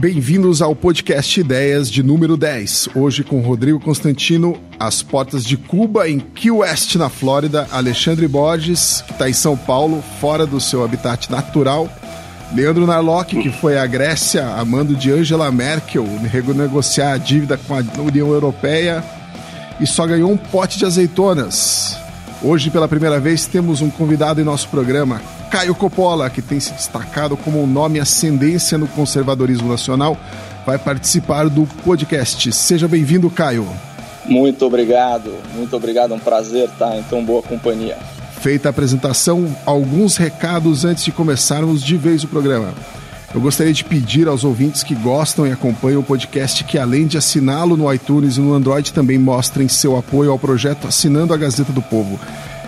Bem-vindos 0.00 0.62
ao 0.62 0.74
podcast 0.74 1.38
Ideias 1.38 1.90
de 1.90 2.02
número 2.02 2.34
10. 2.34 2.88
Hoje 2.94 3.22
com 3.22 3.38
Rodrigo 3.42 3.78
Constantino, 3.78 4.58
às 4.78 5.02
portas 5.02 5.44
de 5.44 5.58
Cuba, 5.58 6.08
em 6.08 6.18
Key 6.18 6.50
West, 6.50 6.96
na 6.96 7.10
Flórida, 7.10 7.68
Alexandre 7.70 8.26
Borges, 8.26 9.04
que 9.06 9.12
está 9.12 9.28
em 9.28 9.34
São 9.34 9.58
Paulo, 9.58 10.02
fora 10.18 10.46
do 10.46 10.58
seu 10.58 10.82
habitat 10.82 11.30
natural, 11.30 11.86
Leandro 12.54 12.86
Narlock, 12.86 13.42
que 13.42 13.50
foi 13.50 13.76
à 13.76 13.86
Grécia, 13.86 14.54
a 14.54 14.64
mando 14.64 14.94
de 14.96 15.12
Angela 15.12 15.52
Merkel, 15.52 16.06
renegociar 16.32 17.12
a 17.12 17.18
dívida 17.18 17.58
com 17.58 17.74
a 17.74 17.84
União 18.00 18.32
Europeia 18.32 19.04
e 19.78 19.86
só 19.86 20.06
ganhou 20.06 20.32
um 20.32 20.36
pote 20.38 20.78
de 20.78 20.86
azeitonas. 20.86 21.94
Hoje, 22.42 22.70
pela 22.70 22.88
primeira 22.88 23.20
vez, 23.20 23.44
temos 23.44 23.82
um 23.82 23.90
convidado 23.90 24.40
em 24.40 24.44
nosso 24.44 24.66
programa, 24.68 25.20
Caio 25.50 25.74
Coppola, 25.74 26.30
que 26.30 26.40
tem 26.40 26.60
se 26.60 26.72
destacado 26.72 27.36
como 27.36 27.60
um 27.60 27.66
nome 27.66 27.98
ascendência 27.98 28.78
no 28.78 28.86
conservadorismo 28.86 29.68
nacional, 29.68 30.16
vai 30.64 30.78
participar 30.78 31.48
do 31.48 31.66
podcast. 31.84 32.52
Seja 32.52 32.86
bem-vindo, 32.86 33.28
Caio. 33.28 33.66
Muito 34.26 34.64
obrigado, 34.64 35.34
muito 35.56 35.74
obrigado, 35.74 36.12
é 36.12 36.16
um 36.16 36.20
prazer 36.20 36.68
estar 36.68 36.96
em 36.96 37.02
tão 37.02 37.24
boa 37.24 37.42
companhia. 37.42 37.98
Feita 38.40 38.68
a 38.68 38.70
apresentação, 38.70 39.54
alguns 39.66 40.16
recados 40.16 40.84
antes 40.84 41.04
de 41.04 41.10
começarmos 41.10 41.82
de 41.82 41.96
vez 41.96 42.22
o 42.22 42.28
programa. 42.28 42.72
Eu 43.34 43.40
gostaria 43.40 43.72
de 43.72 43.84
pedir 43.84 44.28
aos 44.28 44.44
ouvintes 44.44 44.82
que 44.82 44.94
gostam 44.94 45.46
e 45.46 45.52
acompanham 45.52 46.00
o 46.00 46.04
podcast 46.04 46.62
que, 46.64 46.78
além 46.78 47.06
de 47.06 47.18
assiná-lo 47.18 47.76
no 47.76 47.92
iTunes 47.92 48.36
e 48.36 48.40
no 48.40 48.54
Android, 48.54 48.92
também 48.92 49.18
mostrem 49.18 49.68
seu 49.68 49.96
apoio 49.96 50.30
ao 50.30 50.38
projeto 50.38 50.86
assinando 50.86 51.34
a 51.34 51.36
Gazeta 51.36 51.72
do 51.72 51.82
Povo. 51.82 52.18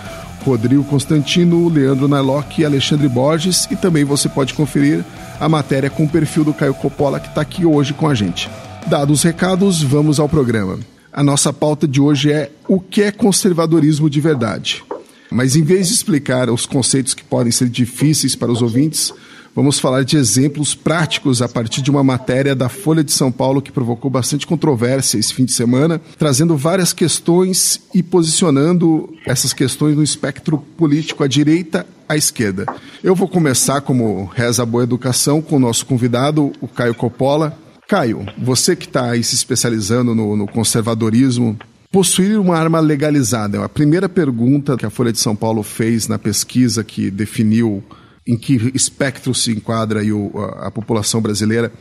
Rodrigo 0.46 0.84
Constantino, 0.84 1.68
Leandro 1.68 2.08
Narlock 2.08 2.62
e 2.62 2.66
Alexandre 2.66 3.10
Borges. 3.10 3.68
E 3.72 3.76
também 3.76 4.04
você 4.04 4.30
pode 4.30 4.54
conferir 4.54 5.04
a 5.40 5.50
matéria 5.50 5.90
com 5.90 6.06
o 6.06 6.10
perfil 6.10 6.44
do 6.44 6.54
Caio 6.54 6.76
Coppola, 6.76 7.20
que 7.20 7.28
está 7.28 7.42
aqui 7.42 7.66
hoje 7.66 7.92
com 7.94 8.08
a 8.08 8.14
gente. 8.14 8.48
Dados 8.86 9.20
os 9.20 9.24
recados, 9.24 9.82
vamos 9.82 10.20
ao 10.20 10.30
programa. 10.30 10.78
A 11.18 11.24
nossa 11.24 11.52
pauta 11.52 11.88
de 11.88 12.00
hoje 12.00 12.32
é 12.32 12.52
o 12.68 12.80
que 12.80 13.02
é 13.02 13.12
conservadorismo 13.12 14.08
de 14.08 14.22
verdade. 14.22 14.84
Mas 15.32 15.56
em 15.56 15.64
vez 15.64 15.88
de 15.88 15.96
explicar 15.96 16.48
os 16.48 16.68
conceitos 16.68 17.16
que 17.16 17.24
podem 17.24 17.52
ser 17.52 17.70
difíceis 17.70 18.36
para 18.36 18.52
os 18.52 18.62
ouvintes, 18.62 19.12
Vamos 19.56 19.80
falar 19.80 20.04
de 20.04 20.18
exemplos 20.18 20.76
práticos 20.76 21.42
a 21.42 21.50
partir 21.50 21.82
de 21.82 21.90
uma 21.90 22.04
matéria 22.04 22.54
da 22.56 22.70
Folha 22.70 23.04
de 23.04 23.12
São 23.12 23.32
Paulo 23.32 23.60
que 23.60 23.72
provocou 23.72 24.12
bastante 24.12 24.46
controvérsia 24.46 25.18
esse 25.18 25.34
fim 25.34 25.46
de 25.46 25.52
semana, 25.52 26.00
trazendo 26.16 26.56
várias 26.56 26.94
questões 26.94 27.82
e 27.92 28.04
posicionando 28.04 29.12
essas 29.26 29.54
questões 29.54 29.96
no 29.96 30.04
espectro 30.04 30.60
político 30.60 31.24
à 31.24 31.28
direita 31.28 31.88
à 32.08 32.16
esquerda. 32.16 32.68
Eu 33.04 33.16
vou 33.16 33.28
começar, 33.28 33.82
como 33.82 34.26
reza 34.26 34.62
a 34.62 34.66
boa 34.66 34.84
educação, 34.84 35.42
com 35.42 35.56
o 35.56 35.60
nosso 35.60 35.88
convidado, 35.88 36.52
o 36.62 36.68
Caio 36.68 36.94
Coppola. 36.94 37.58
Caio, 37.88 38.26
você 38.38 38.76
que 38.76 38.86
está 38.86 39.12
aí 39.12 39.24
se 39.24 39.36
especializando 39.36 40.14
no, 40.14 40.36
no 40.36 40.48
conservadorismo, 40.48 41.58
Possuir 41.90 42.38
uma 42.38 42.58
arma 42.58 42.82
legalizada 42.82 43.58
é 43.58 43.64
a 43.64 43.70
primeira 43.70 44.10
pergunta 44.10 44.76
que 44.76 44.86
a 44.86 44.90
Folha 44.90 45.12
de 45.12 45.20
São 45.20 45.34
Paulo 45.34 45.64
fez 45.64 46.06
na 46.08 46.20
pesquisa 46.20 46.84
que 46.84 47.10
definiu 47.10 47.82
em 48.28 48.38
que 48.38 48.72
espectro 48.76 49.34
se 49.34 49.52
enquadra 49.52 50.02
a, 50.02 50.68
a 50.68 50.72
população 50.72 51.22
brasileira, 51.22 51.72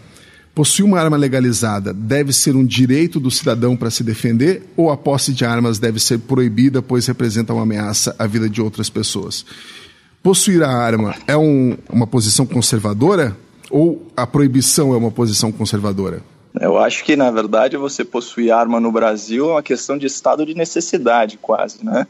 possuir 0.55 0.87
uma 0.87 1.01
arma 1.01 1.17
legalizada 1.17 1.93
deve 1.93 2.33
ser 2.33 2.55
um 2.55 2.65
direito 2.65 3.19
do 3.19 3.33
cidadão 3.33 3.77
para 3.77 3.91
se 3.91 4.05
defender 4.05 4.63
ou 4.77 4.93
a 4.93 4.97
posse 4.97 5.33
de 5.33 5.45
armas 5.45 5.81
deve 5.81 5.99
ser 5.99 6.21
proibida, 6.21 6.81
pois 6.81 7.05
representa 7.07 7.53
uma 7.53 7.65
ameaça 7.65 8.15
à 8.17 8.29
vida 8.29 8.49
de 8.49 8.63
outras 8.63 8.89
pessoas? 8.89 9.45
Possuir 10.23 10.63
a 10.63 10.71
arma 10.71 11.17
é 11.27 11.37
um, 11.37 11.77
uma 11.91 12.07
posição 12.07 12.47
conservadora 12.47 13.37
ou 13.71 14.07
a 14.17 14.27
proibição 14.27 14.93
é 14.95 14.97
uma 14.97 15.11
posição 15.11 15.51
conservadora? 15.53 16.23
Eu 16.61 16.79
acho 16.79 17.05
que, 17.05 17.17
na 17.17 17.31
verdade, 17.31 17.77
você 17.77 18.05
possuir 18.05 18.51
arma 18.51 18.81
no 18.81 18.91
Brasil 18.91 19.51
é 19.51 19.53
uma 19.53 19.63
questão 19.63 19.99
de 19.99 20.07
estado 20.07 20.47
de 20.47 20.55
necessidade, 20.55 21.37
quase, 21.37 21.85
né? 21.85 22.07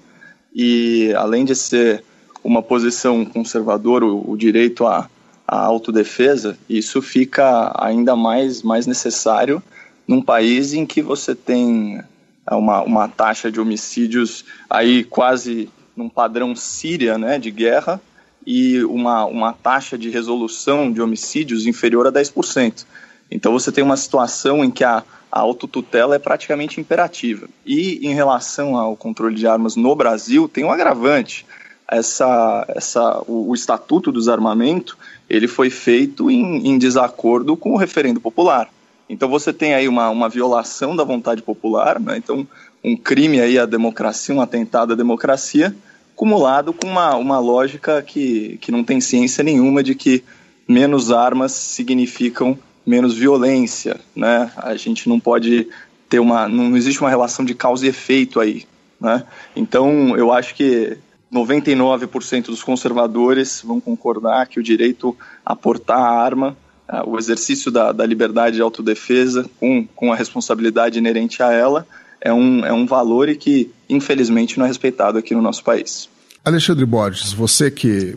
E 0.54 1.12
além 1.16 1.44
de 1.44 1.54
ser 1.54 2.04
uma 2.44 2.62
posição 2.62 3.24
conservadora, 3.24 4.06
o, 4.06 4.36
direito 4.36 4.86
à, 4.86 5.10
à 5.46 5.58
autodefesa, 5.58 6.56
isso 6.68 7.02
fica 7.02 7.72
ainda 7.76 8.14
mais, 8.14 8.62
mais 8.62 8.86
necessário 8.86 9.60
num 10.06 10.22
país 10.22 10.72
em 10.72 10.86
que 10.86 11.02
você 11.02 11.34
tem 11.34 12.00
é, 12.48 12.54
uma, 12.54 12.82
uma 12.82 13.08
taxa 13.08 13.50
de 13.50 13.60
homicídios 13.60 14.44
aí 14.70 15.02
quase 15.02 15.68
num 15.96 16.08
padrão 16.08 16.54
Síria, 16.54 17.18
né, 17.18 17.38
de 17.38 17.50
guerra, 17.50 18.00
e 18.46 18.84
uma, 18.84 19.24
uma 19.24 19.52
taxa 19.52 19.98
de 19.98 20.08
resolução 20.08 20.92
de 20.92 21.02
homicídios 21.02 21.66
inferior 21.66 22.06
a 22.06 22.12
10%. 22.12 22.86
Então 23.30 23.52
você 23.52 23.72
tem 23.72 23.82
uma 23.82 23.96
situação 23.96 24.64
em 24.64 24.70
que 24.70 24.84
a, 24.84 25.02
a 25.32 25.40
autotutela 25.40 26.14
é 26.14 26.18
praticamente 26.18 26.80
imperativa. 26.80 27.48
E 27.64 28.06
em 28.06 28.14
relação 28.14 28.76
ao 28.76 28.96
controle 28.96 29.34
de 29.34 29.46
armas 29.46 29.74
no 29.74 29.94
Brasil, 29.96 30.48
tem 30.48 30.64
um 30.64 30.70
agravante 30.70 31.44
essa, 31.88 32.64
essa, 32.68 33.22
o, 33.26 33.50
o 33.50 33.54
Estatuto 33.54 34.10
dos 34.10 34.28
Armamentos 34.28 34.96
ele 35.28 35.48
foi 35.48 35.70
feito 35.70 36.30
em, 36.30 36.68
em, 36.68 36.78
desacordo 36.78 37.56
com 37.56 37.72
o 37.72 37.76
referendo 37.76 38.20
popular. 38.20 38.68
Então 39.08 39.28
você 39.28 39.52
tem 39.52 39.74
aí 39.74 39.88
uma, 39.88 40.08
uma 40.10 40.28
violação 40.28 40.96
da 40.96 41.04
vontade 41.04 41.42
popular, 41.42 42.00
né? 42.00 42.16
então 42.16 42.46
um 42.82 42.96
crime 42.96 43.40
aí 43.40 43.58
à 43.58 43.66
democracia, 43.66 44.34
um 44.34 44.40
atentado 44.40 44.92
à 44.92 44.96
democracia, 44.96 45.74
acumulado 46.16 46.72
com 46.72 46.88
uma, 46.88 47.14
uma 47.14 47.38
lógica 47.38 48.02
que, 48.02 48.56
que 48.62 48.72
não 48.72 48.82
tem 48.82 49.02
ciência 49.02 49.44
nenhuma 49.44 49.82
de 49.82 49.94
que 49.94 50.24
menos 50.66 51.12
armas 51.12 51.52
significam 51.52 52.58
menos 52.86 53.14
violência, 53.14 54.00
né? 54.14 54.50
A 54.56 54.74
gente 54.76 55.08
não 55.08 55.20
pode 55.20 55.68
ter 56.08 56.18
uma, 56.18 56.48
não 56.48 56.74
existe 56.74 57.00
uma 57.02 57.10
relação 57.10 57.44
de 57.44 57.54
causa 57.54 57.84
e 57.84 57.90
efeito 57.90 58.40
aí, 58.40 58.64
né? 58.98 59.24
Então 59.54 60.16
eu 60.16 60.32
acho 60.32 60.54
que 60.54 60.96
99% 61.30 62.46
dos 62.46 62.62
conservadores 62.62 63.60
vão 63.62 63.78
concordar 63.78 64.46
que 64.46 64.58
o 64.58 64.62
direito 64.62 65.14
a 65.44 65.54
portar 65.54 65.98
a 65.98 66.22
arma, 66.22 66.56
o 67.04 67.18
exercício 67.18 67.70
da, 67.70 67.92
da 67.92 68.06
liberdade 68.06 68.56
de 68.56 68.62
autodefesa, 68.62 69.50
com, 69.60 69.86
com 69.94 70.12
a 70.12 70.16
responsabilidade 70.16 70.98
inerente 70.98 71.42
a 71.42 71.52
ela, 71.52 71.86
é 72.20 72.32
um, 72.32 72.64
é 72.64 72.72
um 72.72 72.86
valor 72.86 73.28
e 73.28 73.36
que, 73.36 73.70
infelizmente, 73.88 74.58
não 74.58 74.64
é 74.64 74.68
respeitado 74.68 75.18
aqui 75.18 75.34
no 75.34 75.42
nosso 75.42 75.62
país. 75.62 76.08
Alexandre 76.44 76.84
Borges, 76.84 77.32
você 77.32 77.70
que 77.70 78.16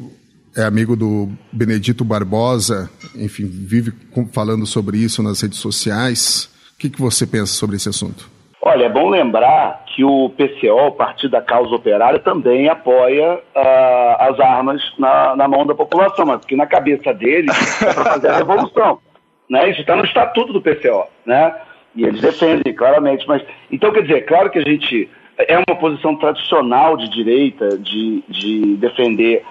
é 0.55 0.63
amigo 0.63 0.95
do 0.95 1.29
Benedito 1.51 2.03
Barbosa, 2.03 2.89
enfim, 3.15 3.45
vive 3.45 3.93
falando 4.31 4.65
sobre 4.65 4.97
isso 4.97 5.23
nas 5.23 5.41
redes 5.41 5.59
sociais, 5.59 6.49
o 6.75 6.79
que, 6.79 6.89
que 6.89 7.01
você 7.01 7.25
pensa 7.25 7.53
sobre 7.53 7.75
esse 7.75 7.89
assunto? 7.89 8.29
Olha, 8.61 8.85
é 8.85 8.89
bom 8.89 9.09
lembrar 9.09 9.85
que 9.95 10.03
o 10.03 10.29
PCO, 10.31 10.87
o 10.87 10.91
Partido 10.91 11.31
da 11.31 11.41
Causa 11.41 11.73
Operária, 11.73 12.19
também 12.19 12.67
apoia 12.67 13.35
uh, 13.35 14.15
as 14.19 14.39
armas 14.39 14.81
na, 14.97 15.35
na, 15.35 15.47
mão 15.47 15.65
da 15.65 15.73
população, 15.73 16.25
mas 16.25 16.39
porque 16.39 16.57
na 16.57 16.67
cabeça 16.67 17.13
deles 17.13 17.81
é 17.81 17.93
para 17.93 18.03
fazer 18.03 18.27
a 18.29 18.37
revolução. 18.37 18.99
Né? 19.49 19.71
Isso 19.71 19.81
está 19.81 19.95
no 19.95 20.05
estatuto 20.05 20.53
do 20.53 20.61
PCO, 20.61 21.07
né? 21.25 21.55
E 21.95 22.03
eles 22.03 22.21
defendem 22.21 22.71
claramente. 22.71 23.27
Mas, 23.27 23.41
então, 23.71 23.91
quer 23.91 24.03
dizer, 24.03 24.21
claro 24.27 24.51
que 24.51 24.59
a 24.59 24.61
gente 24.61 25.09
é 25.47 25.57
uma 25.57 25.77
posição 25.77 26.15
tradicional 26.15 26.97
de 26.97 27.09
direita 27.09 27.77
de, 27.77 28.23
de 28.27 28.75
defender 28.77 29.43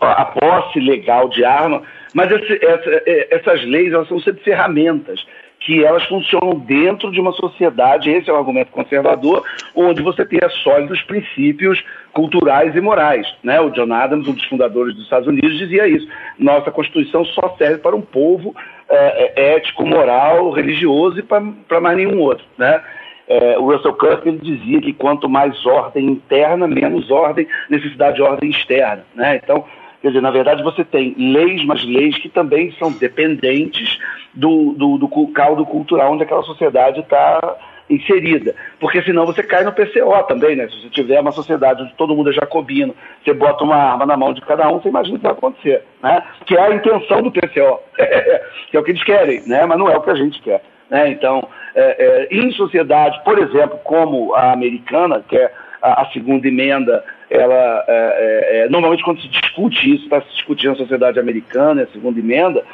a 0.00 0.24
posse 0.24 0.80
legal 0.80 1.28
de 1.28 1.44
arma, 1.44 1.82
mas 2.12 2.30
esse, 2.30 2.64
essa, 2.64 3.02
essas 3.30 3.64
leis 3.64 3.92
elas 3.92 4.08
são 4.08 4.20
sempre 4.20 4.42
ferramentas 4.42 5.24
que 5.60 5.84
elas 5.84 6.04
funcionam 6.06 6.58
dentro 6.60 7.10
de 7.10 7.20
uma 7.20 7.32
sociedade, 7.32 8.10
esse 8.10 8.30
é 8.30 8.32
o 8.32 8.36
argumento 8.36 8.70
conservador, 8.70 9.44
onde 9.74 10.02
você 10.02 10.24
tenha 10.24 10.48
sólidos 10.62 11.02
princípios 11.02 11.82
culturais 12.12 12.74
e 12.76 12.80
morais. 12.80 13.26
Né? 13.42 13.60
O 13.60 13.70
John 13.70 13.92
Adams, 13.92 14.28
um 14.28 14.32
dos 14.32 14.44
fundadores 14.44 14.94
dos 14.94 15.04
Estados 15.04 15.28
Unidos, 15.28 15.58
dizia 15.58 15.86
isso. 15.88 16.08
Nossa 16.38 16.70
Constituição 16.70 17.24
só 17.24 17.54
serve 17.58 17.78
para 17.78 17.96
um 17.96 18.00
povo 18.00 18.54
é, 18.88 19.32
é 19.36 19.54
ético, 19.56 19.84
moral, 19.84 20.50
religioso 20.50 21.18
e 21.18 21.22
para 21.22 21.80
mais 21.80 21.96
nenhum 21.96 22.20
outro. 22.20 22.44
Né? 22.56 22.80
É, 23.28 23.58
o 23.58 23.70
Russell 23.70 23.92
Kirk 23.94 24.26
ele 24.26 24.38
dizia 24.38 24.80
que 24.80 24.92
quanto 24.92 25.28
mais 25.28 25.64
ordem 25.66 26.06
interna, 26.06 26.66
menos 26.66 27.10
ordem, 27.10 27.46
necessidade 27.68 28.16
de 28.16 28.22
ordem 28.22 28.50
externa. 28.50 29.04
Né? 29.14 29.40
Então, 29.42 29.64
Quer 30.00 30.08
dizer, 30.08 30.20
na 30.20 30.30
verdade, 30.30 30.62
você 30.62 30.84
tem 30.84 31.12
leis, 31.18 31.64
mas 31.64 31.84
leis 31.84 32.16
que 32.18 32.28
também 32.28 32.70
são 32.78 32.92
dependentes 32.92 33.98
do, 34.32 34.72
do, 34.74 34.96
do 34.96 35.08
caldo 35.32 35.66
cultural 35.66 36.12
onde 36.12 36.22
aquela 36.22 36.44
sociedade 36.44 37.00
está 37.00 37.56
inserida, 37.90 38.54
porque 38.78 39.02
senão 39.02 39.24
você 39.24 39.42
cai 39.42 39.64
no 39.64 39.72
PCO 39.72 40.22
também, 40.28 40.54
né? 40.54 40.68
Se 40.68 40.82
você 40.82 40.90
tiver 40.90 41.20
uma 41.20 41.32
sociedade 41.32 41.82
onde 41.82 41.94
todo 41.94 42.14
mundo 42.14 42.30
é 42.30 42.34
jacobino, 42.34 42.94
você 43.24 43.32
bota 43.32 43.64
uma 43.64 43.76
arma 43.76 44.04
na 44.04 44.16
mão 44.16 44.32
de 44.32 44.42
cada 44.42 44.68
um, 44.68 44.78
você 44.78 44.88
imagina 44.88 45.16
o 45.16 45.18
que 45.18 45.24
vai 45.24 45.32
acontecer, 45.32 45.82
né? 46.02 46.22
Que 46.44 46.56
é 46.56 46.60
a 46.60 46.74
intenção 46.74 47.22
do 47.22 47.32
PCO, 47.32 47.80
que 48.70 48.76
é 48.76 48.80
o 48.80 48.84
que 48.84 48.90
eles 48.90 49.02
querem, 49.02 49.42
né? 49.46 49.64
Mas 49.64 49.78
não 49.78 49.88
é 49.88 49.96
o 49.96 50.02
que 50.02 50.10
a 50.10 50.14
gente 50.14 50.40
quer, 50.42 50.62
né? 50.90 51.10
Então, 51.10 51.48
é, 51.74 51.80
é, 51.98 52.28
em 52.30 52.50
sociedades, 52.52 53.18
por 53.22 53.38
exemplo, 53.38 53.78
como 53.84 54.34
a 54.34 54.52
americana, 54.52 55.22
que 55.28 55.36
é 55.36 55.52
a, 55.82 56.02
a 56.02 56.06
segunda 56.12 56.46
emenda, 56.48 57.04
ela 57.30 57.84
é, 57.86 57.88
é, 57.88 58.58
é 58.64 58.68
normalmente 58.68 59.02
quando 59.02 59.20
se 59.20 59.28
discute 59.28 59.94
isso, 59.94 60.04
está 60.04 60.20
se 60.22 60.32
discutindo 60.34 60.72
a 60.72 60.76
sociedade 60.76 61.18
americana, 61.18 61.82
a 61.82 61.92
segunda 61.92 62.18
emenda, 62.18 62.64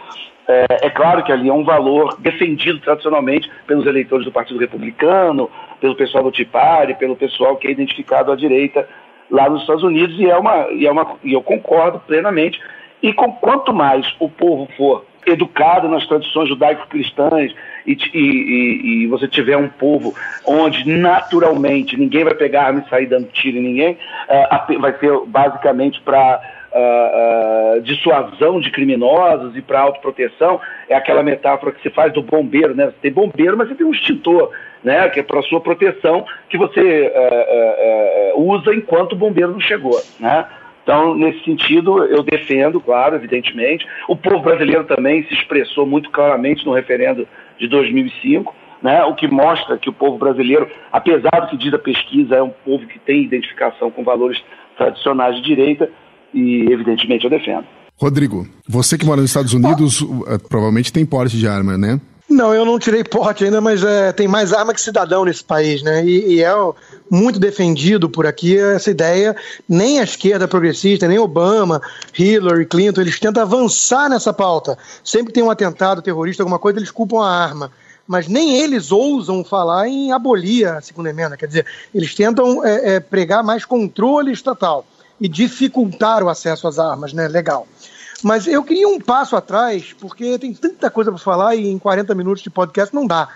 é, 0.46 0.66
é, 0.82 0.90
claro 0.90 1.22
que 1.24 1.32
ali 1.32 1.48
é 1.48 1.52
um 1.52 1.64
valor 1.64 2.16
defendido 2.20 2.78
tradicionalmente 2.80 3.50
pelos 3.66 3.86
eleitores 3.86 4.26
do 4.26 4.32
Partido 4.32 4.60
Republicano, 4.60 5.50
pelo 5.80 5.96
pessoal 5.96 6.22
do 6.22 6.32
Tea 6.32 6.46
Party, 6.50 6.94
pelo 6.94 7.16
pessoal 7.16 7.56
que 7.56 7.66
é 7.66 7.70
identificado 7.70 8.30
à 8.30 8.36
direita 8.36 8.86
lá 9.30 9.48
nos 9.48 9.62
Estados 9.62 9.82
Unidos, 9.82 10.18
e, 10.18 10.28
é 10.28 10.36
uma, 10.36 10.70
e, 10.70 10.86
é 10.86 10.92
uma, 10.92 11.16
e 11.24 11.32
eu 11.32 11.42
concordo 11.42 11.98
plenamente. 12.00 12.60
E 13.04 13.12
com, 13.12 13.30
quanto 13.32 13.70
mais 13.70 14.16
o 14.18 14.30
povo 14.30 14.66
for 14.78 15.04
educado 15.26 15.86
nas 15.90 16.06
tradições 16.06 16.48
judaico-cristãs 16.48 17.54
e, 17.86 17.92
e, 18.14 19.02
e, 19.04 19.06
você 19.08 19.28
tiver 19.28 19.58
um 19.58 19.68
povo 19.68 20.14
onde 20.46 20.88
naturalmente 20.88 21.98
ninguém 21.98 22.24
vai 22.24 22.34
pegar 22.34 22.64
arma 22.64 22.82
e 22.84 22.88
sair 22.88 23.04
dando 23.04 23.26
tiro 23.26 23.58
em 23.58 23.62
ninguém, 23.62 23.98
uh, 24.26 24.80
vai 24.80 24.98
ser 24.98 25.12
basicamente 25.26 26.00
para 26.00 26.40
uh, 26.72 27.76
uh, 27.76 27.82
dissuasão 27.82 28.58
de 28.58 28.70
criminosos 28.70 29.54
e 29.54 29.60
para 29.60 29.80
autoproteção, 29.80 30.58
é 30.88 30.94
aquela 30.94 31.22
metáfora 31.22 31.72
que 31.72 31.82
se 31.82 31.90
faz 31.90 32.10
do 32.10 32.22
bombeiro, 32.22 32.74
né? 32.74 32.86
Você 32.86 32.96
tem 33.02 33.12
bombeiro, 33.12 33.54
mas 33.54 33.68
você 33.68 33.74
tem 33.74 33.86
um 33.86 33.92
extintor, 33.92 34.50
né? 34.82 35.10
Que 35.10 35.20
é 35.20 35.22
para 35.22 35.42
sua 35.42 35.60
proteção 35.60 36.24
que 36.48 36.56
você 36.56 37.12
uh, 38.34 38.40
usa 38.40 38.74
enquanto 38.74 39.12
o 39.12 39.16
bombeiro 39.16 39.52
não 39.52 39.60
chegou, 39.60 40.00
né? 40.18 40.46
Então, 40.84 41.14
nesse 41.14 41.42
sentido, 41.44 42.04
eu 42.04 42.22
defendo, 42.22 42.78
claro, 42.78 43.16
evidentemente. 43.16 43.86
O 44.06 44.14
povo 44.14 44.40
brasileiro 44.40 44.84
também 44.84 45.24
se 45.24 45.34
expressou 45.34 45.86
muito 45.86 46.10
claramente 46.10 46.64
no 46.64 46.74
referendo 46.74 47.26
de 47.58 47.66
2005, 47.66 48.54
né, 48.82 49.02
o 49.04 49.14
que 49.14 49.26
mostra 49.26 49.78
que 49.78 49.88
o 49.88 49.92
povo 49.94 50.18
brasileiro, 50.18 50.68
apesar 50.92 51.40
do 51.40 51.48
que 51.48 51.56
diz 51.56 51.72
a 51.72 51.78
pesquisa, 51.78 52.36
é 52.36 52.42
um 52.42 52.50
povo 52.50 52.86
que 52.86 52.98
tem 52.98 53.22
identificação 53.22 53.90
com 53.90 54.04
valores 54.04 54.38
tradicionais 54.76 55.36
de 55.36 55.42
direita, 55.42 55.90
e, 56.34 56.70
evidentemente, 56.70 57.24
eu 57.24 57.30
defendo. 57.30 57.64
Rodrigo, 57.96 58.46
você 58.68 58.98
que 58.98 59.06
mora 59.06 59.20
nos 59.20 59.30
Estados 59.30 59.54
Unidos, 59.54 60.02
uh, 60.02 60.38
provavelmente 60.48 60.92
tem 60.92 61.06
porte 61.06 61.38
de 61.38 61.46
arma, 61.46 61.78
né? 61.78 61.98
Não, 62.28 62.54
eu 62.54 62.64
não 62.64 62.78
tirei 62.78 63.04
porte 63.04 63.44
ainda, 63.44 63.60
mas 63.60 63.84
é, 63.84 64.10
tem 64.10 64.26
mais 64.26 64.52
arma 64.52 64.72
que 64.72 64.80
cidadão 64.80 65.24
nesse 65.24 65.44
país, 65.44 65.82
né? 65.82 66.04
E, 66.04 66.36
e, 66.36 66.42
é 66.42 66.52
muito 67.10 67.38
defendido 67.38 68.08
por 68.08 68.26
aqui 68.26 68.58
essa 68.58 68.90
ideia. 68.90 69.36
Nem 69.68 70.00
a 70.00 70.04
esquerda 70.04 70.48
progressista, 70.48 71.06
nem 71.06 71.18
Obama, 71.18 71.82
Hillary 72.18 72.64
Clinton, 72.64 73.02
eles 73.02 73.20
tentam 73.20 73.42
avançar 73.42 74.08
nessa 74.08 74.32
pauta. 74.32 74.78
Sempre 75.04 75.34
tem 75.34 75.42
um 75.42 75.50
atentado 75.50 76.00
terrorista, 76.00 76.42
alguma 76.42 76.58
coisa, 76.58 76.78
eles 76.78 76.90
culpam 76.90 77.22
a 77.22 77.30
arma. 77.30 77.70
Mas 78.06 78.26
nem 78.26 78.56
eles 78.56 78.90
ousam 78.90 79.44
falar 79.44 79.86
em 79.86 80.10
abolir 80.10 80.66
a 80.66 80.80
segunda 80.80 81.10
emenda. 81.10 81.36
Quer 81.36 81.46
dizer, 81.46 81.66
eles 81.94 82.14
tentam 82.14 82.64
é, 82.64 82.94
é, 82.94 83.00
pregar 83.00 83.44
mais 83.44 83.66
controle 83.66 84.32
estatal 84.32 84.86
e 85.20 85.28
dificultar 85.28 86.22
o 86.22 86.28
acesso 86.28 86.66
às 86.66 86.78
armas, 86.78 87.12
né? 87.12 87.28
Legal. 87.28 87.66
Mas 88.24 88.46
eu 88.46 88.64
queria 88.64 88.88
um 88.88 88.98
passo 88.98 89.36
atrás, 89.36 89.94
porque 90.00 90.38
tem 90.38 90.54
tanta 90.54 90.90
coisa 90.90 91.10
para 91.12 91.20
falar 91.20 91.56
e 91.56 91.68
em 91.68 91.78
40 91.78 92.14
minutos 92.14 92.42
de 92.42 92.48
podcast 92.48 92.94
não 92.94 93.06
dá. 93.06 93.28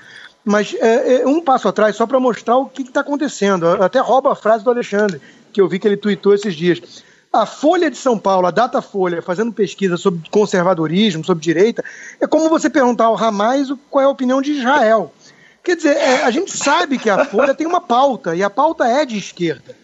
Mas 0.43 0.75
é, 0.81 1.21
é 1.21 1.27
um 1.27 1.43
passo 1.43 1.69
atrás, 1.69 1.95
só 1.95 2.07
para 2.07 2.19
mostrar 2.19 2.57
o 2.57 2.65
que 2.65 2.81
está 2.81 3.01
acontecendo. 3.01 3.67
Eu 3.67 3.83
até 3.83 3.99
roubo 3.99 4.31
a 4.31 4.35
frase 4.35 4.65
do 4.65 4.71
Alexandre, 4.71 5.21
que 5.53 5.61
eu 5.61 5.69
vi 5.69 5.79
que 5.79 5.87
ele 5.87 5.99
tweetou 5.99 6.33
esses 6.33 6.55
dias. 6.55 7.05
A 7.31 7.45
Folha 7.45 7.91
de 7.91 7.99
São 7.99 8.19
Paulo, 8.19 8.47
a 8.47 8.51
Datafolha, 8.51 9.21
fazendo 9.21 9.53
pesquisa 9.53 9.99
sobre 9.99 10.27
conservadorismo, 10.31 11.23
sobre 11.23 11.45
direita, 11.45 11.85
é 12.19 12.27
como 12.27 12.49
você 12.49 12.71
perguntar 12.71 13.05
ao 13.05 13.15
Ramais 13.15 13.69
qual 13.91 14.03
é 14.03 14.07
a 14.07 14.11
opinião 14.11 14.41
de 14.41 14.53
Israel. 14.53 15.13
Quer 15.63 15.77
dizer, 15.77 15.99
é, 15.99 16.23
a 16.23 16.31
gente 16.31 16.57
sabe 16.57 16.97
que 16.97 17.11
a 17.11 17.27
Folha 17.27 17.55
tem 17.55 17.67
uma 17.67 17.83
pauta, 17.83 18.35
e 18.35 18.43
a 18.43 18.49
pauta 18.49 18.87
é 18.87 19.05
de 19.05 19.19
esquerda. 19.19 19.77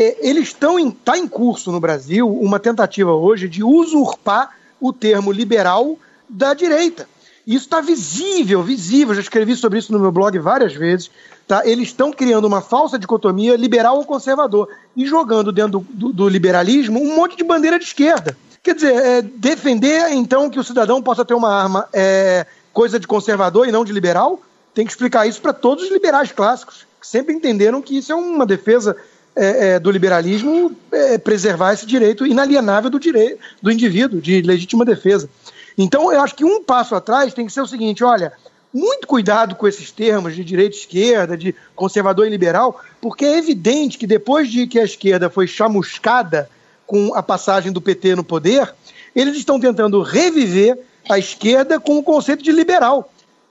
É, 0.00 0.16
eles 0.20 0.44
estão 0.44 0.78
em, 0.78 0.92
tá 0.92 1.18
em 1.18 1.26
curso 1.26 1.72
no 1.72 1.80
Brasil 1.80 2.32
uma 2.32 2.60
tentativa 2.60 3.12
hoje 3.12 3.48
de 3.48 3.64
usurpar 3.64 4.56
o 4.80 4.92
termo 4.92 5.32
liberal 5.32 5.98
da 6.28 6.54
direita. 6.54 7.08
Isso 7.44 7.64
está 7.64 7.80
visível, 7.80 8.62
visível. 8.62 9.12
Já 9.12 9.20
escrevi 9.20 9.56
sobre 9.56 9.80
isso 9.80 9.92
no 9.92 9.98
meu 9.98 10.12
blog 10.12 10.38
várias 10.38 10.72
vezes. 10.72 11.10
Tá? 11.48 11.66
Eles 11.66 11.88
estão 11.88 12.12
criando 12.12 12.44
uma 12.44 12.60
falsa 12.60 12.96
dicotomia 12.96 13.56
liberal 13.56 13.96
ou 13.96 14.04
conservador 14.04 14.68
e 14.96 15.04
jogando 15.04 15.50
dentro 15.50 15.80
do, 15.80 15.86
do, 15.88 16.12
do 16.12 16.28
liberalismo 16.28 17.02
um 17.02 17.16
monte 17.16 17.36
de 17.36 17.42
bandeira 17.42 17.76
de 17.76 17.86
esquerda. 17.86 18.36
Quer 18.62 18.76
dizer, 18.76 18.94
é, 18.94 19.22
defender 19.22 20.12
então 20.12 20.48
que 20.48 20.60
o 20.60 20.64
cidadão 20.64 21.02
possa 21.02 21.24
ter 21.24 21.34
uma 21.34 21.52
arma 21.52 21.88
é 21.92 22.46
coisa 22.72 23.00
de 23.00 23.06
conservador 23.08 23.66
e 23.66 23.72
não 23.72 23.84
de 23.84 23.92
liberal, 23.92 24.40
tem 24.72 24.84
que 24.84 24.92
explicar 24.92 25.26
isso 25.26 25.40
para 25.40 25.52
todos 25.52 25.82
os 25.82 25.90
liberais 25.90 26.30
clássicos, 26.30 26.86
que 27.00 27.06
sempre 27.08 27.34
entenderam 27.34 27.82
que 27.82 27.98
isso 27.98 28.12
é 28.12 28.14
uma 28.14 28.46
defesa 28.46 28.96
é, 29.38 29.68
é, 29.68 29.78
do 29.78 29.90
liberalismo 29.90 30.76
é, 30.90 31.16
preservar 31.16 31.72
esse 31.72 31.86
direito 31.86 32.26
inalienável 32.26 32.90
do 32.90 32.98
direito 32.98 33.38
do 33.62 33.70
indivíduo 33.70 34.20
de 34.20 34.42
legítima 34.42 34.84
defesa. 34.84 35.30
Então, 35.76 36.12
eu 36.12 36.20
acho 36.20 36.34
que 36.34 36.44
um 36.44 36.64
passo 36.64 36.96
atrás 36.96 37.32
tem 37.32 37.46
que 37.46 37.52
ser 37.52 37.60
o 37.60 37.66
seguinte: 37.66 38.02
olha, 38.02 38.32
muito 38.74 39.06
cuidado 39.06 39.54
com 39.54 39.68
esses 39.68 39.92
termos 39.92 40.34
de 40.34 40.42
direita 40.42 40.74
e 40.74 40.78
esquerda, 40.80 41.36
de 41.36 41.54
conservador 41.76 42.26
e 42.26 42.30
liberal, 42.30 42.80
porque 43.00 43.24
é 43.24 43.38
evidente 43.38 43.96
que 43.96 44.08
depois 44.08 44.50
de 44.50 44.66
que 44.66 44.80
a 44.80 44.84
esquerda 44.84 45.30
foi 45.30 45.46
chamuscada 45.46 46.50
com 46.84 47.14
a 47.14 47.22
passagem 47.22 47.70
do 47.70 47.80
PT 47.80 48.16
no 48.16 48.24
poder, 48.24 48.74
eles 49.14 49.36
estão 49.36 49.60
tentando 49.60 50.02
reviver 50.02 50.76
a 51.08 51.16
esquerda 51.16 51.78
com 51.78 51.96
o 51.96 52.02
conceito 52.02 52.42
de 52.42 52.50
liberal 52.50 53.08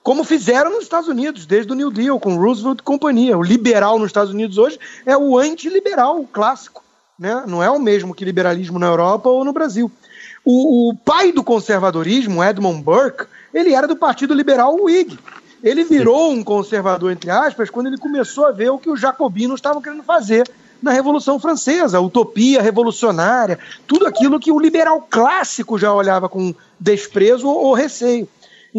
como 0.07 0.23
fizeram 0.23 0.71
nos 0.71 0.83
Estados 0.83 1.09
Unidos, 1.09 1.45
desde 1.45 1.69
o 1.69 1.75
New 1.75 1.91
Deal, 1.91 2.17
com 2.17 2.37
Roosevelt 2.37 2.79
e 2.79 2.81
companhia. 2.81 3.37
O 3.37 3.43
liberal 3.43 3.99
nos 3.99 4.07
Estados 4.07 4.31
Unidos 4.31 4.57
hoje 4.57 4.79
é 5.05 5.17
o 5.17 5.37
antiliberal 5.37 6.23
clássico, 6.31 6.81
né? 7.19 7.43
não 7.45 7.61
é 7.61 7.69
o 7.69 7.77
mesmo 7.77 8.15
que 8.15 8.23
liberalismo 8.23 8.79
na 8.79 8.85
Europa 8.85 9.27
ou 9.27 9.43
no 9.43 9.51
Brasil. 9.51 9.91
O, 10.45 10.91
o 10.91 10.95
pai 10.95 11.33
do 11.33 11.43
conservadorismo, 11.43 12.41
Edmund 12.41 12.83
Burke, 12.83 13.25
ele 13.53 13.73
era 13.73 13.85
do 13.85 13.97
Partido 13.97 14.33
Liberal 14.33 14.77
Whig. 14.81 15.19
Ele 15.61 15.83
virou 15.83 16.31
um 16.31 16.41
conservador, 16.41 17.11
entre 17.11 17.29
aspas, 17.29 17.69
quando 17.69 17.87
ele 17.87 17.97
começou 17.97 18.45
a 18.45 18.51
ver 18.53 18.69
o 18.69 18.77
que 18.77 18.89
os 18.89 19.01
jacobinos 19.01 19.57
estavam 19.57 19.81
querendo 19.81 20.03
fazer 20.03 20.49
na 20.81 20.91
Revolução 20.93 21.37
Francesa, 21.37 21.97
a 21.97 22.01
utopia 22.01 22.61
revolucionária, 22.61 23.59
tudo 23.85 24.07
aquilo 24.07 24.39
que 24.39 24.53
o 24.53 24.59
liberal 24.59 25.05
clássico 25.09 25.77
já 25.77 25.93
olhava 25.93 26.29
com 26.29 26.55
desprezo 26.79 27.49
ou 27.49 27.73
receio. 27.73 28.25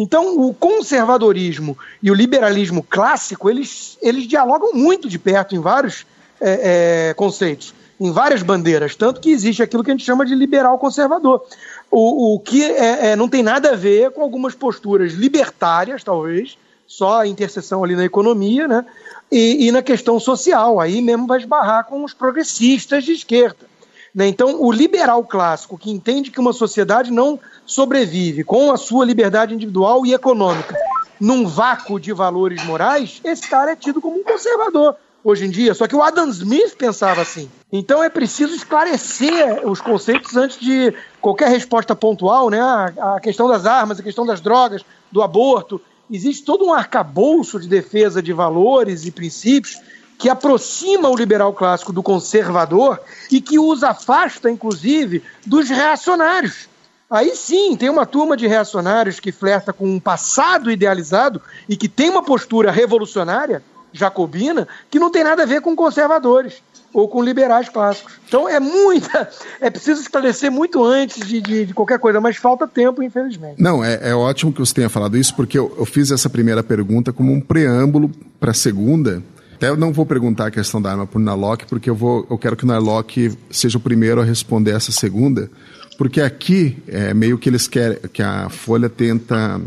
Então, 0.01 0.39
o 0.39 0.53
conservadorismo 0.53 1.77
e 2.01 2.09
o 2.09 2.13
liberalismo 2.13 2.81
clássico, 2.81 3.49
eles, 3.49 3.97
eles 4.01 4.25
dialogam 4.25 4.71
muito 4.71 5.09
de 5.09 5.19
perto 5.19 5.57
em 5.57 5.59
vários 5.59 6.05
é, 6.39 7.09
é, 7.09 7.13
conceitos, 7.15 7.73
em 7.99 8.09
várias 8.09 8.41
bandeiras, 8.41 8.95
tanto 8.95 9.19
que 9.19 9.29
existe 9.29 9.61
aquilo 9.61 9.83
que 9.83 9.91
a 9.91 9.93
gente 9.93 10.05
chama 10.05 10.25
de 10.25 10.33
liberal 10.33 10.79
conservador. 10.79 11.43
O, 11.91 12.35
o 12.35 12.39
que 12.39 12.63
é, 12.63 13.07
é 13.07 13.15
não 13.17 13.27
tem 13.27 13.43
nada 13.43 13.71
a 13.71 13.75
ver 13.75 14.11
com 14.11 14.21
algumas 14.21 14.55
posturas 14.55 15.11
libertárias, 15.11 16.01
talvez, 16.01 16.57
só 16.87 17.19
a 17.19 17.27
interseção 17.27 17.83
ali 17.83 17.93
na 17.93 18.05
economia, 18.05 18.69
né? 18.69 18.85
E, 19.29 19.67
e 19.67 19.71
na 19.73 19.81
questão 19.81 20.17
social, 20.17 20.79
aí 20.79 21.01
mesmo 21.01 21.27
vai 21.27 21.39
esbarrar 21.39 21.83
com 21.87 22.05
os 22.05 22.13
progressistas 22.13 23.03
de 23.03 23.11
esquerda. 23.11 23.67
Né? 24.15 24.27
Então, 24.27 24.61
o 24.61 24.71
liberal 24.71 25.23
clássico, 25.23 25.77
que 25.77 25.91
entende 25.91 26.31
que 26.31 26.39
uma 26.39 26.53
sociedade 26.53 27.11
não 27.11 27.39
sobrevive 27.69 28.43
com 28.43 28.71
a 28.71 28.77
sua 28.77 29.05
liberdade 29.05 29.53
individual 29.53 30.03
e 30.05 30.13
econômica 30.13 30.75
num 31.19 31.45
vácuo 31.45 31.99
de 31.99 32.11
valores 32.11 32.63
morais, 32.63 33.21
esse 33.23 33.47
cara 33.47 33.71
é 33.71 33.75
tido 33.75 34.01
como 34.01 34.17
um 34.17 34.23
conservador 34.23 34.95
hoje 35.23 35.45
em 35.45 35.49
dia. 35.49 35.73
Só 35.73 35.85
que 35.85 35.95
o 35.95 36.01
Adam 36.01 36.29
Smith 36.29 36.75
pensava 36.77 37.21
assim. 37.21 37.49
Então 37.71 38.03
é 38.03 38.09
preciso 38.09 38.55
esclarecer 38.55 39.67
os 39.67 39.81
conceitos 39.81 40.35
antes 40.35 40.57
de 40.59 40.93
qualquer 41.21 41.49
resposta 41.49 41.95
pontual, 41.95 42.49
né? 42.49 42.59
A 42.61 43.19
questão 43.21 43.47
das 43.47 43.65
armas, 43.65 43.99
a 43.99 44.03
questão 44.03 44.25
das 44.25 44.41
drogas, 44.41 44.83
do 45.11 45.21
aborto. 45.21 45.79
Existe 46.09 46.43
todo 46.43 46.65
um 46.65 46.73
arcabouço 46.73 47.59
de 47.59 47.67
defesa 47.67 48.23
de 48.23 48.33
valores 48.33 49.05
e 49.05 49.11
princípios 49.11 49.79
que 50.17 50.27
aproxima 50.27 51.07
o 51.07 51.15
liberal 51.15 51.53
clássico 51.53 51.93
do 51.93 52.01
conservador 52.01 52.99
e 53.31 53.39
que 53.39 53.59
os 53.59 53.83
afasta, 53.83 54.49
inclusive, 54.49 55.21
dos 55.45 55.69
reacionários. 55.69 56.67
Aí 57.09 57.35
sim, 57.35 57.75
tem 57.75 57.89
uma 57.89 58.05
turma 58.05 58.37
de 58.37 58.45
reacionários 58.45 59.19
que 59.19 59.31
flerta 59.31 59.73
com 59.73 59.87
um 59.87 59.99
passado 59.99 60.69
idealizado 60.69 61.41
e 61.67 61.75
que 61.75 61.89
tem 61.89 62.09
uma 62.09 62.23
postura 62.23 62.69
revolucionária, 62.71 63.63
jacobina, 63.91 64.67
que 64.91 64.99
não 64.99 65.09
tem 65.09 65.23
nada 65.23 65.41
a 65.41 65.45
ver 65.45 65.61
com 65.61 65.75
conservadores. 65.75 66.61
ou 66.91 67.07
com 67.07 67.23
liberais 67.23 67.69
clássicos. 67.69 68.13
Então 68.27 68.49
é 68.49 68.59
muita. 68.59 69.29
É 69.61 69.69
preciso 69.69 70.01
esclarecer 70.01 70.49
muito 70.49 70.83
antes 70.83 71.27
de, 71.27 71.41
de, 71.41 71.65
de 71.65 71.73
qualquer 71.73 71.99
coisa, 71.99 72.21
mas 72.21 72.37
falta 72.37 72.67
tempo, 72.67 73.03
infelizmente. 73.03 73.61
Não, 73.61 73.83
é, 73.83 74.09
é, 74.09 74.15
ótimo 74.15 74.53
que 74.53 74.59
você 74.59 74.73
tenha 74.73 74.89
falado 74.89 75.17
isso, 75.17 75.35
porque 75.35 75.59
eu, 75.59 75.75
eu 75.77 75.85
fiz 75.85 76.11
essa 76.11 76.29
primeira 76.29 76.63
pergunta 76.63 77.11
como 77.11 77.31
um 77.31 77.41
preâmbulo 77.41 78.09
para 78.39 78.51
a 78.51 78.53
segunda. 78.53 79.21
Até 79.53 79.67
eu 79.67 79.75
não 79.75 79.91
vou 79.91 80.05
perguntar 80.05 80.47
a 80.47 80.51
questão 80.51 80.81
da 80.81 80.91
arma 80.91 81.05
para 81.05 81.19
o 81.19 81.21
Narlock, 81.21 81.65
porque 81.65 81.89
eu, 81.89 81.95
vou, 81.95 82.25
eu 82.29 82.37
quero 82.37 82.55
que 82.55 82.63
o 82.63 82.67
Narlock 82.67 83.37
seja 83.51 83.77
o 83.77 83.81
primeiro 83.81 84.21
a 84.21 84.23
responder 84.23 84.71
essa 84.71 84.91
segunda, 84.91 85.51
porque 85.99 86.21
aqui 86.21 86.77
é 86.87 87.13
meio 87.13 87.37
que 87.37 87.49
eles 87.49 87.67
querem, 87.67 87.97
que 88.13 88.23
a 88.23 88.47
Folha 88.47 88.87
tenta, 88.87 89.59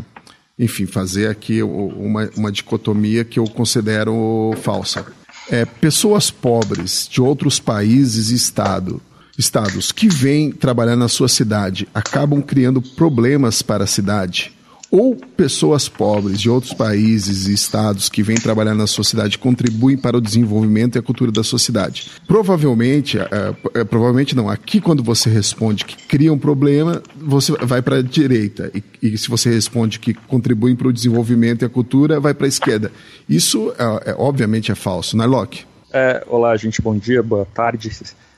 enfim, 0.57 0.87
fazer 0.87 1.27
aqui 1.27 1.61
uma, 1.61 2.27
uma 2.35 2.51
dicotomia 2.51 3.23
que 3.23 3.37
eu 3.37 3.45
considero 3.45 4.51
falsa. 4.63 5.05
É, 5.47 5.63
pessoas 5.63 6.31
pobres 6.31 7.07
de 7.07 7.21
outros 7.21 7.59
países 7.59 8.31
e 8.31 8.35
estado, 8.35 8.99
estados 9.37 9.91
que 9.91 10.09
vêm 10.09 10.51
trabalhar 10.51 10.95
na 10.95 11.07
sua 11.07 11.29
cidade 11.29 11.87
acabam 11.93 12.41
criando 12.41 12.81
problemas 12.81 13.61
para 13.61 13.83
a 13.83 13.87
cidade 13.87 14.53
ou 14.93 15.15
pessoas 15.15 15.89
pobres 15.89 16.39
de 16.39 16.47
outros 16.47 16.71
países 16.71 17.47
e 17.47 17.53
estados 17.55 18.09
que 18.09 18.21
vêm 18.21 18.35
trabalhar 18.35 18.75
na 18.75 18.85
sua 18.85 19.03
cidade 19.03 19.39
contribuem 19.39 19.97
para 19.97 20.17
o 20.17 20.21
desenvolvimento 20.21 20.95
e 20.95 20.99
a 20.99 21.01
cultura 21.01 21.31
da 21.31 21.43
sua 21.43 21.57
cidade. 21.57 22.11
Provavelmente, 22.27 23.17
é, 23.17 23.83
provavelmente 23.85 24.35
não, 24.35 24.47
aqui 24.47 24.79
quando 24.79 25.01
você 25.01 25.31
responde 25.31 25.83
que 25.83 25.97
cria 26.07 26.31
um 26.31 26.37
problema, 26.37 27.01
você 27.17 27.53
vai 27.53 27.81
para 27.81 27.97
a 27.97 28.01
direita. 28.03 28.69
E, 28.71 28.83
e, 29.01 29.17
se 29.17 29.29
você 29.29 29.49
responde 29.49 29.97
que 29.97 30.13
contribuem 30.13 30.75
para 30.75 30.87
o 30.87 30.93
desenvolvimento 30.93 31.63
e 31.63 31.65
a 31.65 31.69
cultura, 31.69 32.19
vai 32.19 32.35
para 32.35 32.45
a 32.45 32.49
esquerda. 32.49 32.91
Isso, 33.27 33.73
é, 33.79 34.11
é, 34.11 34.15
obviamente, 34.15 34.71
é 34.71 34.75
falso, 34.75 35.17
não 35.17 35.25
é, 35.25 35.27
Locke? 35.27 35.65
É, 35.91 36.23
olá, 36.27 36.55
gente, 36.55 36.83
bom 36.83 36.95
dia, 36.95 37.23
boa 37.23 37.47
tarde. 37.51 37.89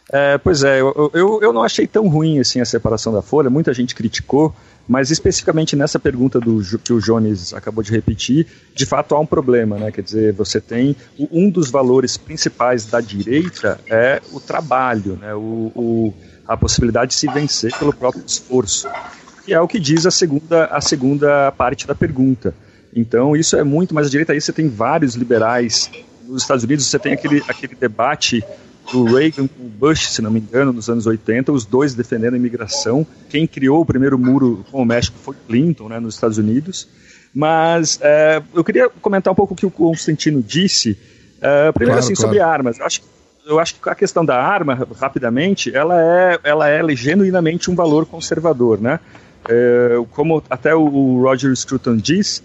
É, 0.09 0.37
pois 0.37 0.63
é, 0.63 0.79
eu, 0.79 1.11
eu, 1.13 1.39
eu, 1.41 1.51
não 1.51 1.63
achei 1.63 1.87
tão 1.87 2.07
ruim 2.07 2.39
assim 2.39 2.61
a 2.61 2.65
separação 2.65 3.11
da 3.11 3.21
Folha, 3.21 3.49
muita 3.49 3.73
gente 3.73 3.95
criticou, 3.95 4.55
mas 4.87 5.11
especificamente 5.11 5.75
nessa 5.75 5.99
pergunta 5.99 6.39
do, 6.39 6.61
que 6.79 6.93
o 6.93 6.99
Jones 6.99 7.53
acabou 7.53 7.83
de 7.83 7.91
repetir, 7.91 8.47
de 8.73 8.85
fato 8.85 9.15
há 9.15 9.19
um 9.19 9.25
problema, 9.25 9.77
né? 9.77 9.91
Quer 9.91 10.01
dizer, 10.01 10.33
você 10.33 10.61
tem 10.61 10.95
um 11.31 11.49
dos 11.49 11.69
valores 11.69 12.17
principais 12.17 12.85
da 12.85 13.01
direita 13.01 13.79
é 13.87 14.21
o 14.31 14.39
trabalho, 14.39 15.17
né? 15.19 15.33
O, 15.33 15.71
o, 15.75 16.13
a 16.47 16.55
possibilidade 16.55 17.09
de 17.09 17.15
se 17.15 17.27
vencer 17.27 17.75
pelo 17.77 17.93
próprio 17.93 18.23
esforço, 18.25 18.87
que 19.43 19.53
é 19.53 19.59
o 19.59 19.67
que 19.67 19.79
diz 19.79 20.05
a 20.05 20.11
segunda, 20.11 20.65
a 20.65 20.81
segunda 20.81 21.51
parte 21.51 21.87
da 21.87 21.95
pergunta. 21.95 22.53
Então 22.95 23.35
isso 23.35 23.55
é 23.57 23.63
muito 23.63 23.93
mais 23.93 24.07
à 24.07 24.09
direita. 24.09 24.33
Aí 24.33 24.39
você 24.39 24.53
tem 24.53 24.69
vários 24.69 25.15
liberais 25.15 25.89
nos 26.27 26.43
Estados 26.43 26.63
Unidos. 26.63 26.85
Você 26.85 26.99
tem 26.99 27.13
aquele, 27.13 27.43
aquele 27.47 27.75
debate 27.75 28.43
do 28.95 29.03
Reagan 29.03 29.47
com 29.47 29.63
o 29.63 29.67
Bush, 29.69 30.09
se 30.09 30.21
não 30.21 30.31
me 30.31 30.39
engano, 30.39 30.71
nos 30.71 30.89
anos 30.89 31.05
80, 31.05 31.51
os 31.51 31.65
dois 31.65 31.93
defendendo 31.93 32.35
a 32.35 32.37
imigração. 32.37 33.05
Quem 33.29 33.45
criou 33.45 33.81
o 33.81 33.85
primeiro 33.85 34.17
muro 34.17 34.65
com 34.71 34.81
o 34.81 34.85
México 34.85 35.17
foi 35.21 35.35
Clinton, 35.47 35.89
né, 35.89 35.99
nos 35.99 36.15
Estados 36.15 36.37
Unidos. 36.37 36.87
Mas 37.33 37.99
é, 38.01 38.41
eu 38.53 38.63
queria 38.63 38.89
comentar 39.01 39.33
um 39.33 39.35
pouco 39.35 39.53
o 39.53 39.57
que 39.57 39.65
o 39.65 39.71
Constantino 39.71 40.41
disse. 40.41 40.97
É, 41.41 41.73
primeiro, 41.73 41.91
claro, 41.91 41.99
assim, 41.99 42.13
claro. 42.13 42.21
sobre 42.21 42.39
armas. 42.39 42.79
Eu 42.79 42.85
acho, 42.85 43.01
eu 43.45 43.59
acho 43.59 43.75
que 43.75 43.89
a 43.89 43.95
questão 43.95 44.23
da 44.23 44.41
arma, 44.41 44.87
rapidamente, 44.97 45.75
ela 45.75 46.01
é, 46.01 46.39
ela 46.41 46.69
é 46.69 46.95
genuinamente 46.95 47.69
um 47.69 47.75
valor 47.75 48.05
conservador, 48.05 48.79
né? 48.79 49.01
É, 49.49 49.97
como 50.11 50.41
até 50.49 50.73
o 50.73 51.21
Roger 51.21 51.53
Scruton 51.53 51.97
diz, 51.97 52.41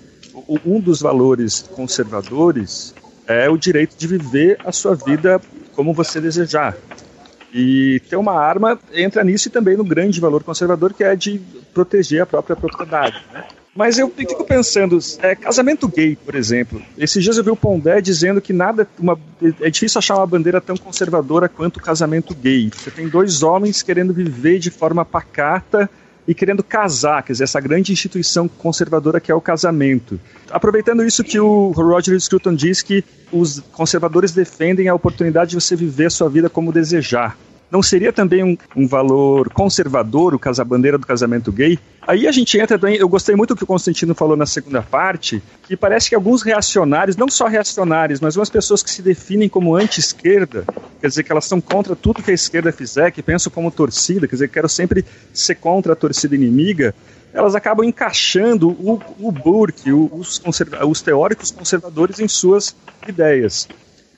um 0.66 0.80
dos 0.80 1.00
valores 1.00 1.62
conservadores 1.74 2.92
é 3.26 3.48
o 3.48 3.56
direito 3.56 3.96
de 3.96 4.08
viver 4.08 4.58
a 4.64 4.72
sua 4.72 4.96
vida 4.96 5.40
como 5.80 5.94
você 5.94 6.20
desejar. 6.20 6.76
E 7.54 8.02
ter 8.10 8.16
uma 8.16 8.34
arma 8.34 8.78
entra 8.92 9.24
nisso 9.24 9.48
e 9.48 9.50
também 9.50 9.78
no 9.78 9.82
grande 9.82 10.20
valor 10.20 10.44
conservador 10.44 10.92
que 10.92 11.02
é 11.02 11.16
de 11.16 11.40
proteger 11.72 12.20
a 12.20 12.26
própria 12.26 12.54
propriedade. 12.54 13.24
Né? 13.32 13.44
Mas 13.74 13.98
eu 13.98 14.10
fico 14.10 14.44
pensando, 14.44 14.98
é, 15.20 15.34
casamento 15.34 15.88
gay, 15.88 16.16
por 16.16 16.34
exemplo. 16.34 16.82
Esses 16.98 17.24
dias 17.24 17.38
eu 17.38 17.44
vi 17.44 17.50
o 17.50 17.56
Pondé 17.56 17.98
dizendo 18.02 18.42
que 18.42 18.52
nada, 18.52 18.86
uma, 18.98 19.18
é 19.62 19.70
difícil 19.70 19.98
achar 19.98 20.16
uma 20.16 20.26
bandeira 20.26 20.60
tão 20.60 20.76
conservadora 20.76 21.48
quanto 21.48 21.78
o 21.78 21.82
casamento 21.82 22.34
gay. 22.34 22.70
Você 22.76 22.90
tem 22.90 23.08
dois 23.08 23.42
homens 23.42 23.82
querendo 23.82 24.12
viver 24.12 24.58
de 24.58 24.70
forma 24.70 25.02
pacata 25.02 25.88
e 26.26 26.34
querendo 26.34 26.62
casar, 26.62 27.22
quer 27.22 27.32
dizer, 27.32 27.44
essa 27.44 27.60
grande 27.60 27.92
instituição 27.92 28.46
conservadora 28.46 29.20
que 29.20 29.32
é 29.32 29.34
o 29.34 29.40
casamento. 29.40 30.20
Aproveitando 30.50 31.04
isso 31.04 31.24
que 31.24 31.38
o 31.38 31.70
Roger 31.70 32.18
Scruton 32.20 32.54
diz 32.54 32.82
que 32.82 33.04
os 33.32 33.60
conservadores 33.72 34.32
defendem 34.32 34.88
a 34.88 34.94
oportunidade 34.94 35.50
de 35.50 35.56
você 35.56 35.74
viver 35.74 36.06
a 36.06 36.10
sua 36.10 36.28
vida 36.28 36.48
como 36.50 36.72
desejar. 36.72 37.36
Não 37.70 37.82
seria 37.82 38.12
também 38.12 38.42
um, 38.42 38.56
um 38.74 38.86
valor 38.86 39.48
conservador 39.50 40.34
o 40.34 40.38
casa-bandeira 40.38 40.98
do 40.98 41.06
casamento 41.06 41.52
gay? 41.52 41.78
Aí 42.06 42.26
a 42.26 42.32
gente 42.32 42.58
entra 42.58 42.78
também. 42.78 42.96
Eu 42.96 43.08
gostei 43.08 43.36
muito 43.36 43.54
do 43.54 43.58
que 43.58 43.64
o 43.64 43.66
Constantino 43.66 44.14
falou 44.14 44.36
na 44.36 44.46
segunda 44.46 44.82
parte, 44.82 45.40
que 45.62 45.76
parece 45.76 46.08
que 46.08 46.14
alguns 46.14 46.42
reacionários, 46.42 47.16
não 47.16 47.28
só 47.28 47.46
reacionários, 47.46 48.20
mas 48.20 48.36
umas 48.36 48.50
pessoas 48.50 48.82
que 48.82 48.90
se 48.90 49.02
definem 49.02 49.48
como 49.48 49.76
anti-esquerda, 49.76 50.64
quer 51.00 51.06
dizer, 51.06 51.22
que 51.22 51.30
elas 51.30 51.44
são 51.44 51.60
contra 51.60 51.94
tudo 51.94 52.22
que 52.22 52.32
a 52.32 52.34
esquerda 52.34 52.72
fizer, 52.72 53.12
que 53.12 53.22
pensam 53.22 53.52
como 53.52 53.70
torcida, 53.70 54.26
quer 54.26 54.34
dizer, 54.34 54.48
que 54.48 54.54
quero 54.54 54.68
sempre 54.68 55.04
ser 55.32 55.54
contra 55.54 55.92
a 55.92 55.96
torcida 55.96 56.34
inimiga, 56.34 56.92
elas 57.32 57.54
acabam 57.54 57.86
encaixando 57.86 58.70
o, 58.70 59.00
o 59.20 59.30
Burke, 59.30 59.92
os, 59.92 60.42
os 60.88 61.00
teóricos 61.00 61.52
conservadores 61.52 62.18
em 62.18 62.26
suas 62.26 62.74
ideias. 63.06 63.68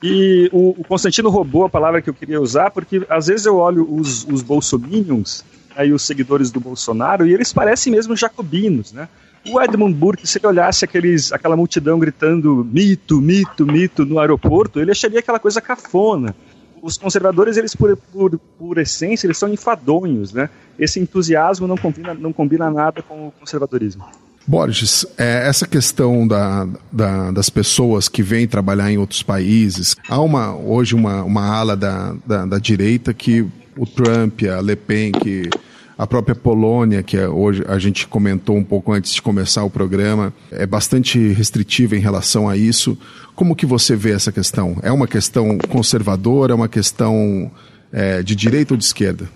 E 0.05 0.49
o, 0.51 0.71
o, 0.71 0.83
Constantino 0.83 1.29
roubou 1.29 1.63
a 1.63 1.69
palavra 1.69 2.01
que 2.01 2.09
eu 2.09 2.13
queria 2.13 2.41
usar, 2.41 2.69
porque 2.71 3.05
às 3.07 3.27
vezes 3.27 3.45
eu 3.45 3.55
olho 3.55 3.87
os, 3.89 4.25
os 4.25 4.41
bolsominions, 4.41 5.45
aí 5.77 5.93
os 5.93 6.01
seguidores 6.01 6.51
do 6.51 6.59
Bolsonaro, 6.59 7.25
e 7.25 7.33
eles 7.33 7.53
parecem 7.53 7.93
mesmo 7.93 8.13
jacobinos, 8.13 8.91
né? 8.91 9.07
O 9.49 9.61
Edmund 9.61 9.95
Burke, 9.95 10.27
se 10.27 10.39
ele 10.39 10.47
olhasse 10.47 10.83
aqueles, 10.83 11.31
aquela 11.31 11.55
multidão 11.55 11.97
gritando 11.97 12.67
mito, 12.69 13.21
mito, 13.21 13.65
mito 13.65 14.05
no 14.05 14.19
aeroporto, 14.19 14.77
ele 14.77 14.91
acharia 14.91 15.19
aquela 15.19 15.39
coisa 15.39 15.61
cafona. 15.61 16.35
Os 16.81 16.97
conservadores, 16.97 17.55
eles 17.55 17.73
por, 17.73 17.95
por, 17.95 18.37
por 18.59 18.77
essência, 18.79 19.25
eles 19.25 19.37
são 19.37 19.47
enfadonhos, 19.47 20.33
né? 20.33 20.49
Esse 20.77 20.99
entusiasmo 20.99 21.65
não 21.65 21.77
combina, 21.77 22.13
não 22.13 22.33
combina 22.33 22.69
nada 22.69 23.01
com 23.01 23.27
o 23.27 23.31
conservadorismo. 23.31 24.05
Borges, 24.45 25.05
é, 25.17 25.47
essa 25.47 25.65
questão 25.65 26.27
da, 26.27 26.67
da, 26.91 27.31
das 27.31 27.49
pessoas 27.49 28.09
que 28.09 28.21
vêm 28.21 28.47
trabalhar 28.47 28.91
em 28.91 28.97
outros 28.97 29.23
países, 29.23 29.95
há 30.07 30.19
uma, 30.19 30.53
hoje 30.55 30.95
uma, 30.95 31.23
uma 31.23 31.45
ala 31.45 31.75
da, 31.75 32.15
da, 32.25 32.45
da 32.45 32.59
direita 32.59 33.13
que 33.13 33.45
o 33.77 33.85
Trump, 33.85 34.41
a 34.43 34.61
Le 34.61 34.75
Pen, 34.75 35.11
que 35.11 35.49
a 35.97 36.05
própria 36.05 36.35
Polônia, 36.35 37.03
que 37.03 37.17
é, 37.17 37.27
hoje 37.27 37.63
a 37.67 37.77
gente 37.79 38.07
comentou 38.07 38.57
um 38.57 38.63
pouco 38.63 38.91
antes 38.91 39.13
de 39.13 39.21
começar 39.21 39.63
o 39.63 39.69
programa, 39.69 40.33
é 40.51 40.65
bastante 40.65 41.19
restritiva 41.29 41.95
em 41.95 41.99
relação 41.99 42.49
a 42.49 42.57
isso. 42.57 42.97
Como 43.35 43.55
que 43.55 43.65
você 43.65 43.95
vê 43.95 44.11
essa 44.11 44.31
questão? 44.31 44.77
É 44.81 44.91
uma 44.91 45.07
questão 45.07 45.57
conservadora, 45.69 46.51
é 46.51 46.55
uma 46.55 46.67
questão 46.67 47.49
é, 47.91 48.21
de 48.21 48.35
direita 48.35 48.73
ou 48.73 48.77
de 48.77 48.83
esquerda? 48.83 49.29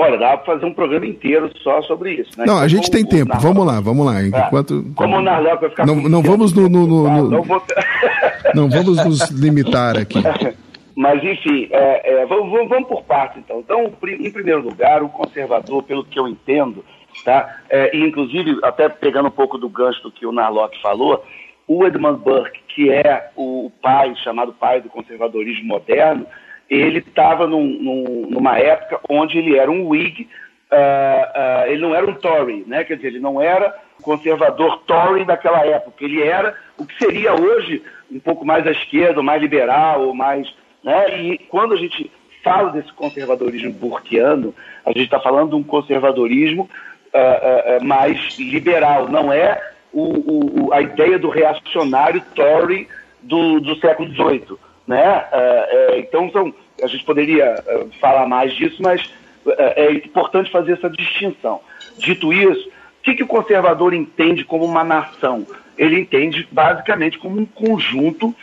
Olha, 0.00 0.16
dá 0.16 0.36
para 0.36 0.54
fazer 0.54 0.64
um 0.64 0.72
programa 0.72 1.06
inteiro 1.06 1.50
só 1.60 1.82
sobre 1.82 2.12
isso. 2.12 2.30
Né? 2.38 2.46
Não, 2.46 2.54
então, 2.54 2.58
a 2.58 2.68
gente 2.68 2.88
tem 2.88 3.04
tempo. 3.04 3.36
Vamos 3.40 3.66
lá, 3.66 3.80
vamos 3.80 4.06
lá. 4.06 4.22
É. 4.22 4.28
Enquanto, 4.28 4.86
é. 4.88 4.94
Como 4.94 5.16
o 5.16 5.20
Narlock 5.20 5.60
vai 5.60 5.70
ficar... 5.70 5.86
Não, 5.86 5.96
não 5.96 6.22
vamos 6.22 6.52
no... 6.52 6.68
no, 6.68 6.86
no, 6.86 7.10
no 7.10 7.30
não, 7.30 7.42
vou... 7.42 7.62
não, 8.54 8.70
vamos 8.70 9.04
nos 9.04 9.28
limitar 9.30 9.98
aqui. 9.98 10.20
Mas, 10.94 11.20
enfim, 11.24 11.66
é, 11.72 12.12
é, 12.12 12.26
vamos, 12.26 12.48
vamos, 12.48 12.68
vamos, 12.68 12.88
por 12.88 13.02
partes, 13.02 13.38
então. 13.38 13.58
Então, 13.58 13.92
em 14.20 14.30
primeiro 14.30 14.62
lugar, 14.62 15.02
o 15.02 15.08
conservador, 15.08 15.82
pelo 15.82 16.04
que 16.04 16.16
eu 16.16 16.28
entendo, 16.28 16.84
tá? 17.24 17.58
É, 17.68 17.96
e 17.96 18.00
inclusive, 18.00 18.56
até 18.62 18.88
pegando 18.88 19.26
um 19.26 19.32
pouco 19.32 19.58
do 19.58 19.68
gancho 19.68 20.00
do 20.04 20.12
que 20.12 20.24
o 20.24 20.30
Narlock 20.30 20.80
falou, 20.80 21.24
o 21.66 21.84
Edmund 21.84 22.20
Burke, 22.20 22.60
que 22.68 22.88
é 22.88 23.30
o 23.34 23.72
pai, 23.82 24.14
chamado 24.22 24.52
pai 24.52 24.80
do 24.80 24.88
conservadorismo 24.88 25.66
moderno, 25.66 26.24
ele 26.68 26.98
estava 26.98 27.46
num, 27.46 27.64
num, 27.64 28.26
numa 28.30 28.58
época 28.58 29.00
onde 29.08 29.38
ele 29.38 29.56
era 29.56 29.70
um 29.70 29.88
Whig, 29.88 30.28
uh, 30.70 30.74
uh, 30.74 31.70
ele 31.70 31.80
não 31.80 31.94
era 31.94 32.06
um 32.06 32.14
Tory, 32.14 32.64
né? 32.66 32.84
quer 32.84 32.96
dizer, 32.96 33.08
ele 33.08 33.20
não 33.20 33.40
era 33.40 33.74
conservador 34.02 34.78
Tory 34.86 35.24
daquela 35.24 35.64
época, 35.66 36.04
ele 36.04 36.22
era 36.22 36.54
o 36.76 36.86
que 36.86 36.96
seria 36.98 37.34
hoje 37.34 37.82
um 38.10 38.20
pouco 38.20 38.44
mais 38.44 38.66
à 38.66 38.70
esquerda, 38.70 39.22
mais 39.22 39.40
liberal, 39.40 40.14
mais. 40.14 40.52
Né? 40.82 41.20
E 41.20 41.38
quando 41.38 41.74
a 41.74 41.76
gente 41.76 42.10
fala 42.42 42.70
desse 42.70 42.92
conservadorismo 42.92 43.72
burkiano, 43.72 44.54
a 44.84 44.90
gente 44.90 45.04
está 45.04 45.20
falando 45.20 45.50
de 45.50 45.56
um 45.56 45.62
conservadorismo 45.62 46.68
uh, 47.08 47.84
mais 47.84 48.38
liberal, 48.38 49.08
não 49.08 49.32
é 49.32 49.60
o, 49.92 50.66
o, 50.66 50.72
a 50.72 50.80
ideia 50.80 51.18
do 51.18 51.28
reacionário 51.28 52.22
Tory 52.34 52.88
do, 53.22 53.60
do 53.60 53.76
século 53.76 54.08
XVIII. 54.10 54.58
Né? 54.88 55.26
É, 55.30 55.68
é, 55.70 55.98
então, 56.00 56.30
são, 56.32 56.52
a 56.82 56.86
gente 56.86 57.04
poderia 57.04 57.62
é, 57.66 57.86
falar 58.00 58.26
mais 58.26 58.54
disso, 58.54 58.80
mas 58.80 59.12
é 59.46 59.92
importante 59.92 60.50
fazer 60.50 60.72
essa 60.72 60.90
distinção. 60.90 61.60
Dito 61.98 62.32
isso, 62.32 62.68
o 62.68 63.02
que, 63.02 63.14
que 63.14 63.22
o 63.22 63.26
conservador 63.26 63.94
entende 63.94 64.44
como 64.44 64.64
uma 64.64 64.82
nação? 64.82 65.46
Ele 65.76 66.00
entende 66.00 66.46
basicamente 66.50 67.18
como 67.18 67.40
um 67.40 67.46
conjunto 67.46 68.34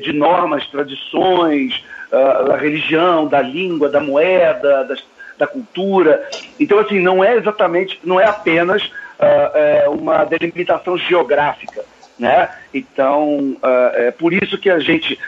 de 0.00 0.12
normas, 0.14 0.66
tradições, 0.68 1.84
da 2.10 2.56
religião, 2.56 3.26
da 3.26 3.42
língua, 3.42 3.90
da 3.90 4.00
moeda, 4.00 4.88
da 5.36 5.46
cultura. 5.46 6.26
Então, 6.58 6.78
assim, 6.78 6.98
não 6.98 7.22
é 7.22 7.36
exatamente, 7.36 8.00
não 8.02 8.18
é 8.18 8.24
apenas 8.24 8.90
uma 9.90 10.24
delimitação 10.24 10.96
geográfica. 10.96 11.84
Né? 12.18 12.48
Então, 12.72 13.56
uh, 13.62 13.96
é 13.96 14.10
por 14.10 14.32
isso 14.32 14.58
que 14.58 14.70
a 14.70 14.78
gente, 14.78 15.18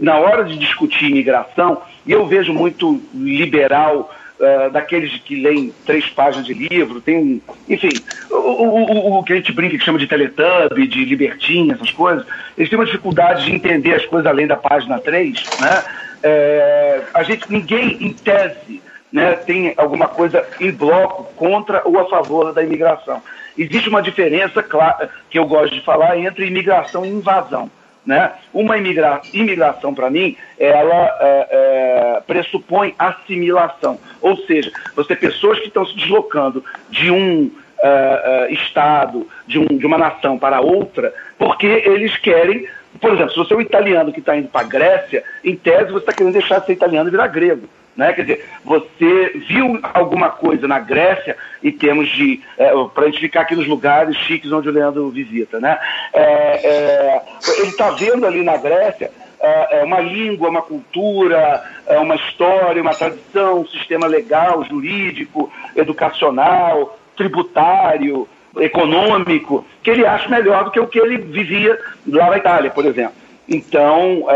na 0.00 0.18
hora 0.18 0.44
de 0.44 0.58
discutir 0.58 1.06
imigração, 1.06 1.82
e 2.06 2.12
eu 2.12 2.26
vejo 2.26 2.52
muito 2.52 3.00
liberal 3.14 4.12
uh, 4.38 4.70
daqueles 4.70 5.16
que 5.18 5.40
leem 5.40 5.72
três 5.86 6.08
páginas 6.10 6.46
de 6.46 6.52
livro, 6.52 7.00
tem, 7.00 7.40
enfim, 7.68 7.90
o, 8.30 8.34
o, 8.34 9.18
o, 9.18 9.22
que 9.22 9.32
a 9.32 9.36
gente 9.36 9.52
brinca 9.52 9.78
que 9.78 9.84
chama 9.84 9.98
de 9.98 10.06
teletubbie, 10.06 10.86
de 10.86 11.04
libertinha, 11.04 11.74
essas 11.74 11.90
coisas, 11.90 12.26
eles 12.58 12.68
têm 12.68 12.78
uma 12.78 12.84
dificuldade 12.84 13.44
de 13.44 13.54
entender 13.54 13.94
as 13.94 14.04
coisas 14.04 14.26
além 14.26 14.46
da 14.46 14.56
página 14.56 14.98
3, 14.98 15.42
né? 15.60 15.84
É, 16.24 17.02
a 17.12 17.22
gente, 17.24 17.50
ninguém, 17.50 17.96
em 18.00 18.12
tese, 18.12 18.80
né, 19.12 19.32
tem 19.32 19.74
alguma 19.76 20.08
coisa 20.08 20.46
em 20.60 20.70
bloco 20.70 21.24
contra 21.34 21.82
ou 21.84 21.98
a 21.98 22.08
favor 22.08 22.52
da 22.52 22.62
imigração. 22.62 23.22
Existe 23.56 23.88
uma 23.88 24.02
diferença 24.02 24.62
clara, 24.62 25.10
que 25.30 25.38
eu 25.38 25.46
gosto 25.46 25.74
de 25.74 25.80
falar 25.82 26.18
entre 26.18 26.46
imigração 26.46 27.04
e 27.04 27.08
invasão. 27.08 27.70
Né? 28.04 28.32
Uma 28.52 28.78
imigra 28.78 29.20
imigração, 29.32 29.94
para 29.94 30.10
mim, 30.10 30.36
ela 30.58 31.16
é, 31.20 31.48
é, 31.50 32.22
pressupõe 32.26 32.94
assimilação. 32.98 33.98
Ou 34.20 34.36
seja, 34.38 34.72
você 34.96 35.14
pessoas 35.14 35.60
que 35.60 35.68
estão 35.68 35.86
se 35.86 35.94
deslocando 35.96 36.64
de 36.90 37.12
um 37.12 37.44
uh, 37.82 38.48
uh, 38.48 38.52
estado, 38.52 39.28
de, 39.46 39.58
um, 39.58 39.66
de 39.66 39.86
uma 39.86 39.98
nação 39.98 40.38
para 40.38 40.60
outra, 40.60 41.12
porque 41.38 41.66
eles 41.66 42.16
querem. 42.16 42.66
Por 43.00 43.12
exemplo, 43.12 43.30
se 43.30 43.38
você 43.38 43.54
é 43.54 43.56
um 43.56 43.60
italiano 43.60 44.12
que 44.12 44.20
está 44.20 44.36
indo 44.36 44.48
para 44.48 44.62
a 44.62 44.68
Grécia, 44.68 45.24
em 45.44 45.56
tese 45.56 45.92
você 45.92 45.98
está 45.98 46.12
querendo 46.12 46.34
deixar 46.34 46.60
de 46.60 46.66
ser 46.66 46.72
italiano 46.72 47.08
e 47.08 47.10
virar 47.10 47.26
grego. 47.28 47.68
Né? 47.96 48.12
Quer 48.14 48.22
dizer, 48.22 48.44
você 48.64 49.32
viu 49.46 49.78
alguma 49.92 50.30
coisa 50.30 50.66
na 50.66 50.78
Grécia, 50.78 51.36
em 51.62 51.70
termos 51.70 52.08
de. 52.08 52.40
É, 52.56 52.72
para 52.94 53.04
a 53.04 53.06
gente 53.06 53.20
ficar 53.20 53.42
aqui 53.42 53.54
nos 53.54 53.66
lugares 53.66 54.16
chiques 54.16 54.50
onde 54.50 54.68
o 54.68 54.72
Leandro 54.72 55.10
visita, 55.10 55.60
né? 55.60 55.78
É, 56.12 56.22
é, 56.22 57.22
ele 57.58 57.68
está 57.68 57.90
vendo 57.90 58.26
ali 58.26 58.42
na 58.42 58.56
Grécia 58.56 59.10
é, 59.40 59.80
é 59.80 59.84
uma 59.84 60.00
língua, 60.00 60.48
uma 60.48 60.62
cultura, 60.62 61.62
é 61.86 61.98
uma 61.98 62.14
história, 62.14 62.80
uma 62.80 62.94
tradição, 62.94 63.60
um 63.60 63.66
sistema 63.66 64.06
legal, 64.06 64.64
jurídico, 64.64 65.52
educacional, 65.74 66.96
tributário, 67.16 68.26
econômico, 68.56 69.66
que 69.82 69.90
ele 69.90 70.06
acha 70.06 70.28
melhor 70.28 70.64
do 70.64 70.70
que 70.70 70.78
o 70.78 70.86
que 70.86 70.98
ele 70.98 71.18
vivia 71.18 71.78
lá 72.06 72.30
na 72.30 72.38
Itália, 72.38 72.70
por 72.70 72.86
exemplo. 72.86 73.14
Então, 73.48 74.26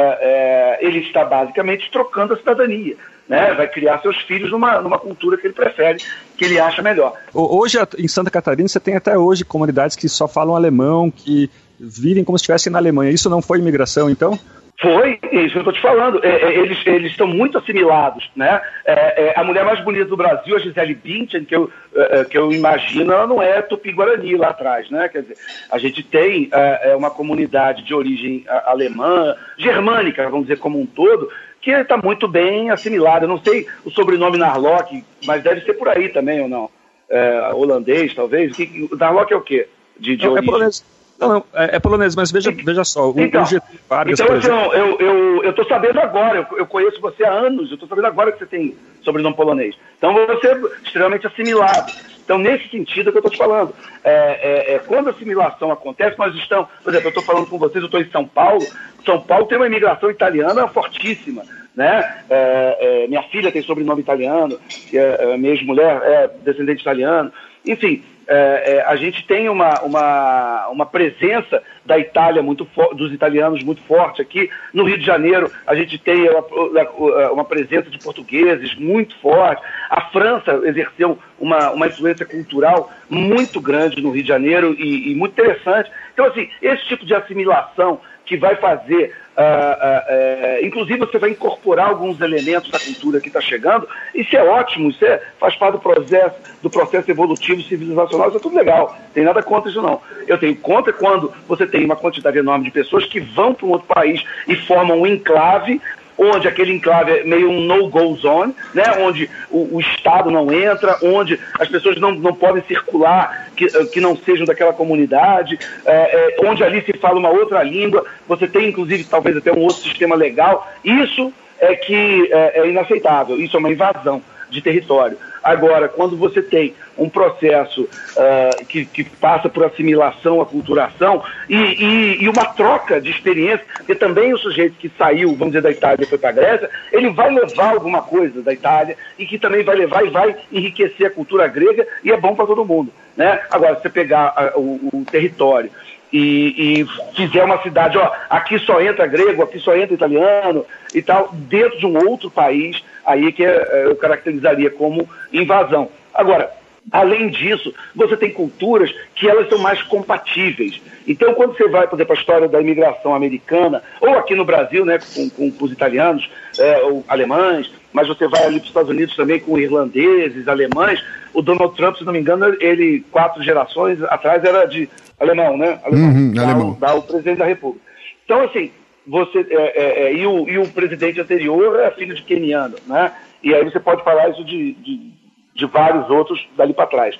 ele 0.81 0.99
está 0.99 1.25
basicamente 1.25 1.91
trocando 1.91 2.35
a 2.35 2.37
cidadania 2.37 2.97
né, 3.29 3.55
vai 3.55 3.69
criar 3.69 4.01
seus 4.01 4.17
filhos 4.23 4.51
numa, 4.51 4.81
numa 4.81 4.99
cultura 4.99 5.37
que 5.37 5.47
ele 5.47 5.55
prefere, 5.55 5.99
que 6.37 6.45
ele 6.45 6.59
acha 6.59 6.83
melhor. 6.83 7.15
Hoje, 7.33 7.79
em 7.99 8.09
Santa 8.09 8.31
Catarina, 8.31 8.69
você 8.69 8.81
tem 8.81 8.97
até 8.97 9.19
hoje 9.19 9.45
comunidades 9.45 9.97
que 9.97 10.09
só 10.09 10.29
falam 10.29 10.55
alemão, 10.55 11.11
que 11.11 11.51
vivem 11.79 12.25
como 12.25 12.39
se 12.39 12.43
estivessem 12.43 12.73
na 12.73 12.79
Alemanha. 12.79 13.11
Isso 13.11 13.29
não 13.29 13.43
foi 13.43 13.59
imigração, 13.59 14.09
então? 14.09 14.39
Foi, 14.81 15.19
é 15.23 15.41
isso 15.41 15.53
que 15.53 15.59
eu 15.59 15.61
estou 15.61 15.73
te 15.73 15.81
falando. 15.81 16.23
É, 16.23 16.29
é, 16.29 16.59
eles, 16.59 16.79
eles 16.87 17.11
estão 17.13 17.27
muito 17.27 17.57
assimilados. 17.57 18.31
Né? 18.37 18.61
É, 18.85 19.29
é, 19.29 19.35
a 19.35 19.43
mulher 19.43 19.65
mais 19.65 19.81
bonita 19.81 20.05
do 20.05 20.17
Brasil, 20.17 20.55
a 20.55 20.59
Gisele 20.59 20.95
Bündchen, 20.95 21.45
que 21.47 21.57
eu, 21.57 21.71
é, 21.95 22.25
que 22.25 22.37
eu 22.37 22.53
imagino, 22.53 23.13
ela 23.13 23.27
não 23.27 23.41
é 23.41 23.63
tupi-guarani 23.63 24.37
lá 24.37 24.49
atrás. 24.49 24.91
Né? 24.91 25.09
Quer 25.09 25.23
dizer, 25.23 25.37
a 25.71 25.79
gente 25.79 26.03
tem 26.03 26.51
uma 26.97 27.11
comunidade 27.11 27.83
de 27.85 27.95
origem 27.95 28.45
alemã, 28.67 29.35
germânica, 29.57 30.29
vamos 30.29 30.47
dizer, 30.47 30.59
como 30.59 30.79
um 30.79 30.87
todo, 30.87 31.31
que 31.67 31.73
está 31.73 31.97
muito 31.97 32.29
bem 32.29 32.71
assimilado. 32.71 33.25
Eu 33.25 33.29
não 33.29 33.43
sei 33.43 33.67
o 33.85 33.91
sobrenome 33.91 34.39
Narlock, 34.39 35.03
mas 35.25 35.43
deve 35.43 35.63
ser 35.63 35.75
por 35.75 35.89
aí 35.89 36.09
também 36.09 36.41
ou 36.41 36.49
não. 36.49 36.71
É, 37.11 37.51
holandês, 37.53 38.15
talvez. 38.15 38.57
O 38.89 38.95
Narlock 38.95 39.33
é 39.33 39.37
o 39.37 39.41
quê? 39.41 39.67
De, 39.99 40.17
de 40.17 40.27
não, 40.27 40.39
é 40.39 40.43
polonês. 40.43 40.85
Não, 41.19 41.29
não, 41.29 41.45
é, 41.55 41.77
é, 41.77 41.79
polonês, 41.79 42.15
mas 42.15 42.31
veja, 42.31 42.51
veja 42.51 42.85
só, 42.85 43.11
o, 43.11 43.21
então, 43.21 43.43
o 43.43 43.47
Getúlio 43.47 43.81
Vargas, 43.89 44.21
então, 44.21 44.37
assim, 44.37 44.49
eu, 44.49 44.99
eu, 44.99 45.45
eu 45.45 45.53
tô 45.55 45.65
sabendo 45.65 45.99
agora, 45.99 46.47
eu, 46.51 46.59
eu 46.59 46.67
conheço 46.67 47.01
você 47.01 47.25
há 47.25 47.33
anos, 47.33 47.71
eu 47.71 47.75
estou 47.75 47.89
sabendo 47.89 48.07
agora 48.07 48.33
que 48.33 48.39
você 48.39 48.47
tem 48.47 48.77
sobrenome 49.03 49.35
polonês. 49.35 49.75
Então 49.97 50.13
você 50.13 50.49
é 50.49 50.61
extremamente 50.85 51.27
assimilado. 51.27 51.91
Então, 52.27 52.39
nesse 52.39 52.69
sentido 52.69 53.09
é 53.09 53.13
que 53.13 53.19
eu 53.19 53.21
estou 53.21 53.31
te 53.31 53.39
falando. 53.39 53.73
É, 54.03 54.11
é, 54.11 54.75
é, 54.75 54.79
quando 54.81 55.07
a 55.07 55.11
assimilação 55.13 55.71
acontece, 55.71 56.19
nós 56.19 56.35
estamos, 56.35 56.69
por 56.83 56.91
exemplo, 56.91 57.07
eu 57.07 57.11
estou 57.11 57.23
falando 57.23 57.47
com 57.47 57.57
vocês, 57.57 57.77
eu 57.77 57.87
estou 57.87 58.01
em 58.01 58.11
São 58.11 58.27
Paulo, 58.27 58.67
São 59.05 59.21
Paulo 59.21 59.47
tem 59.47 59.57
uma 59.57 59.69
imigração 59.69 60.11
italiana 60.11 60.67
fortíssima. 60.67 61.45
Né? 61.75 62.25
É, 62.29 63.05
é, 63.05 63.07
minha 63.07 63.23
filha 63.25 63.53
tem 63.53 63.63
sobrenome 63.63 64.01
italiano, 64.01 64.59
é, 64.93 65.37
minha 65.37 65.53
ex-mulher 65.53 66.03
é 66.03 66.31
descendente 66.43 66.81
italiano. 66.81 67.33
Enfim, 67.65 68.03
é, 68.29 68.77
é, 68.77 68.85
a 68.87 68.97
gente 68.97 69.25
tem 69.25 69.49
uma, 69.49 69.81
uma, 69.83 70.69
uma 70.69 70.87
presença 70.87 71.63
da 71.85 71.97
Itália 71.97 72.43
muito 72.43 72.67
dos 72.95 73.13
italianos 73.13 73.63
muito 73.63 73.81
forte 73.83 74.21
aqui. 74.21 74.51
No 74.75 74.85
Rio 74.85 74.99
de 74.99 75.07
Janeiro, 75.07 75.51
a 75.67 75.75
gente 75.77 75.97
tem 75.99 76.29
uma, 76.29 77.31
uma 77.31 77.45
presença 77.45 77.89
de 77.89 77.99
portugueses 77.99 78.75
muito 78.75 79.17
forte. 79.19 79.63
A 79.89 80.01
França 80.11 80.61
exerceu 80.65 81.19
uma, 81.39 81.71
uma 81.71 81.87
influência 81.87 82.27
cultural 82.27 82.91
muito 83.09 83.61
grande 83.61 84.03
no 84.03 84.11
Rio 84.11 84.23
de 84.23 84.29
Janeiro 84.29 84.75
e, 84.77 85.13
e 85.13 85.15
muito 85.15 85.33
interessante. 85.33 85.91
Então, 86.13 86.27
assim, 86.27 86.49
esse 86.61 86.85
tipo 86.87 87.07
de 87.07 87.15
assimilação 87.15 88.01
que 88.27 88.37
vai 88.37 88.57
fazer 88.57 89.15
Uh, 89.37 89.39
uh, 89.39 90.63
uh, 90.63 90.67
inclusive 90.67 90.99
você 90.99 91.19
vai 91.19 91.29
incorporar 91.29 91.91
alguns 91.91 92.19
elementos 92.23 92.71
da 92.71 92.81
cultura 92.81 93.21
que 93.21 93.29
está 93.29 93.39
chegando, 93.39 93.87
isso 94.15 94.35
é 94.35 94.43
ótimo, 94.43 94.89
isso 94.89 95.05
é, 95.05 95.21
faz 95.39 95.55
parte 95.55 95.75
do 95.75 95.79
processo, 95.79 96.37
do 96.63 96.71
processo 96.71 97.11
evolutivo 97.11 97.61
civilizacional, 97.61 98.29
isso 98.29 98.39
é 98.39 98.41
tudo 98.41 98.57
legal, 98.57 98.97
tem 99.13 99.25
nada 99.25 99.43
contra 99.43 99.69
isso 99.69 99.83
não. 99.83 100.01
Eu 100.27 100.39
tenho 100.39 100.57
contra 100.57 100.91
quando 100.91 101.35
você 101.47 101.67
tem 101.67 101.85
uma 101.85 101.97
quantidade 101.97 102.39
enorme 102.39 102.65
de 102.65 102.71
pessoas 102.71 103.05
que 103.05 103.21
vão 103.21 103.53
para 103.53 103.67
um 103.67 103.73
outro 103.73 103.87
país 103.87 104.25
e 104.49 104.57
formam 104.57 105.03
um 105.03 105.07
enclave 105.07 105.83
onde 106.19 106.49
aquele 106.49 106.73
enclave 106.73 107.11
é 107.13 107.25
meio 107.25 107.51
um 107.51 107.61
no-go 107.61 108.17
zone, 108.17 108.55
né? 108.75 108.85
onde 108.99 109.29
o, 109.51 109.77
o, 109.77 109.81
Estado 109.81 110.31
não 110.31 110.51
entra, 110.53 110.97
onde 111.03 111.39
as 111.59 111.69
pessoas 111.69 112.01
não, 112.01 112.13
não 112.13 112.35
podem 112.35 112.63
circular 112.63 113.49
que, 113.55 113.67
eh, 113.67 113.85
que 113.93 114.01
não 114.01 114.17
sejam 114.17 114.47
daquela 114.47 114.73
comunidade, 114.73 115.59
é, 115.85 115.93
é, 115.93 116.37
onde 116.47 116.65
ali 116.65 116.83
se 116.83 116.93
fala 116.95 117.19
uma 117.19 117.31
outra 117.31 117.63
língua, 117.63 118.05
você 118.27 118.47
tem 118.47 118.69
inclusive 118.69 119.05
talvez 119.05 119.37
até 119.37 119.53
um 119.53 119.61
outro 119.61 119.83
sistema 119.83 120.15
legal. 120.15 120.71
Isso 120.85 121.33
é 121.59 121.75
que 121.75 122.29
é, 122.33 122.61
é 122.61 122.69
inaceitável, 122.69 123.39
isso 123.39 123.57
é 123.57 123.61
uma 123.61 123.71
invasão 123.71 124.23
de 124.57 124.63
território. 124.63 125.19
Agora, 125.43 125.89
quando 125.89 126.17
você 126.17 126.43
tem 126.43 126.75
um 126.99 127.09
processo 127.09 127.83
uh, 127.83 128.67
que, 128.67 128.87
que, 128.87 129.05
passa 129.05 129.49
por 129.49 129.65
assimilação, 129.65 130.41
aculturação 130.41 131.23
e, 131.49 131.57
e, 131.57 132.25
e, 132.25 132.29
uma 132.29 132.47
troca 132.47 133.01
de 133.01 133.11
experiência, 133.11 133.65
porque 133.77 133.95
também 133.95 134.33
o 134.33 134.39
sujeito 134.39 134.77
que 134.77 134.91
saiu, 134.97 135.29
vamos 135.37 135.49
dizer, 135.49 135.63
da 135.63 135.71
Itália 135.71 136.05
e 136.05 136.07
foi 136.07 136.19
para 136.19 136.31
a 136.31 136.33
Grécia, 136.33 136.71
ele 136.91 137.11
vai 137.11 137.31
levar 137.31 137.75
alguma 137.75 138.03
coisa 138.03 138.43
da 138.43 138.53
Itália 138.53 138.97
e 139.19 139.27
que 139.27 139.39
também 139.39 139.63
vai 139.63 139.77
levar 139.77 140.05
e 140.05 140.11
vai 140.11 140.35
enriquecer 140.51 141.07
a 141.07 141.11
cultura 141.11 141.47
grega 141.47 141.87
e 142.03 142.11
é 142.11 142.17
bom 142.17 142.35
para 142.35 142.47
todo 142.47 142.65
mundo. 142.65 142.91
Né? 143.17 143.41
Agora, 143.51 143.77
se 143.77 143.83
você 143.83 143.91
pegar 143.91 144.33
a, 144.35 144.59
o, 144.59 144.91
o 144.93 145.05
território 145.11 145.71
e, 146.13 146.81
e, 146.81 146.87
fizer 147.15 147.45
uma 147.45 147.63
cidade, 147.63 147.99
ó, 147.99 148.11
aqui 148.31 148.59
só 148.59 148.81
entra 148.81 149.07
grego, 149.07 149.43
aqui 149.43 149.59
só 149.59 149.77
entra 149.77 149.95
italiano 149.95 150.65
e 150.95 151.03
tal, 151.03 151.31
dentro 151.33 151.79
de 151.79 151.87
um 151.87 152.09
outro 152.09 152.31
país, 152.31 152.83
aí 153.07 153.33
que 153.33 153.45
é, 153.45 153.85
eu 153.87 153.97
caracterizaria 153.97 154.71
como 154.71 155.09
invasão. 155.33 155.89
Agora, 156.13 156.51
além 156.91 157.29
disso, 157.29 157.73
você 157.95 158.17
tem 158.17 158.31
culturas 158.31 158.93
que 159.15 159.29
elas 159.29 159.49
são 159.49 159.59
mais 159.59 159.83
compatíveis. 159.83 160.81
Então, 161.07 161.35
quando 161.35 161.57
você 161.57 161.69
vai, 161.69 161.87
por 161.87 161.97
exemplo, 161.97 162.15
a 162.15 162.19
história 162.19 162.49
da 162.49 162.61
imigração 162.61 163.15
americana, 163.15 163.83
ou 164.01 164.19
aqui 164.19 164.35
no 164.35 164.45
Brasil, 164.45 164.85
né, 164.85 164.99
com, 165.15 165.31
com, 165.31 165.51
com 165.51 165.65
os 165.65 165.73
italianos, 165.73 166.29
é, 166.59 166.79
ou 166.83 167.05
alemães, 167.07 167.73
mas 167.93 168.09
você 168.09 168.27
vai 168.27 168.45
ali 168.45 168.57
para 168.57 168.63
os 168.63 168.69
Estados 168.69 168.91
Unidos 168.91 169.17
também 169.17 169.39
com 169.39 169.59
irlandeses, 169.59 170.49
alemães, 170.49 171.03
o 171.33 171.41
Donald 171.41 171.77
Trump, 171.77 171.97
se 171.97 172.05
não 172.05 172.13
me 172.13 172.19
engano, 172.19 172.57
ele, 172.61 173.05
quatro 173.11 173.43
gerações 173.43 174.03
atrás, 174.05 174.43
era 174.43 174.67
de 174.67 174.89
alemão, 175.19 175.57
né? 175.57 175.79
Alemão, 175.85 176.09
uhum, 176.09 176.33
da, 176.33 176.43
alemão. 176.43 176.77
Da, 176.79 176.95
o 176.95 177.03
presidente 177.03 177.39
da 177.39 177.45
República. 177.45 177.85
Então, 178.25 178.43
assim, 178.43 178.71
você 179.07 179.47
é, 179.51 179.55
é, 179.55 180.03
é, 180.03 180.15
e, 180.15 180.27
o, 180.27 180.49
e 180.49 180.59
o 180.59 180.69
presidente 180.69 181.21
anterior 181.21 181.79
é 181.81 181.91
filho 181.93 182.15
de 182.15 182.23
keniano, 182.23 182.77
né? 182.87 183.13
E 183.43 183.55
aí 183.55 183.63
você 183.65 183.79
pode 183.79 184.03
falar 184.03 184.31
isso 184.31 184.45
de, 184.45 184.73
de, 184.73 185.13
de 185.55 185.67
vários 185.67 186.11
outros 186.11 186.47
dali 186.57 186.75
para 186.75 186.87
trás. 186.87 187.19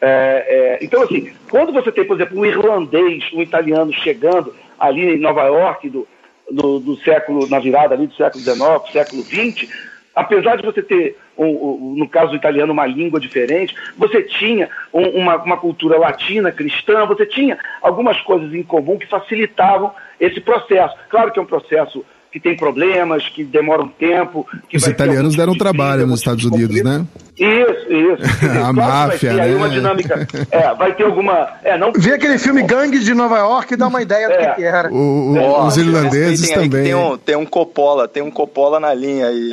É, 0.00 0.78
é, 0.80 0.84
então, 0.84 1.02
assim, 1.02 1.32
quando 1.50 1.72
você 1.72 1.90
tem, 1.92 2.04
por 2.04 2.16
exemplo, 2.16 2.38
um 2.38 2.46
irlandês, 2.46 3.24
um 3.32 3.42
italiano 3.42 3.92
chegando 3.92 4.54
ali 4.78 5.14
em 5.14 5.18
Nova 5.18 5.44
York 5.44 5.88
do, 5.88 6.06
do, 6.50 6.78
do 6.80 6.96
século, 6.96 7.48
na 7.48 7.58
virada 7.58 7.94
ali 7.94 8.06
do 8.06 8.14
século 8.14 8.42
XIX, 8.42 8.92
século 8.92 9.22
XX, 9.22 9.68
apesar 10.14 10.56
de 10.56 10.64
você 10.64 10.82
ter, 10.82 11.18
um, 11.36 11.46
um, 11.46 11.94
no 11.96 12.08
caso 12.08 12.30
do 12.30 12.36
italiano, 12.36 12.72
uma 12.72 12.86
língua 12.86 13.20
diferente, 13.20 13.74
você 13.96 14.22
tinha 14.22 14.68
um, 14.92 15.08
uma, 15.08 15.36
uma, 15.36 15.56
cultura 15.56 15.98
latina, 15.98 16.52
cristã, 16.52 17.04
você 17.06 17.26
tinha 17.26 17.58
algumas 17.82 18.20
coisas 18.22 18.52
em 18.54 18.62
comum 18.62 18.98
que 18.98 19.06
facilitavam 19.06 19.92
esse 20.18 20.40
processo. 20.40 20.96
Claro 21.08 21.32
que 21.32 21.38
é 21.38 21.42
um 21.42 21.46
processo 21.46 22.04
que 22.36 22.40
tem 22.40 22.54
problemas, 22.54 23.26
que 23.30 23.42
demoram 23.42 23.88
tempo. 23.88 24.46
Que 24.68 24.76
Os 24.76 24.86
italianos 24.86 25.34
deram 25.34 25.56
trabalho 25.56 26.06
nos 26.06 26.20
Estados 26.20 26.44
Unidos, 26.44 26.82
né? 26.82 27.06
Isso, 27.38 27.90
isso. 27.90 28.22
a 28.62 28.72
máfia, 28.74 29.32
vai 29.32 29.46
ter 29.46 29.52
né? 29.52 29.56
uma 29.56 29.70
dinâmica. 29.70 30.28
É, 30.50 30.74
vai 30.74 30.94
ter 30.94 31.04
alguma. 31.04 31.48
É, 31.64 31.78
não... 31.78 31.92
Vê 31.92 32.12
aquele 32.12 32.38
filme 32.38 32.62
Gangues 32.62 33.06
de 33.06 33.14
Nova 33.14 33.38
York 33.38 33.72
e 33.72 33.76
dá 33.76 33.86
uma 33.86 34.02
ideia 34.02 34.26
é. 34.26 34.50
do 34.50 34.54
que, 34.54 34.62
era. 34.62 34.92
O, 34.92 35.32
o, 35.32 35.38
é, 35.38 35.66
os 35.66 35.76
irlandeses 35.78 36.50
também. 36.50 36.84
Tem 36.84 36.94
um, 36.94 37.16
tem 37.16 37.36
um 37.36 37.46
Coppola, 37.46 38.06
tem 38.06 38.22
um 38.22 38.30
Coppola 38.30 38.78
na 38.78 38.92
linha 38.92 39.28
aí. 39.28 39.50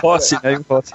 Posse, 0.00 0.38
né? 0.42 0.58
Posse. 0.66 0.94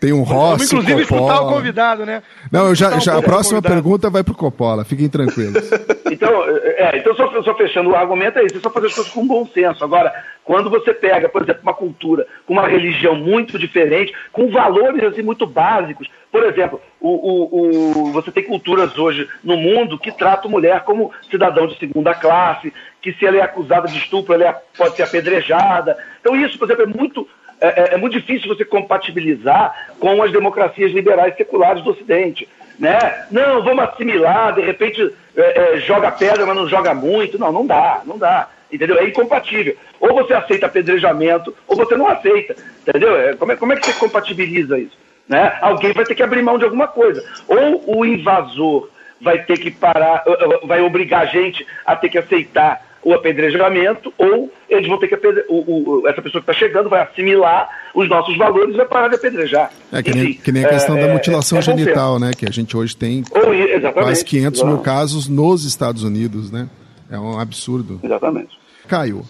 Tem 0.00 0.12
um 0.12 0.22
Rossi, 0.22 0.76
Vamos, 0.76 0.84
inclusive, 0.84 1.06
Coppola. 1.08 1.32
escutar 1.32 1.46
o 1.46 1.54
convidado, 1.54 2.06
né? 2.06 2.22
Não, 2.52 2.68
eu 2.68 2.74
já, 2.74 2.98
já 3.00 3.18
a 3.18 3.22
próxima 3.22 3.60
pergunta 3.60 4.08
vai 4.08 4.22
pro 4.22 4.34
Coppola, 4.34 4.84
fiquem 4.84 5.08
tranquilos. 5.08 5.68
Então, 6.10 6.42
é, 6.48 6.98
então 6.98 7.14
só, 7.14 7.42
só 7.42 7.54
fechando 7.54 7.90
o 7.90 7.94
argumento 7.94 8.38
é 8.38 8.44
isso, 8.44 8.56
é 8.56 8.60
só 8.60 8.70
fazer 8.70 8.86
as 8.86 8.94
coisas 8.94 9.12
com 9.12 9.26
bom 9.26 9.46
senso. 9.46 9.84
Agora, 9.84 10.10
quando 10.42 10.70
você 10.70 10.94
pega, 10.94 11.28
por 11.28 11.42
exemplo, 11.42 11.60
uma 11.62 11.74
cultura 11.74 12.26
com 12.46 12.54
uma 12.54 12.66
religião 12.66 13.14
muito 13.14 13.58
diferente, 13.58 14.12
com 14.32 14.50
valores 14.50 15.04
assim 15.04 15.22
muito 15.22 15.46
básicos, 15.46 16.08
por 16.32 16.42
exemplo, 16.44 16.80
o, 16.98 17.08
o, 17.08 18.08
o, 18.08 18.12
você 18.12 18.32
tem 18.32 18.44
culturas 18.44 18.98
hoje 18.98 19.28
no 19.44 19.56
mundo 19.56 19.98
que 19.98 20.10
tratam 20.10 20.50
mulher 20.50 20.82
como 20.84 21.12
cidadão 21.30 21.66
de 21.66 21.78
segunda 21.78 22.14
classe, 22.14 22.72
que 23.00 23.12
se 23.12 23.26
ela 23.26 23.36
é 23.36 23.42
acusada 23.42 23.86
de 23.86 23.98
estupro, 23.98 24.34
ela 24.34 24.44
é, 24.44 24.56
pode 24.76 24.96
ser 24.96 25.02
apedrejada. 25.02 25.96
Então 26.20 26.34
isso, 26.34 26.58
por 26.58 26.64
exemplo, 26.64 26.84
é 26.84 26.98
muito 26.98 27.28
é, 27.60 27.66
é, 27.66 27.94
é, 27.94 27.96
muito 27.96 28.18
difícil 28.18 28.48
você 28.48 28.64
compatibilizar 28.64 29.90
com 29.98 30.22
as 30.22 30.30
democracias 30.30 30.92
liberais 30.92 31.36
seculares 31.36 31.82
do 31.82 31.90
Ocidente. 31.90 32.48
Né? 32.78 33.26
Não, 33.30 33.62
vamos 33.62 33.84
assimilar, 33.84 34.54
de 34.54 34.60
repente 34.60 35.12
é, 35.36 35.74
é, 35.74 35.78
joga 35.78 36.12
pedra, 36.12 36.46
mas 36.46 36.56
não 36.56 36.68
joga 36.68 36.94
muito. 36.94 37.38
Não, 37.38 37.50
não 37.50 37.66
dá, 37.66 38.02
não 38.04 38.16
dá. 38.16 38.48
Entendeu? 38.70 38.98
É 38.98 39.04
incompatível. 39.04 39.76
Ou 39.98 40.14
você 40.14 40.34
aceita 40.34 40.66
apedrejamento, 40.66 41.54
ou 41.66 41.76
você 41.76 41.96
não 41.96 42.06
aceita. 42.06 42.54
Entendeu? 42.86 43.16
É, 43.16 43.34
como, 43.34 43.52
é, 43.52 43.56
como 43.56 43.72
é 43.72 43.76
que 43.76 43.86
você 43.86 43.92
compatibiliza 43.94 44.78
isso? 44.78 44.96
Né? 45.28 45.58
Alguém 45.60 45.92
vai 45.92 46.04
ter 46.04 46.14
que 46.14 46.22
abrir 46.22 46.42
mão 46.42 46.58
de 46.58 46.64
alguma 46.64 46.86
coisa. 46.86 47.24
Ou 47.48 47.98
o 47.98 48.04
invasor 48.04 48.88
vai 49.20 49.42
ter 49.42 49.58
que 49.58 49.70
parar, 49.70 50.22
vai 50.64 50.80
obrigar 50.80 51.22
a 51.22 51.26
gente 51.26 51.66
a 51.84 51.96
ter 51.96 52.08
que 52.08 52.18
aceitar 52.18 52.86
o 53.02 53.12
apedrejamento, 53.12 54.12
ou 54.18 54.50
eles 54.68 54.88
vão 54.88 54.98
ter 54.98 55.08
que 55.08 55.14
apedre... 55.14 55.44
o, 55.48 56.00
o, 56.00 56.08
essa 56.08 56.20
pessoa 56.20 56.42
que 56.42 56.50
está 56.50 56.52
chegando 56.52 56.88
vai 56.88 57.00
assimilar 57.00 57.68
os 57.94 58.08
nossos 58.08 58.36
valores 58.36 58.74
e 58.74 58.76
vai 58.76 58.86
parar 58.86 59.08
de 59.08 59.14
apedrejar. 59.14 59.70
É 59.92 60.02
que, 60.02 60.14
nem, 60.14 60.34
que 60.34 60.52
nem 60.52 60.64
a 60.64 60.68
questão 60.68 60.96
é, 60.96 61.06
da 61.06 61.12
mutilação 61.12 61.58
é, 61.58 61.60
é 61.60 61.62
genital, 61.62 62.18
né? 62.18 62.32
Que 62.36 62.46
a 62.46 62.50
gente 62.50 62.76
hoje 62.76 62.96
tem 62.96 63.24
ou, 63.30 63.92
quase 63.92 64.24
500 64.24 64.62
mil 64.62 64.78
casos 64.78 65.28
nos 65.28 65.64
Estados 65.64 66.02
Unidos, 66.02 66.50
né? 66.50 66.68
É 67.10 67.18
um 67.18 67.38
absurdo. 67.38 68.00
Exatamente. 68.02 68.58
Caio, 68.86 69.22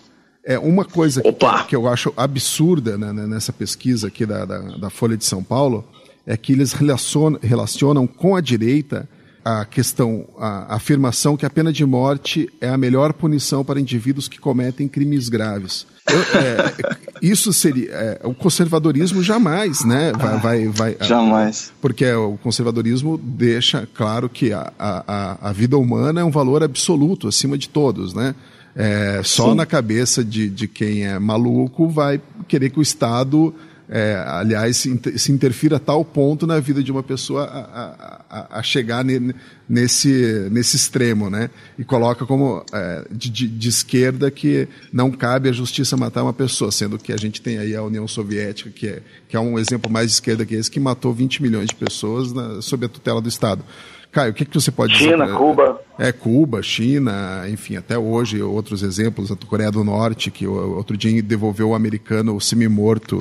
é 0.45 0.59
uma 0.59 0.85
coisa 0.85 1.23
que, 1.23 1.33
que 1.69 1.77
eu 1.77 1.87
acho 1.87 2.13
absurda 2.17 2.97
né, 2.97 3.13
nessa 3.13 3.53
pesquisa 3.53 4.09
aqui 4.09 4.25
da, 4.25 4.45
da, 4.45 4.59
da 4.59 4.91
Folha 4.91 5.17
de 5.17 5.25
São 5.25 5.45
Paulo 5.45 5.85
é 6.27 6.37
que 6.37 6.53
eles 6.53 6.73
relacionam, 6.73 7.39
relacionam 7.43 8.07
com 8.07 8.37
a 8.37 8.41
direita 8.41 9.09
a 9.49 9.65
questão, 9.65 10.27
a, 10.39 10.77
afirmação 10.77 11.35
que 11.35 11.47
a 11.47 11.51
pena 11.51 11.73
de 11.73 11.85
morte 11.87 12.51
é 12.61 12.69
a 12.69 12.77
melhor 12.77 13.15
punição 13.15 13.65
para 13.65 13.81
indivíduos 13.81 14.29
que 14.29 14.39
cometem 14.39 14.87
crimes 14.87 15.31
graves. 15.31 15.87
Eu, 16.07 16.21
é, 16.21 16.75
isso 17.23 17.51
seria 17.53 17.91
é, 17.91 18.21
o 18.25 18.35
conservadorismo 18.35 19.23
jamais, 19.23 19.85
né? 19.87 20.13
Vai, 20.13 20.39
vai, 20.39 20.69
vai 20.69 20.97
jamais. 21.01 21.73
Porque 21.81 22.11
o 22.13 22.37
conservadorismo 22.43 23.17
deixa 23.17 23.89
claro 23.95 24.29
que 24.29 24.53
a, 24.53 24.71
a, 24.79 25.49
a 25.49 25.53
vida 25.53 25.79
humana 25.79 26.21
é 26.21 26.25
um 26.25 26.31
valor 26.31 26.63
absoluto 26.63 27.27
acima 27.27 27.57
de 27.57 27.71
todos, 27.71 28.13
né? 28.13 28.35
É, 28.77 29.23
só 29.25 29.51
Sim. 29.51 29.57
na 29.57 29.65
cabeça 29.65 30.23
de, 30.23 30.51
de 30.51 30.69
quem 30.69 31.07
é 31.07 31.19
maluco 31.19 31.89
vai 31.89 32.21
querer 32.47 32.69
que 32.69 32.79
o 32.79 32.83
Estado 32.83 33.55
é, 33.91 34.23
aliás, 34.27 34.77
se, 34.77 35.33
interfira 35.33 35.77
a 35.77 35.81
tal 35.81 36.05
ponto 36.05 36.47
na 36.47 36.61
vida 36.61 36.83
de 36.83 36.93
uma 36.93 37.03
pessoa 37.03 37.45
a, 37.45 38.19
a, 38.29 38.59
a 38.59 38.63
chegar 38.63 39.03
ne, 39.03 39.35
nesse, 39.67 40.47
nesse 40.51 40.77
extremo, 40.77 41.31
né? 41.31 41.49
E 41.79 41.85
coloca 41.85 42.27
como 42.27 42.63
é, 42.71 43.07
de, 43.11 43.31
de, 43.31 43.49
de, 43.49 43.69
esquerda 43.69 44.31
que 44.31 44.69
não 44.93 45.11
cabe 45.11 45.49
a 45.49 45.53
justiça 45.53 45.97
matar 45.97 46.23
uma 46.23 46.35
pessoa, 46.35 46.71
sendo 46.71 46.99
que 46.99 47.15
a 47.15 47.17
gente 47.17 47.41
tem 47.41 47.59
aí 47.59 47.75
a 47.75 47.83
União 47.83 48.07
Soviética, 48.07 48.69
que 48.71 48.89
é, 48.89 49.03
que 49.27 49.37
é 49.37 49.41
um 49.41 49.59
exemplo 49.59 49.91
mais 49.91 50.09
de 50.09 50.13
esquerda 50.13 50.45
que 50.45 50.55
esse, 50.55 50.71
que 50.71 50.79
matou 50.79 51.15
20 51.15 51.43
milhões 51.43 51.69
de 51.69 51.75
pessoas 51.75 52.31
na, 52.33 52.61
sob 52.61 52.85
a 52.85 52.89
tutela 52.91 53.23
do 53.23 53.29
Estado. 53.29 53.65
Caio, 54.13 54.33
o 54.33 54.35
que, 54.35 54.45
que 54.45 54.55
você 54.55 54.71
pode 54.71 54.95
China, 54.95 55.13
dizer? 55.13 55.27
China, 55.27 55.39
Cuba. 55.39 55.81
É, 55.99 56.13
Cuba, 56.13 56.63
China, 56.63 57.47
enfim, 57.49 57.77
até 57.77 57.99
hoje, 57.99 58.43
outros 58.43 58.83
exemplos, 58.83 59.31
a 59.31 59.37
Coreia 59.37 59.71
do 59.71 59.83
Norte, 59.83 60.31
que 60.31 60.47
outro 60.47 60.97
dia 60.97 61.23
devolveu 61.23 61.71
o 61.71 61.75
americano 61.75 62.39
semi-morto 62.39 63.19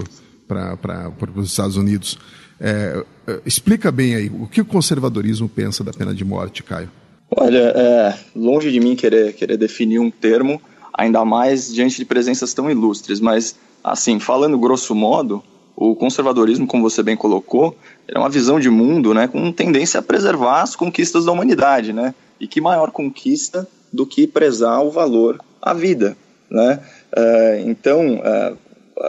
para 0.48 1.12
os 1.36 1.50
Estados 1.50 1.76
Unidos. 1.76 2.18
É, 2.60 3.04
é, 3.28 3.40
explica 3.46 3.92
bem 3.92 4.16
aí, 4.16 4.30
o 4.30 4.48
que 4.48 4.62
o 4.62 4.66
conservadorismo 4.66 5.48
pensa 5.48 5.84
da 5.84 5.92
pena 5.92 6.14
de 6.14 6.26
morte, 6.26 6.64
Caio? 6.64 6.90
Olha, 7.30 7.74
é, 7.76 8.18
longe 8.36 8.72
de 8.72 8.80
mim 8.80 8.96
querer, 8.96 9.34
querer 9.34 9.58
definir 9.58 10.00
um 10.00 10.10
termo, 10.10 10.62
ainda 10.94 11.24
mais 11.26 11.72
diante 11.72 11.98
de 11.98 12.06
presenças 12.06 12.54
tão 12.54 12.72
ilustres, 12.72 13.20
mas, 13.20 13.56
assim, 13.84 14.20
falando 14.20 14.58
grosso 14.58 14.96
modo, 14.96 15.44
o 15.76 15.96
conservadorismo, 15.96 16.66
como 16.66 16.90
você 16.90 17.04
bem 17.04 17.16
colocou, 17.16 17.78
é 18.08 18.18
uma 18.18 18.30
visão 18.30 18.60
de 18.60 18.70
mundo 18.70 19.14
né, 19.14 19.28
com 19.28 19.52
tendência 19.52 20.00
a 20.00 20.04
preservar 20.04 20.64
as 20.64 20.76
conquistas 20.76 21.26
da 21.26 21.32
humanidade, 21.32 21.94
né? 21.94 22.16
E 22.40 22.48
que 22.48 22.60
maior 22.60 22.90
conquista 22.90 23.68
do 23.94 24.06
que 24.06 24.26
prezar 24.26 24.84
o 24.84 24.90
valor 24.90 25.40
à 25.62 25.76
vida, 25.76 26.18
né? 26.50 26.80
Uh, 27.16 27.70
então, 27.70 28.16
uh, 28.16 28.58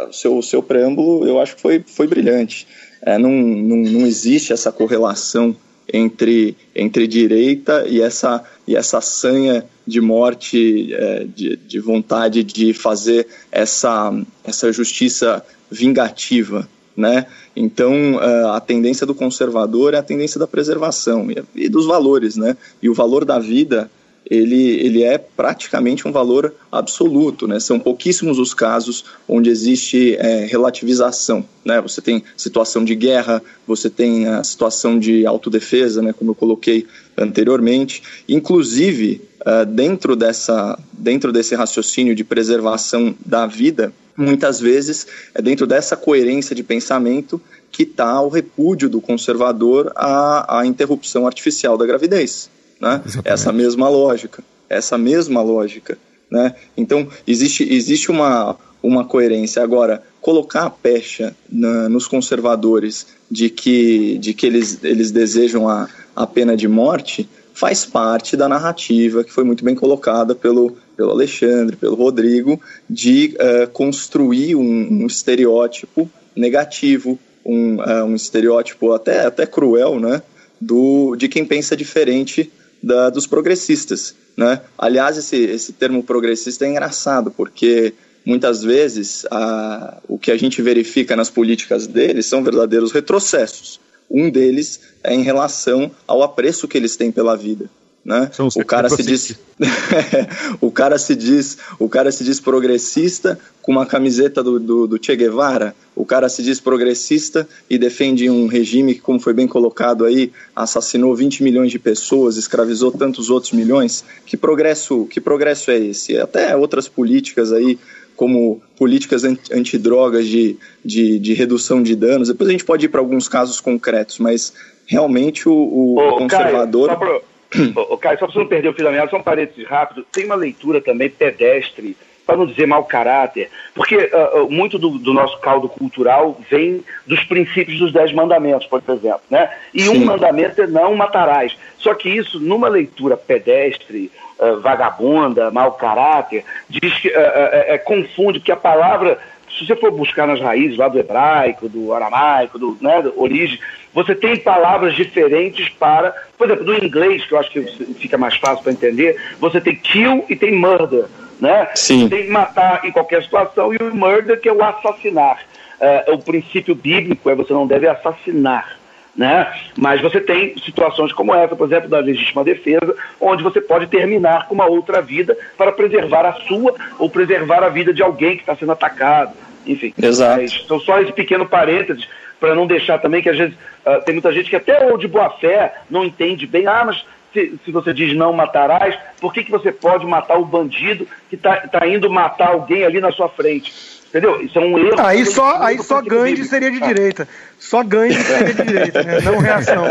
o 0.09 0.13
seu, 0.13 0.43
seu 0.43 0.63
preâmbulo 0.63 1.27
eu 1.27 1.41
acho 1.41 1.57
que 1.57 1.63
foi, 1.63 1.85
foi 1.87 2.07
brilhante. 2.07 2.67
É, 3.01 3.17
não, 3.17 3.31
não, 3.31 3.77
não 3.77 4.07
existe 4.07 4.53
essa 4.53 4.73
correlação 4.73 5.55
entre, 5.93 6.57
entre 6.75 7.07
direita 7.07 7.87
e 7.89 8.01
essa, 8.01 8.45
e 8.67 8.77
essa 8.77 9.01
sanha 9.01 9.65
de 9.87 10.01
morte, 10.01 10.93
é, 10.93 11.25
de, 11.25 11.57
de 11.57 11.81
vontade 11.81 12.45
de 12.45 12.75
fazer 12.75 13.27
essa, 13.51 14.13
essa 14.45 14.71
justiça 14.73 15.45
vingativa. 15.71 16.69
Né? 16.97 17.27
Então, 17.55 18.21
é, 18.21 18.57
a 18.57 18.61
tendência 18.61 19.07
do 19.07 19.15
conservador 19.15 19.95
é 19.95 19.99
a 19.99 20.03
tendência 20.03 20.39
da 20.39 20.47
preservação 20.47 21.29
e, 21.55 21.69
dos 21.69 21.87
valores. 21.87 22.37
Né? 22.37 22.57
E 22.83 22.89
o 22.89 22.95
valor 22.95 23.25
da 23.25 23.39
vida 23.39 23.91
ele, 24.31 24.81
ele 24.81 25.03
é 25.03 25.17
praticamente 25.17 26.07
um 26.07 26.13
valor 26.13 26.55
absoluto, 26.71 27.49
né? 27.49 27.59
São 27.59 27.81
pouquíssimos 27.81 28.39
os 28.39 28.53
casos 28.53 29.05
onde 29.27 29.49
existe 29.49 30.17
é, 30.17 30.45
relativização, 30.45 31.45
né? 31.65 31.81
Você 31.81 32.03
tem 32.03 32.23
situação 32.37 32.85
de 32.85 32.95
guerra, 32.95 33.43
você 33.67 33.89
tem 33.89 34.27
a 34.27 34.45
situação 34.45 34.99
de 34.99 35.25
autodefesa, 35.27 36.03
né? 36.03 36.13
Como 36.13 36.31
eu 36.31 36.35
coloquei 36.35 36.87
anteriormente. 37.17 38.03
Inclusive, 38.29 39.23
uh, 39.41 39.65
dentro, 39.67 40.15
dessa, 40.15 40.79
dentro 40.93 41.33
desse 41.33 41.55
raciocínio 41.55 42.15
de 42.15 42.23
preservação 42.23 43.15
da 43.25 43.47
vida, 43.47 43.93
muitas 44.17 44.61
vezes 44.61 45.07
é 45.35 45.41
dentro 45.41 45.67
dessa 45.67 45.97
coerência 45.97 46.55
de 46.55 46.63
pensamento 46.63 47.41
que 47.71 47.85
está 47.85 48.21
o 48.21 48.29
repúdio 48.29 48.89
do 48.89 49.01
conservador 49.01 49.93
à, 49.95 50.61
à 50.61 50.67
interrupção 50.67 51.27
artificial 51.27 51.79
da 51.79 51.87
gravidez. 51.87 52.51
Né? 52.81 53.03
Essa 53.25 53.53
mesma 53.53 53.89
lógica, 53.89 54.43
essa 54.69 54.97
mesma 54.97 55.43
lógica. 55.43 55.99
Né? 56.31 56.55
Então, 56.77 57.09
existe, 57.27 57.63
existe 57.73 58.11
uma, 58.11 58.57
uma 58.83 59.05
coerência. 59.05 59.63
Agora, 59.63 60.03
colocar 60.21 60.65
a 60.65 60.71
pecha 60.71 61.35
na, 61.51 61.89
nos 61.89 62.07
conservadores 62.07 63.07
de 63.31 63.51
que, 63.51 64.19
de 64.19 64.35
que 64.35 64.47
eles, 64.47 64.83
eles 64.83 65.11
desejam 65.11 65.69
a, 65.69 65.89
a 66.15 66.27
pena 66.27 66.57
de 66.57 66.69
morte 66.69 67.29
faz 67.59 67.85
parte 67.85 68.37
da 68.37 68.49
narrativa 68.49 69.25
que 69.25 69.33
foi 69.33 69.43
muito 69.43 69.65
bem 69.65 69.75
colocada 69.75 70.33
pelo, 70.33 70.77
pelo 70.97 71.11
Alexandre, 71.11 71.75
pelo 71.75 71.97
Rodrigo, 71.97 72.61
de 72.89 73.37
uh, 73.37 73.69
construir 73.71 74.55
um, 74.55 74.63
um, 74.63 75.07
estereótipo 75.07 76.09
negativo, 76.37 77.19
um, 77.45 77.77
uh, 77.77 78.05
um 78.05 78.15
estereótipo 78.15 78.93
até, 78.93 79.27
até 79.27 79.45
cruel, 79.45 79.99
né? 79.99 80.23
Do, 80.61 81.17
de 81.17 81.29
quem 81.29 81.45
pensa 81.45 81.77
diferente 81.77 82.51
da, 82.83 83.11
dos 83.11 83.27
progressistas. 83.27 84.15
Né? 84.37 84.61
Aliás, 84.77 85.17
esse, 85.19 85.37
esse 85.37 85.73
termo 85.73 86.03
progressista 86.03 86.65
é 86.65 86.71
engraçado, 86.71 87.31
porque 87.31 87.95
muitas 88.25 88.63
vezes 88.63 89.27
a, 89.31 89.99
o 90.07 90.19
que 90.19 90.31
a 90.31 90.37
gente 90.37 90.63
verifica 90.63 91.17
nas 91.17 91.31
políticas 91.31 91.87
deles 91.87 92.27
são 92.27 92.45
verdadeiros 92.45 92.93
retrocessos. 92.93 93.81
Um 94.11 94.31
deles 94.31 94.81
é 95.03 95.15
em 95.15 95.23
relação 95.23 95.91
ao 96.07 96.23
apreço 96.23 96.69
que 96.69 96.79
eles 96.79 96.97
têm 96.97 97.13
pela 97.13 97.37
vida. 97.37 97.69
Né? 98.09 98.31
O 98.57 98.65
cara 98.65 98.89
se 98.89 99.03
diz 99.03 99.39
o 100.63 100.71
cara 100.71 100.97
se 100.97 101.15
diz 101.15 101.59
o 101.79 101.91
cara 101.91 102.11
se 102.11 102.25
diz 102.25 102.41
progressista 102.41 103.39
com 103.61 103.73
uma 103.73 103.85
camiseta 103.85 104.43
do, 104.43 104.59
do, 104.59 104.87
do, 104.87 104.99
Che 104.99 105.15
Guevara 105.15 105.77
o 105.95 106.07
cara 106.07 106.27
se 106.31 106.43
diz 106.43 106.59
progressista 106.59 107.47
e 107.69 107.77
defende 107.77 108.31
um 108.31 108.47
regime 108.47 108.95
que 108.95 109.03
como 109.03 109.21
foi 109.21 109.35
bem 109.35 109.47
colocado 109.47 110.07
aí 110.07 110.33
assassinou 110.57 111.15
20 111.15 111.43
milhões 111.43 111.71
de 111.71 111.79
pessoas 111.79 112.39
escravizou 112.39 112.91
tantos 112.91 113.29
outros 113.29 113.53
milhões 113.53 114.03
que 114.25 114.39
progresso 114.39 115.05
que 115.05 115.21
progresso 115.21 115.71
é 115.71 115.79
esse 115.79 116.17
até 116.17 116.57
outras 116.57 116.89
políticas 116.89 117.53
aí 117.53 117.79
como 118.17 118.63
políticas 118.75 119.23
antidrogas 119.53 120.27
de, 120.27 120.57
de, 120.85 121.21
de 121.21 121.35
redução 121.35 121.81
de 121.81 121.95
danos. 121.95 122.27
Depois 122.27 122.49
a 122.49 122.53
gente 122.53 122.65
pode 122.65 122.87
ir 122.87 122.89
para 122.89 122.99
alguns 123.01 123.29
casos 123.29 123.61
concretos, 123.61 124.19
mas 124.19 124.53
realmente 124.87 125.49
o, 125.49 125.53
o 125.53 125.99
Ô, 126.01 126.19
conservador. 126.19 126.99
Caio, 126.99 127.23
pra, 127.49 127.97
Caio, 127.99 128.19
só 128.19 128.27
para 128.27 128.33
você 128.33 128.39
não 128.39 128.47
perder 128.47 128.69
o 128.69 128.75
fio 128.75 128.85
da 128.85 128.91
meada, 128.91 129.11
só 129.11 129.17
um 129.17 129.23
parênteses 129.23 129.67
rápido, 129.67 130.07
tem 130.13 130.25
uma 130.25 130.35
leitura 130.35 130.81
também 130.81 131.09
pedestre 131.11 131.97
para 132.29 132.37
não 132.37 132.45
dizer 132.45 132.67
mau 132.67 132.85
caráter, 132.85 133.49
porque 133.75 133.97
uh, 133.97 134.51
muito 134.51 134.79
do, 134.79 134.99
do, 134.99 135.15
nosso 135.15 135.41
caldo 135.41 135.67
cultural 135.67 136.39
vem 136.51 136.85
dos 137.07 137.25
princípios 137.25 137.79
dos 137.79 137.91
Dez 137.91 138.13
Mandamentos, 138.13 138.67
por 138.67 138.83
exemplo, 138.87 139.23
né? 139.31 139.51
E 139.73 139.81
Sim. 139.81 139.89
um 139.89 140.05
mandamento 140.05 140.61
é 140.61 140.67
não 140.67 140.95
matarás. 140.95 141.57
Só 141.79 141.95
que 141.95 142.11
isso, 142.11 142.39
numa 142.39 142.69
leitura 142.69 143.17
pedestre, 143.17 144.13
uh, 144.39 144.61
vagabunda, 144.61 145.51
mau 145.51 145.73
caráter, 145.73 146.45
diz 146.69 146.93
que 147.01 147.09
uh, 147.09 147.85
confunde, 147.87 148.41
porque 148.41 148.53
a 148.53 148.57
palavra 148.57 149.19
se 149.59 149.67
você 149.67 149.77
for 149.77 149.91
buscar 149.91 150.27
nas 150.27 150.41
raízes 150.41 150.79
lá 150.79 150.89
do 150.89 150.99
hebraico, 150.99 151.69
do 151.69 151.93
aramaico, 151.93 152.59
do, 152.59 152.79
né, 152.81 153.03
do 153.03 153.21
origem, 153.21 153.59
você 153.93 154.15
tem 154.15 154.37
palavras 154.37 154.95
diferentes 154.95 155.69
para, 155.69 156.15
por 156.37 156.47
exemplo, 156.47 156.65
do 156.65 156.85
inglês, 156.85 157.25
que 157.25 157.33
eu 157.33 157.39
acho 157.39 157.51
que 157.51 157.63
fica 157.95 158.17
mais 158.17 158.37
fácil 158.37 158.63
para 158.63 158.73
entender, 158.73 159.21
você 159.41 159.61
tem 159.61 159.75
kill 159.75 160.25
e 160.29 160.37
tem 160.37 160.53
murder 160.53 161.07
né? 161.41 161.69
Sim. 161.75 162.09
Tem 162.09 162.25
que 162.25 162.31
matar 162.31 162.85
em 162.85 162.93
qualquer 162.93 163.23
situação, 163.23 163.73
e 163.73 163.77
o 163.77 163.95
murder, 163.95 164.41
que 164.41 164.49
é 164.49 164.53
o 164.53 164.63
assassinar. 164.63 165.39
É, 165.81 166.07
o 166.09 166.19
princípio 166.19 166.75
bíblico 166.75 167.31
é 167.31 167.35
você 167.35 167.53
não 167.53 167.67
deve 167.67 167.87
assassinar. 167.87 168.77
Né? 169.17 169.53
Mas 169.77 170.01
você 170.01 170.21
tem 170.21 170.57
situações 170.59 171.13
como 171.13 171.35
essa, 171.35 171.57
por 171.57 171.67
exemplo, 171.67 171.89
da 171.89 171.99
legítima 171.99 172.45
defesa, 172.45 172.95
onde 173.21 173.43
você 173.43 173.61
pode 173.61 173.89
terminar 173.89 174.47
com 174.47 174.55
uma 174.55 174.67
outra 174.67 175.03
vida 175.03 175.37
para 175.57 175.73
preservar 175.73 176.25
a 176.25 176.35
sua 176.35 176.75
ou 177.01 177.11
preservar 177.11 177.65
a 177.65 177.69
vida 177.69 177.93
de 177.93 178.01
alguém 178.01 178.37
que 178.37 178.43
está 178.43 178.55
sendo 178.55 178.71
atacado. 178.71 179.35
Enfim, 179.69 179.93
Exato. 180.01 180.43
então 180.43 180.81
só 180.81 181.01
esse 181.01 181.13
pequeno 181.13 181.47
parênteses 181.47 182.09
para 182.41 182.55
não 182.55 182.67
deixar 182.67 182.99
também 182.99 183.23
que 183.23 183.29
às 183.29 183.37
vezes 183.37 183.55
uh, 183.85 184.03
tem 184.05 184.15
muita 184.15 184.33
gente 184.33 184.49
que 184.49 184.57
até 184.57 184.87
ou 184.87 184.97
de 184.97 185.07
boa 185.07 185.31
fé 185.31 185.75
não 185.91 186.05
entende 186.05 186.47
bem, 186.47 186.67
ah, 186.67 186.85
mas 186.87 187.05
se, 187.33 187.59
se, 187.65 187.71
você 187.71 187.93
diz 187.93 188.17
não 188.17 188.33
matarás, 188.33 188.99
por 189.21 189.33
que, 189.33 189.45
que 189.45 189.51
você 189.51 189.71
pode 189.71 190.07
matar 190.07 190.39
o 190.39 190.45
bandido 190.45 191.07
que 191.29 191.37
está 191.37 191.57
tá 191.69 191.87
indo 191.87 192.09
matar 192.09 192.49
alguém 192.49 192.85
ali 192.85 193.01
na 193.01 193.13
sua 193.13 193.29
frente? 193.29 193.73
Entendeu? 194.09 194.41
Isso 194.41 194.59
é 194.59 194.63
um 194.63 194.79
erro. 194.79 194.97
Aí 194.99 195.27
só, 195.27 195.63
aí 195.63 195.79
só 195.83 196.01
Gandhi 196.01 196.45
seria 196.45 196.71
de 196.71 196.81
direita. 196.81 197.29
Só 197.59 197.83
Gandhi 197.85 198.15
seria 198.25 198.55
de 198.55 198.63
direita, 198.63 199.03
né? 199.03 199.21
não 199.21 199.39
reação. 199.39 199.85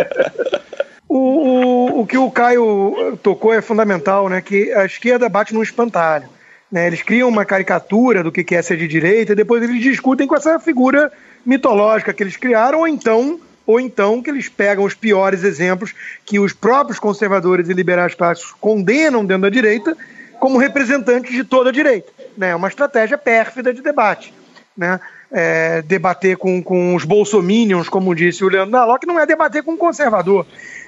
O, 1.07 1.17
o, 1.17 2.01
o 2.01 2.07
que 2.07 2.17
o 2.17 2.31
Caio 2.31 3.17
tocou 3.21 3.53
é 3.53 3.61
fundamental, 3.61 4.27
né? 4.27 4.41
Que 4.41 4.73
a 4.73 4.85
esquerda 4.85 5.29
bate 5.29 5.53
num 5.53 5.61
espantalho. 5.61 6.27
Né? 6.71 6.87
Eles 6.87 7.01
criam 7.01 7.29
uma 7.29 7.45
caricatura 7.45 8.23
do 8.23 8.31
que 8.31 8.55
é 8.55 8.61
ser 8.61 8.77
de 8.77 8.87
direita 8.87 9.31
e 9.31 9.35
depois 9.35 9.63
eles 9.63 9.81
discutem 9.81 10.27
com 10.27 10.35
essa 10.35 10.59
figura 10.59 11.11
mitológica 11.45 12.13
que 12.13 12.21
eles 12.21 12.35
criaram, 12.35 12.79
ou 12.79 12.87
então 12.87 13.39
ou 13.65 13.81
então 13.81 14.23
que 14.23 14.29
eles 14.29 14.47
pegam 14.47 14.85
os 14.85 14.93
piores 14.93 15.43
exemplos 15.43 15.93
que 16.25 16.39
os 16.39 16.53
próprios 16.53 16.97
conservadores 16.97 17.67
e 17.67 17.73
liberais 17.73 18.15
clássicos 18.15 18.55
condenam 18.61 19.25
dentro 19.25 19.41
da 19.41 19.49
direita 19.49 19.95
como 20.39 20.57
representantes 20.57 21.33
de 21.33 21.43
toda 21.43 21.69
a 21.69 21.73
direita. 21.73 22.09
É 22.17 22.23
né? 22.37 22.55
uma 22.55 22.69
estratégia 22.69 23.17
pérfida 23.17 23.73
de 23.73 23.81
debate. 23.81 24.33
Né? 24.75 24.97
É, 25.29 25.81
debater 25.81 26.37
com, 26.37 26.63
com 26.63 26.95
os 26.95 27.03
bolsominions, 27.03 27.89
como 27.89 28.15
disse 28.15 28.45
o 28.45 28.49
Leandro 28.49 28.71
Nalok, 28.71 29.05
não 29.05 29.19
é 29.19 29.25
debater 29.25 29.61
com 29.61 29.73
o 29.73 29.77
conservador. 29.77 30.45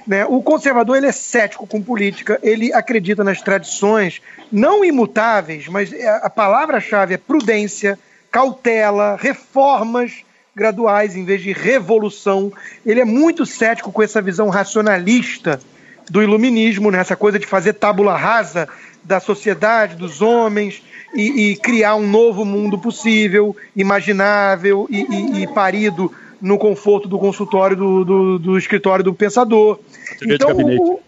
Né? 0.07 0.25
O 0.25 0.41
conservador 0.41 0.95
ele 0.95 1.07
é 1.07 1.11
cético 1.11 1.67
com 1.67 1.81
política, 1.81 2.39
ele 2.41 2.73
acredita 2.73 3.23
nas 3.23 3.41
tradições 3.41 4.21
não 4.51 4.83
imutáveis, 4.83 5.67
mas 5.67 5.91
a 6.21 6.29
palavra-chave 6.29 7.13
é 7.13 7.17
prudência, 7.17 7.99
cautela, 8.31 9.17
reformas 9.19 10.23
graduais 10.55 11.15
em 11.15 11.25
vez 11.25 11.41
de 11.41 11.51
revolução. 11.51 12.51
Ele 12.85 13.01
é 13.01 13.05
muito 13.05 13.45
cético 13.45 13.91
com 13.91 14.01
essa 14.01 14.21
visão 14.21 14.49
racionalista 14.49 15.59
do 16.09 16.23
iluminismo, 16.23 16.89
né? 16.91 16.99
essa 16.99 17.15
coisa 17.15 17.37
de 17.37 17.45
fazer 17.45 17.73
tábula 17.73 18.17
rasa 18.17 18.67
da 19.03 19.19
sociedade, 19.19 19.95
dos 19.95 20.21
homens, 20.21 20.83
e, 21.13 21.51
e 21.51 21.55
criar 21.55 21.95
um 21.95 22.07
novo 22.07 22.45
mundo 22.45 22.77
possível, 22.77 23.55
imaginável 23.75 24.87
e, 24.89 25.01
e, 25.01 25.43
e, 25.43 25.47
parido 25.47 26.11
no 26.41 26.57
conforto 26.57 27.07
do 27.07 27.17
consultório 27.19 27.75
do, 27.75 28.05
do, 28.05 28.39
do 28.39 28.57
escritório 28.57 29.03
do 29.03 29.13
pensador. 29.13 29.79
Teoria 30.17 30.35
então, 30.35 30.49
de 30.49 30.55
gabinete. 30.55 30.81
O, 30.81 30.99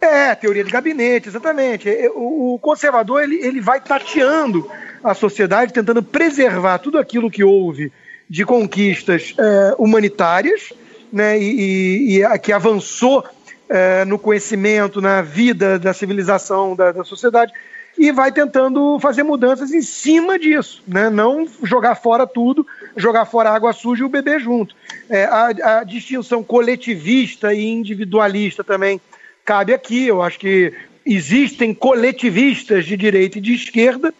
é, 0.00 0.34
teoria 0.34 0.64
de 0.64 0.70
gabinete, 0.70 1.28
exatamente. 1.28 1.88
O, 2.14 2.54
o 2.54 2.58
conservador 2.58 3.22
ele, 3.22 3.36
ele 3.36 3.60
vai 3.60 3.80
tateando 3.80 4.68
a 5.04 5.14
sociedade, 5.14 5.72
tentando 5.72 6.02
preservar 6.02 6.78
tudo 6.78 6.98
aquilo 6.98 7.30
que 7.30 7.44
houve 7.44 7.92
de 8.28 8.44
conquistas 8.44 9.34
é, 9.38 9.74
humanitárias, 9.78 10.72
né, 11.12 11.38
e, 11.38 12.18
e, 12.18 12.24
e 12.24 12.38
que 12.38 12.52
avançou 12.52 13.24
é, 13.68 14.04
no 14.04 14.18
conhecimento, 14.18 15.00
na 15.00 15.22
vida 15.22 15.78
da 15.78 15.92
civilização, 15.92 16.74
da, 16.74 16.92
da, 16.92 17.04
sociedade, 17.04 17.52
e 18.00 18.10
vai 18.12 18.32
tentando 18.32 18.98
fazer 18.98 19.22
mudanças 19.22 19.72
em 19.72 19.82
cima 19.82 20.38
disso, 20.38 20.82
né, 20.88 21.10
não 21.10 21.46
jogar 21.62 21.96
fora 21.96 22.26
tudo, 22.26 22.66
jogar 22.96 23.26
fora 23.26 23.50
a 23.50 23.54
água 23.54 23.74
suja 23.74 24.02
e 24.02 24.06
o 24.06 24.08
bebê 24.08 24.38
junto. 24.38 24.74
É, 25.06 25.24
a, 25.24 25.80
a 25.80 25.84
distinção 25.84 26.42
coletivista 26.42 27.52
e 27.52 27.62
individualista 27.62 28.64
também 28.64 28.98
cabe 29.44 29.74
aqui, 29.74 30.06
eu 30.06 30.22
acho 30.22 30.38
que 30.38 30.72
existem 31.04 31.74
coletivistas 31.74 32.86
de 32.86 32.96
direita 32.96 33.36
e 33.36 33.40
de 33.42 33.52
esquerda, 33.52 34.14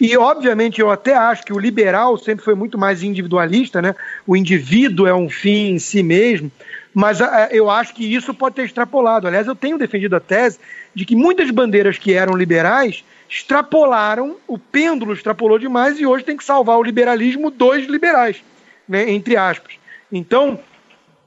e, 0.00 0.16
obviamente, 0.16 0.80
eu 0.80 0.90
até 0.90 1.14
acho 1.14 1.44
que 1.44 1.52
o 1.52 1.58
liberal 1.58 2.16
sempre 2.16 2.42
foi 2.42 2.54
muito 2.54 2.78
mais 2.78 3.02
individualista, 3.02 3.82
né? 3.82 3.94
O 4.26 4.34
indivíduo 4.34 5.06
é 5.06 5.14
um 5.14 5.28
fim 5.28 5.72
em 5.72 5.78
si 5.78 6.02
mesmo, 6.02 6.50
mas 6.94 7.20
a, 7.20 7.48
eu 7.50 7.68
acho 7.68 7.94
que 7.94 8.14
isso 8.14 8.32
pode 8.32 8.56
ter 8.56 8.64
extrapolado. 8.64 9.26
Aliás, 9.26 9.46
eu 9.46 9.54
tenho 9.54 9.76
defendido 9.76 10.16
a 10.16 10.20
tese 10.20 10.58
de 10.94 11.04
que 11.04 11.14
muitas 11.14 11.50
bandeiras 11.50 11.98
que 11.98 12.14
eram 12.14 12.34
liberais 12.34 13.04
extrapolaram, 13.28 14.36
o 14.46 14.58
pêndulo 14.58 15.12
extrapolou 15.12 15.58
demais 15.58 15.98
e 15.98 16.06
hoje 16.06 16.24
tem 16.24 16.36
que 16.36 16.44
salvar 16.44 16.78
o 16.78 16.82
liberalismo 16.82 17.50
dos 17.50 17.84
liberais, 17.86 18.42
né? 18.88 19.10
entre 19.10 19.36
aspas. 19.36 19.74
Então, 20.10 20.60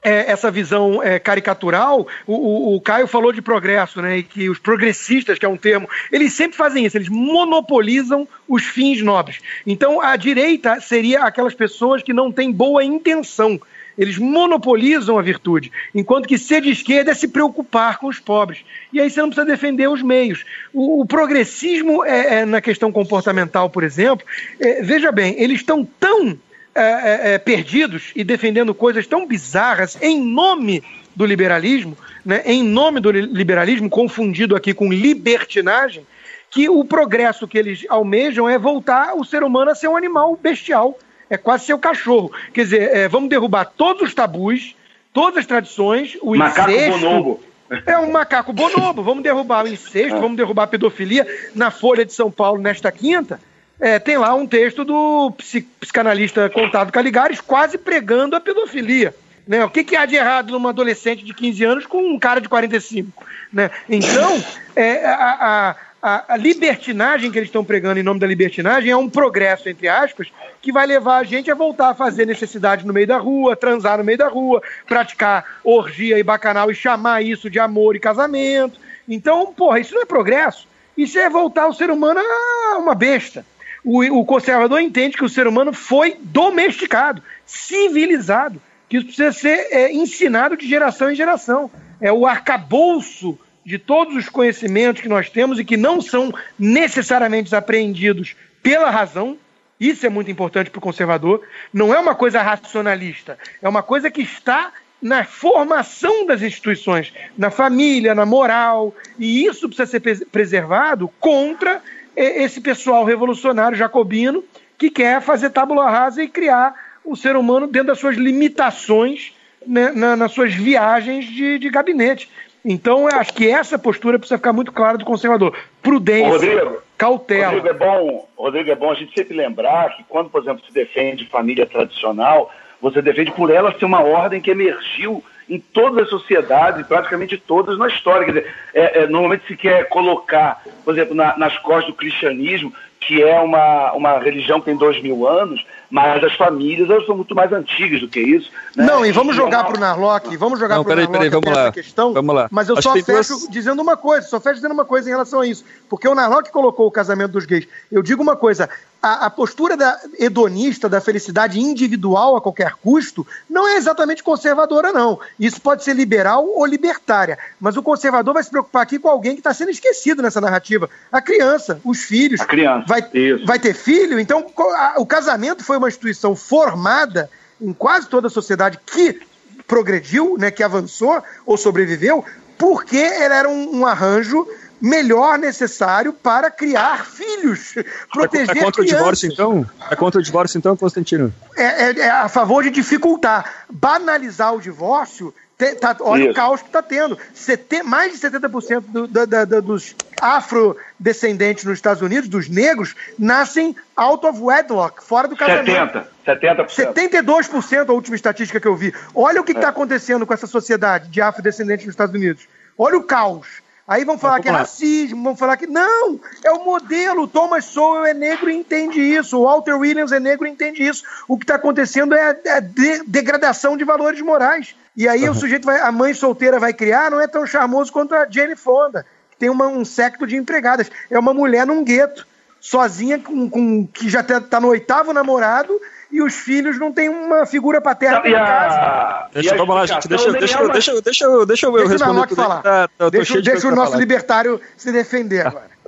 é, 0.02 0.32
essa 0.32 0.50
visão 0.50 1.04
é, 1.04 1.20
caricatural, 1.20 2.08
o, 2.26 2.34
o, 2.34 2.76
o, 2.76 2.82
Caio 2.82 3.08
falou 3.08 3.34
de 3.34 3.42
progresso, 3.42 4.02
né? 4.02 4.20
E 4.20 4.24
que 4.24 4.50
os 4.50 4.58
progressistas, 4.58 5.38
que 5.38 5.46
é 5.46 5.50
um 5.50 5.58
termo, 5.58 5.90
eles 6.12 6.34
sempre 6.34 6.58
fazem 6.58 6.86
isso, 6.86 6.98
eles 6.98 7.10
monopolizam 7.10 8.28
os 8.48 8.64
fins 8.64 9.02
nobres. 9.02 9.40
Então, 9.68 10.00
a 10.00 10.16
direita 10.16 10.80
seria 10.80 11.24
aquelas 11.24 11.54
pessoas 11.54 12.02
que 12.02 12.14
não 12.14 12.32
têm 12.32 12.52
boa 12.52 12.84
intenção. 12.84 13.60
Eles 14.00 14.18
monopolizam 14.18 15.20
a 15.20 15.22
virtude, 15.22 15.74
enquanto 15.94 16.26
que 16.26 16.38
ser 16.38 16.62
de 16.62 16.70
esquerda 16.70 17.12
é 17.12 17.14
se 17.14 17.28
preocupar 17.28 17.98
com 17.98 18.08
os 18.08 18.18
pobres. 18.18 18.60
E 18.94 19.02
aí 19.02 19.10
você 19.10 19.20
não 19.20 19.28
precisa 19.28 19.46
defender 19.46 19.90
os 19.90 20.02
meios. 20.02 20.46
O, 20.74 21.02
o 21.02 21.06
progressismo, 21.06 22.06
é, 22.06 22.40
é, 22.40 22.46
na 22.46 22.62
questão 22.62 22.94
comportamental, 22.94 23.70
por 23.70 23.84
exemplo, 23.84 24.26
é, 24.58 24.82
veja 24.82 25.12
bem, 25.12 25.36
eles 25.38 25.60
estão 25.60 25.86
tão 26.00 26.40
é, 26.74 26.82
é, 26.82 27.34
é, 27.34 27.38
perdidos 27.38 28.14
e 28.16 28.24
defendendo 28.24 28.74
coisas 28.74 29.06
tão 29.06 29.28
bizarras 29.28 29.98
em 30.02 30.18
nome 30.24 30.82
do 31.14 31.26
liberalismo, 31.26 31.98
né, 32.24 32.42
em 32.46 32.64
nome 32.64 33.02
do 33.02 33.12
liberalismo, 33.12 33.90
confundido 33.90 34.56
aqui 34.56 34.74
com 34.74 34.94
libertinagem, 34.94 36.08
que 36.50 36.70
o 36.70 36.86
progresso 36.86 37.48
que 37.50 37.58
eles 37.58 37.86
almejam 37.90 38.48
é 38.48 38.58
voltar 38.58 39.14
o 39.14 39.26
ser 39.26 39.44
humano 39.44 39.72
a 39.72 39.76
ser 39.76 39.90
um 39.90 39.98
animal 39.98 40.40
bestial, 40.42 40.98
é 41.30 41.38
quase 41.38 41.66
ser 41.66 41.74
o 41.74 41.80
cachorro. 41.80 42.32
Quer 42.54 42.64
dizer, 42.64 42.96
é, 42.96 43.08
vamos 43.08 43.30
derrubar 43.30 43.66
todos 43.66 44.02
os 44.02 44.14
tabus, 44.14 44.76
todas 45.14 45.40
as 45.40 45.46
tradições, 45.46 46.18
o 46.22 46.36
macaco 46.36 46.72
incesto. 46.72 47.00
Bonobo. 47.00 47.44
É 47.86 47.98
um 48.00 48.12
macaco 48.12 48.52
bonobo. 48.52 49.04
Vamos 49.04 49.24
derrubar 49.24 49.66
o 49.66 49.68
incesto, 49.68 50.18
é. 50.18 50.20
vamos 50.20 50.38
derrubar 50.38 50.64
a 50.64 50.68
pedofilia. 50.68 51.28
Na 51.54 51.70
Folha 51.70 52.04
de 52.04 52.14
São 52.14 52.32
Paulo, 52.32 52.62
nesta 52.62 52.92
quinta, 52.92 53.40
é, 53.80 54.00
tem 54.00 54.18
lá 54.18 54.34
um 54.34 54.46
texto 54.46 54.84
do 54.84 55.32
psicanalista 55.80 56.50
Contado 56.50 56.92
Caligares 56.92 57.40
quase 57.40 57.78
pregando 57.78 58.36
a 58.36 58.40
pedofilia. 58.42 59.16
Né? 59.48 59.64
O 59.64 59.70
que, 59.70 59.84
que 59.84 59.96
há 59.96 60.06
de 60.06 60.16
errado 60.16 60.52
numa 60.52 60.70
adolescente 60.70 61.24
de 61.24 61.34
15 61.34 61.64
anos 61.64 61.86
com 61.86 62.04
um 62.04 62.20
cara 62.20 62.42
de 62.42 62.50
45? 62.50 63.26
Né? 63.52 63.72
Então, 63.88 64.44
é, 64.76 65.06
a, 65.06 65.38
a, 65.70 65.76
a, 66.02 66.38
libertinagem 66.38 67.32
que 67.32 67.38
eles 67.38 67.50
estão 67.50 67.64
pregando 67.64 68.00
em 68.00 68.04
nome 68.04 68.20
da 68.20 68.28
libertinagem 68.28 68.92
é 68.92 68.96
um 68.96 69.10
progresso, 69.10 69.70
entre 69.70 69.88
aspas, 69.88 70.32
que 70.62 70.72
vai 70.72 70.86
levar 70.86 71.18
a 71.18 71.24
gente 71.24 71.52
a 71.52 71.56
voltar 71.56 71.90
a 71.90 71.96
fazer 71.96 72.26
necessidade 72.26 72.86
no 72.86 72.94
meio 72.94 73.08
da 73.08 73.18
rua, 73.18 73.56
transar 73.56 73.98
no 73.98 74.04
meio 74.04 74.18
da 74.18 74.28
rua, 74.28 74.62
praticar 74.88 75.60
orgia 75.64 76.18
e 76.18 76.24
bacanal 76.24 76.72
e 76.72 76.76
chamar 76.76 77.22
isso 77.22 77.50
de 77.50 77.60
amor 77.60 77.96
e 77.96 78.00
casamento. 78.00 78.80
Então, 79.08 79.54
porra, 79.54 79.80
isso 79.80 79.94
não 79.94 80.02
é 80.02 80.06
progresso. 80.06 80.68
Isso 80.98 81.18
é 81.18 81.30
voltar 81.30 81.68
o 81.68 81.74
ser 81.74 81.90
humano 81.90 82.20
a 82.20 82.78
uma 82.78 82.94
besta 82.94 83.46
o, 83.84 84.20
o 84.20 84.26
conservador 84.26 84.82
entende 84.82 85.18
que 85.18 85.24
o 85.24 85.30
ser 85.30 85.48
humano 85.48 85.74
foi 85.74 86.18
domesticado, 86.22 87.22
civilizado, 87.46 88.62
que 88.88 88.98
isso 88.98 89.06
precisa 89.06 89.32
ser 89.32 89.68
é, 89.72 89.92
ensinado 89.94 90.58
de 90.58 90.68
geração 90.68 91.12
em 91.12 91.16
geração. 91.16 91.70
É 92.02 92.12
o 92.12 92.26
arcabouço 92.26 93.38
de 93.70 93.78
todos 93.78 94.16
os 94.16 94.28
conhecimentos 94.28 95.00
que 95.00 95.08
nós 95.08 95.30
temos 95.30 95.60
e 95.60 95.64
que 95.64 95.78
não 95.78 96.02
são 96.02 96.34
necessariamente 96.58 97.56
apreendidos 97.56 98.36
pela 98.64 98.90
razão, 98.90 99.38
Isso 99.80 100.06
é 100.06 100.10
muito 100.10 100.30
importante 100.30 100.72
para 100.72 100.80
o 100.80 100.82
conservador. 100.82 101.42
Não 101.72 101.94
é 101.94 102.00
uma 102.00 102.14
coisa 102.14 102.42
racionalista, 102.42 103.38
é 103.62 103.70
uma 103.70 103.82
coisa 103.82 104.12
que 104.12 104.22
está 104.22 104.74
na 105.02 105.24
formação 105.24 106.26
das 106.26 106.42
instituições, 106.42 107.14
na 107.38 107.50
família, 107.50 108.14
na 108.14 108.26
moral, 108.26 108.94
e 109.18 109.46
isso 109.46 109.70
precisa 109.70 109.86
ser 109.86 110.26
preservado 110.26 111.08
contra 111.20 111.82
esse 112.14 112.60
pessoal 112.60 113.06
revolucionário 113.06 113.78
jacobino 113.78 114.44
que 114.78 114.90
quer 114.90 115.22
fazer 115.22 115.52
tábula 115.52 115.90
rasa 115.90 116.22
e 116.24 116.28
criar 116.28 116.74
o 117.06 117.16
ser 117.16 117.38
humano 117.38 117.68
dentro 117.68 117.90
das 117.90 118.00
suas 118.00 118.18
limitações 118.18 119.34
né, 119.66 119.92
na, 119.92 120.16
nas 120.16 120.32
suas 120.32 120.54
viagens 120.54 121.26
de, 121.26 121.60
de 121.60 121.70
gabinete. 121.70 122.30
Então, 122.72 123.10
eu 123.10 123.20
acho 123.20 123.34
que 123.34 123.50
essa 123.50 123.80
postura 123.80 124.20
precisa 124.20 124.38
ficar 124.38 124.54
muito 124.54 124.72
clara 124.72 124.96
do 124.96 125.04
conservador. 125.04 125.58
Prudência, 125.82 126.30
Rodrigo, 126.30 126.84
cautela. 126.96 127.54
Rodrigo 127.54 127.68
é, 127.68 127.74
bom, 127.74 128.28
Rodrigo, 128.38 128.70
é 128.70 128.76
bom 128.76 128.92
a 128.92 128.94
gente 128.94 129.12
sempre 129.12 129.36
lembrar 129.36 129.98
que 129.98 130.04
quando, 130.04 130.30
por 130.30 130.40
exemplo, 130.40 130.64
se 130.64 130.72
defende 130.72 131.26
família 131.26 131.66
tradicional, 131.66 132.54
você 132.80 133.02
defende 133.02 133.32
por 133.32 133.50
ela 133.50 133.76
ser 133.76 133.86
uma 133.86 134.04
ordem 134.04 134.40
que 134.40 134.52
emergiu 134.52 135.24
em 135.50 135.60
todas 135.60 136.04
as 136.04 136.10
sociedades, 136.12 136.86
praticamente 136.86 137.40
todas 137.40 137.76
na 137.76 137.88
história. 137.88 138.26
Quer 138.26 138.34
dizer, 138.34 138.56
é, 138.76 139.00
é, 139.00 139.08
normalmente 139.08 139.48
se 139.48 139.58
quer 139.58 139.90
colocar, 139.90 140.64
por 140.86 140.94
exemplo, 140.94 141.16
na, 141.16 141.36
nas 141.40 141.58
costas 141.58 141.88
do 141.88 141.98
cristianismo, 141.98 142.72
que 143.00 143.24
é 143.24 143.40
uma, 143.40 143.94
uma 143.94 144.20
religião 144.20 144.60
que 144.60 144.68
tem 144.68 144.78
dois 144.78 145.02
mil 145.02 145.28
anos, 145.28 145.66
mas 145.90 146.24
as 146.24 146.34
famílias 146.36 146.90
elas 146.90 147.06
são 147.06 147.16
muito 147.16 147.34
mais 147.34 147.52
antigas 147.52 148.00
do 148.00 148.08
que 148.08 148.20
isso. 148.20 148.52
Né? 148.76 148.86
Não, 148.86 149.06
e 149.06 149.12
vamos 149.12 149.36
jogar 149.36 149.64
para 149.64 149.78
o 149.78 149.80
Narlock, 149.80 150.38
vamos 150.38 150.60
jogar 150.60 150.84
para 150.84 150.94
o 150.94 150.96
Narlock 150.96 151.12
peraí, 151.12 151.30
vamos 151.30 151.52
lá. 151.52 151.72
questão. 151.72 152.14
Vamos 152.14 152.36
lá. 152.36 152.48
Mas 152.52 152.70
eu 152.70 152.78
Acho 152.78 152.90
só 152.90 152.94
fecho 152.94 153.34
duas... 153.34 153.50
dizendo 153.50 153.82
uma 153.82 153.98
coisa, 153.98 154.28
só 154.28 154.40
fecho 154.40 154.56
dizendo 154.56 154.74
uma 154.74 154.86
coisa 154.86 155.10
em 155.10 155.12
relação 155.12 155.42
a 155.42 155.48
isso. 155.48 155.66
Porque 155.90 156.08
o 156.08 156.14
Narlock 156.14 156.52
colocou 156.52 156.86
o 156.88 156.92
casamento 156.92 157.32
dos 157.32 157.46
gays. 157.46 157.68
Eu 157.92 158.04
digo 158.04 158.22
uma 158.22 158.36
coisa, 158.36 158.70
a, 159.02 159.28
a, 159.28 159.30
postura 159.30 159.78
da 159.78 160.00
hedonista, 160.18 160.90
da 160.90 161.00
felicidade 161.00 161.60
individual 161.60 162.36
a 162.36 162.42
qualquer 162.42 162.74
custo, 162.74 163.26
não 163.50 163.68
é 163.68 163.78
exatamente 163.78 164.22
conservadora, 164.22 164.92
não. 164.92 165.20
Isso 165.40 165.62
pode 165.62 165.84
ser 165.84 165.94
liberal 165.94 166.46
ou 166.46 166.66
libertária. 166.66 167.38
Mas 167.60 167.78
o 167.78 167.84
conservador 167.84 168.34
vai 168.34 168.44
se 168.44 168.50
preocupar 168.50 168.84
aqui 168.84 169.00
com 169.00 169.08
alguém 169.08 169.34
que 169.34 169.40
está 169.40 169.54
sendo 169.54 169.72
esquecido 169.72 170.22
nessa 170.22 170.42
narrativa. 170.42 170.90
A 171.12 171.22
criança, 171.22 171.80
os 171.84 172.04
filhos. 172.04 172.42
A 172.42 172.46
criança. 172.46 172.86
Vai, 172.88 173.02
vai 173.46 173.60
ter 173.60 173.74
filho, 173.74 174.20
então 174.20 174.46
a, 174.58 174.96
o 174.98 175.06
casamento 175.06 175.64
foi 175.64 175.78
uma 175.78 175.88
instituição 175.88 176.36
formada 176.36 177.30
em 177.62 177.74
quase 177.74 178.08
toda 178.08 178.28
a 178.28 178.32
sociedade 178.32 178.80
que 178.86 179.22
progrediu, 179.68 180.38
né, 180.38 180.52
que 180.52 180.64
avançou 180.64 181.24
ou 181.46 181.56
sobreviveu, 181.56 182.26
porque 182.58 182.98
ele 182.98 183.34
era 183.34 183.48
um, 183.48 183.80
um 183.80 183.86
arranjo 183.86 184.46
melhor 184.82 185.38
necessário 185.38 186.14
para 186.14 186.50
criar 186.50 187.06
filhos, 187.06 187.76
proteger 188.12 188.56
é, 188.56 188.60
é 188.60 188.64
contra 188.64 188.84
crianças. 188.84 188.92
o 188.92 188.98
divórcio 188.98 189.32
então? 189.32 189.70
É 189.90 189.96
contra 189.96 190.20
o 190.20 190.24
divórcio 190.24 190.58
então, 190.58 190.78
Constantino? 190.78 191.34
É, 191.56 191.64
é, 191.64 192.00
é 192.00 192.10
a 192.10 192.30
favor 192.30 192.64
de 192.64 192.70
dificultar, 192.70 193.66
banalizar 193.70 194.54
o 194.54 194.62
divórcio. 194.62 195.34
Te, 195.58 195.76
tá, 195.76 195.94
olha 196.00 196.22
Isso. 196.24 196.32
o 196.32 196.34
caos 196.34 196.62
que 196.62 196.68
está 196.68 196.82
tendo. 196.82 197.18
Sete, 197.34 197.84
mais 197.84 198.14
de 198.14 198.20
70% 198.20 198.80
do, 198.88 199.08
da, 199.08 199.26
da, 199.26 199.44
da, 199.44 199.60
dos 199.60 199.94
afrodescendentes 200.22 201.66
nos 201.66 201.74
Estados 201.74 202.02
Unidos, 202.02 202.30
dos 202.30 202.48
negros, 202.48 202.96
nascem 203.18 203.76
out 203.98 204.26
of 204.26 204.40
wedlock, 204.40 205.04
fora 205.04 205.28
do 205.28 205.36
casamento. 205.36 206.02
70%. 206.26 206.66
70%. 206.66 206.94
72% 206.94 207.90
a 207.90 207.94
última 207.94 208.16
estatística 208.16 208.60
que 208.60 208.68
eu 208.68 208.76
vi. 208.76 208.94
Olha 209.14 209.42
o 209.42 209.44
que 209.44 209.52
está 209.52 209.68
é. 209.68 209.70
acontecendo 209.70 210.26
com 210.26 210.34
essa 210.34 210.48
sociedade 210.48 211.10
de 211.10 211.22
afrodescendentes 211.22 211.86
nos 211.86 211.94
Estados 211.94 212.16
Unidos. 212.16 212.48
Olha 212.78 212.98
o 212.98 213.04
caos. 213.04 213.48
Aí 213.90 214.06
vão 214.06 214.20
falar 214.20 214.40
que 214.40 214.48
é 214.48 214.52
racismo, 214.52 215.24
vão 215.24 215.36
falar 215.36 215.58
que. 215.58 215.66
Não! 215.66 216.20
É 216.44 216.52
o 216.52 216.64
modelo. 216.64 217.28
Thomas 217.28 217.66
Sowell 217.66 218.06
é 218.06 218.14
negro 218.14 218.48
e 218.48 218.56
entende 218.56 219.02
isso. 219.02 219.36
O 219.36 219.46
Walter 219.46 219.74
Williams 219.74 220.12
é 220.12 220.20
negro 220.20 220.46
e 220.46 220.52
entende 220.52 220.88
isso. 220.88 221.04
O 221.28 221.40
que 221.40 221.44
está 221.44 221.56
acontecendo 221.56 222.14
é 222.14 222.30
a 222.30 222.38
é 222.46 222.62
de 222.62 223.04
degradação 223.08 223.76
de 223.76 223.84
valores 223.84 224.22
morais. 224.22 224.76
E 224.96 225.08
aí 225.08 225.24
uhum. 225.24 225.32
o 225.32 225.36
sujeito 225.36 225.66
vai. 225.66 225.80
A 225.80 225.92
mãe 225.92 226.14
solteira 226.14 226.60
vai 226.60 226.72
criar, 226.72 227.10
não 227.10 227.20
é 227.20 227.26
tão 227.26 227.48
charmoso 227.48 227.92
quanto 227.92 228.14
a 228.14 228.28
Jane 228.30 228.56
Fonda, 228.56 229.08
que 229.32 229.38
tem 229.38 229.50
uma, 229.50 229.66
um 229.66 229.84
secto 229.84 230.28
de 230.28 230.36
empregadas. 230.36 230.92
É 231.10 231.18
uma 231.18 231.34
mulher 231.34 231.66
num 231.66 231.84
gueto, 231.84 232.28
sozinha, 232.62 233.18
com, 233.18 233.50
com 233.50 233.88
que 233.88 234.08
já 234.08 234.20
está 234.20 234.40
tá 234.40 234.60
no 234.60 234.68
oitavo 234.68 235.12
namorado 235.14 235.74
e 236.12 236.22
os 236.22 236.34
filhos 236.34 236.80
não 236.80 236.92
têm 236.92 237.08
uma 237.08 237.46
figura 237.46 237.80
paterna 237.80 238.28
em 238.28 238.32
casa. 238.32 239.30
Deixa, 239.34 239.56
vamos 239.56 239.76
lá, 239.76 239.86
gente. 239.86 240.08
Deixa, 240.08 240.32
deixa, 240.32 240.40
deixa, 240.40 240.72
deixa, 240.72 241.02
deixa, 241.02 241.26
eu, 241.26 241.46
deixa 241.46 241.66
eu 241.68 241.72
deixa 241.72 241.88
responder. 241.88 242.36
Falar. 242.36 242.62
Tá, 242.62 242.90
tá, 242.98 243.10
deixa 243.10 243.42
deixa 243.42 243.68
o 243.68 243.76
nosso 243.76 243.92
falar. 243.92 244.02
libertário 244.02 244.60
se 244.76 244.92
defender 244.92 245.46
agora. 245.46 245.70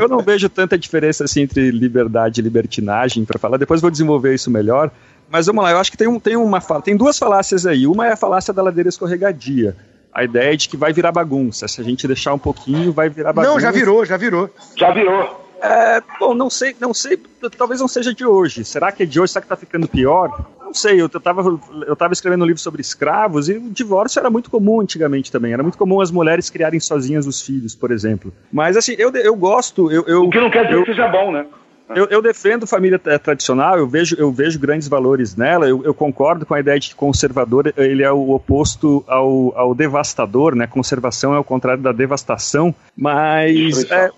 Eu 0.00 0.08
não 0.08 0.18
vejo 0.18 0.48
tanta 0.48 0.78
diferença 0.78 1.24
assim 1.24 1.42
entre 1.42 1.70
liberdade 1.70 2.40
e 2.40 2.42
libertinagem 2.42 3.24
para 3.24 3.38
falar. 3.38 3.58
Depois 3.58 3.80
vou 3.80 3.90
desenvolver 3.90 4.34
isso 4.34 4.50
melhor. 4.50 4.90
Mas 5.30 5.46
vamos 5.46 5.62
lá, 5.62 5.70
eu 5.70 5.78
acho 5.78 5.90
que 5.90 5.96
tem, 5.96 6.08
um, 6.08 6.20
tem 6.20 6.36
uma 6.36 6.60
tem 6.82 6.96
duas 6.96 7.18
falácias 7.18 7.64
aí. 7.66 7.86
Uma 7.86 8.06
é 8.06 8.12
a 8.12 8.16
falácia 8.16 8.52
da 8.52 8.62
ladeira 8.62 8.88
escorregadia. 8.88 9.76
A 10.12 10.24
ideia 10.24 10.54
de 10.56 10.68
que 10.68 10.76
vai 10.76 10.92
virar 10.92 11.10
bagunça. 11.10 11.66
Se 11.68 11.80
a 11.80 11.84
gente 11.84 12.06
deixar 12.06 12.34
um 12.34 12.38
pouquinho, 12.38 12.92
vai 12.92 13.08
virar 13.08 13.32
bagunça. 13.32 13.54
Não, 13.54 13.60
já 13.60 13.70
virou, 13.70 14.04
já 14.04 14.16
virou. 14.16 14.50
Já 14.76 14.90
virou. 14.90 15.41
É, 15.62 16.02
bom, 16.18 16.34
não 16.34 16.50
sei, 16.50 16.74
não 16.80 16.92
sei, 16.92 17.16
talvez 17.56 17.80
não 17.80 17.86
seja 17.86 18.12
de 18.12 18.26
hoje. 18.26 18.64
Será 18.64 18.90
que 18.90 19.04
é 19.04 19.06
de 19.06 19.20
hoje? 19.20 19.32
Será 19.32 19.42
que 19.42 19.46
está 19.46 19.56
ficando 19.56 19.86
pior? 19.86 20.44
Não 20.60 20.74
sei, 20.74 21.00
eu 21.00 21.06
estava 21.06 21.60
eu 21.86 21.94
tava 21.94 22.12
escrevendo 22.12 22.42
um 22.42 22.46
livro 22.46 22.60
sobre 22.60 22.80
escravos 22.80 23.48
e 23.48 23.52
o 23.52 23.70
divórcio 23.70 24.18
era 24.18 24.28
muito 24.28 24.50
comum 24.50 24.80
antigamente 24.80 25.30
também. 25.30 25.52
Era 25.52 25.62
muito 25.62 25.78
comum 25.78 26.00
as 26.00 26.10
mulheres 26.10 26.50
criarem 26.50 26.80
sozinhas 26.80 27.28
os 27.28 27.40
filhos, 27.42 27.76
por 27.76 27.92
exemplo. 27.92 28.32
Mas 28.50 28.76
assim, 28.76 28.96
eu, 28.98 29.12
eu 29.12 29.36
gosto. 29.36 29.88
Eu, 29.92 30.04
eu, 30.08 30.24
o 30.24 30.30
que 30.30 30.40
não 30.40 30.50
quer 30.50 30.64
dizer 30.64 30.78
eu, 30.78 30.84
que 30.84 30.90
seja 30.90 31.06
bom, 31.06 31.30
né? 31.30 31.46
Eu, 31.94 32.06
eu, 32.06 32.22
defendo 32.22 32.66
família 32.66 32.98
tradicional, 32.98 33.76
eu 33.76 33.86
vejo, 33.86 34.16
eu 34.18 34.32
vejo 34.32 34.58
grandes 34.58 34.88
valores 34.88 35.36
nela, 35.36 35.68
eu, 35.68 35.84
eu, 35.84 35.92
concordo 35.92 36.46
com 36.46 36.54
a 36.54 36.60
ideia 36.60 36.80
de 36.80 36.88
que 36.90 36.94
conservador 36.94 37.72
ele 37.76 38.02
é 38.02 38.10
o 38.10 38.30
oposto 38.30 39.04
ao, 39.06 39.52
ao 39.56 39.74
devastador, 39.74 40.54
né? 40.54 40.66
Conservação 40.66 41.34
é 41.34 41.38
o 41.38 41.44
contrário 41.44 41.82
da 41.82 41.92
devastação, 41.92 42.74
mas 42.96 43.90
é, 43.90 44.10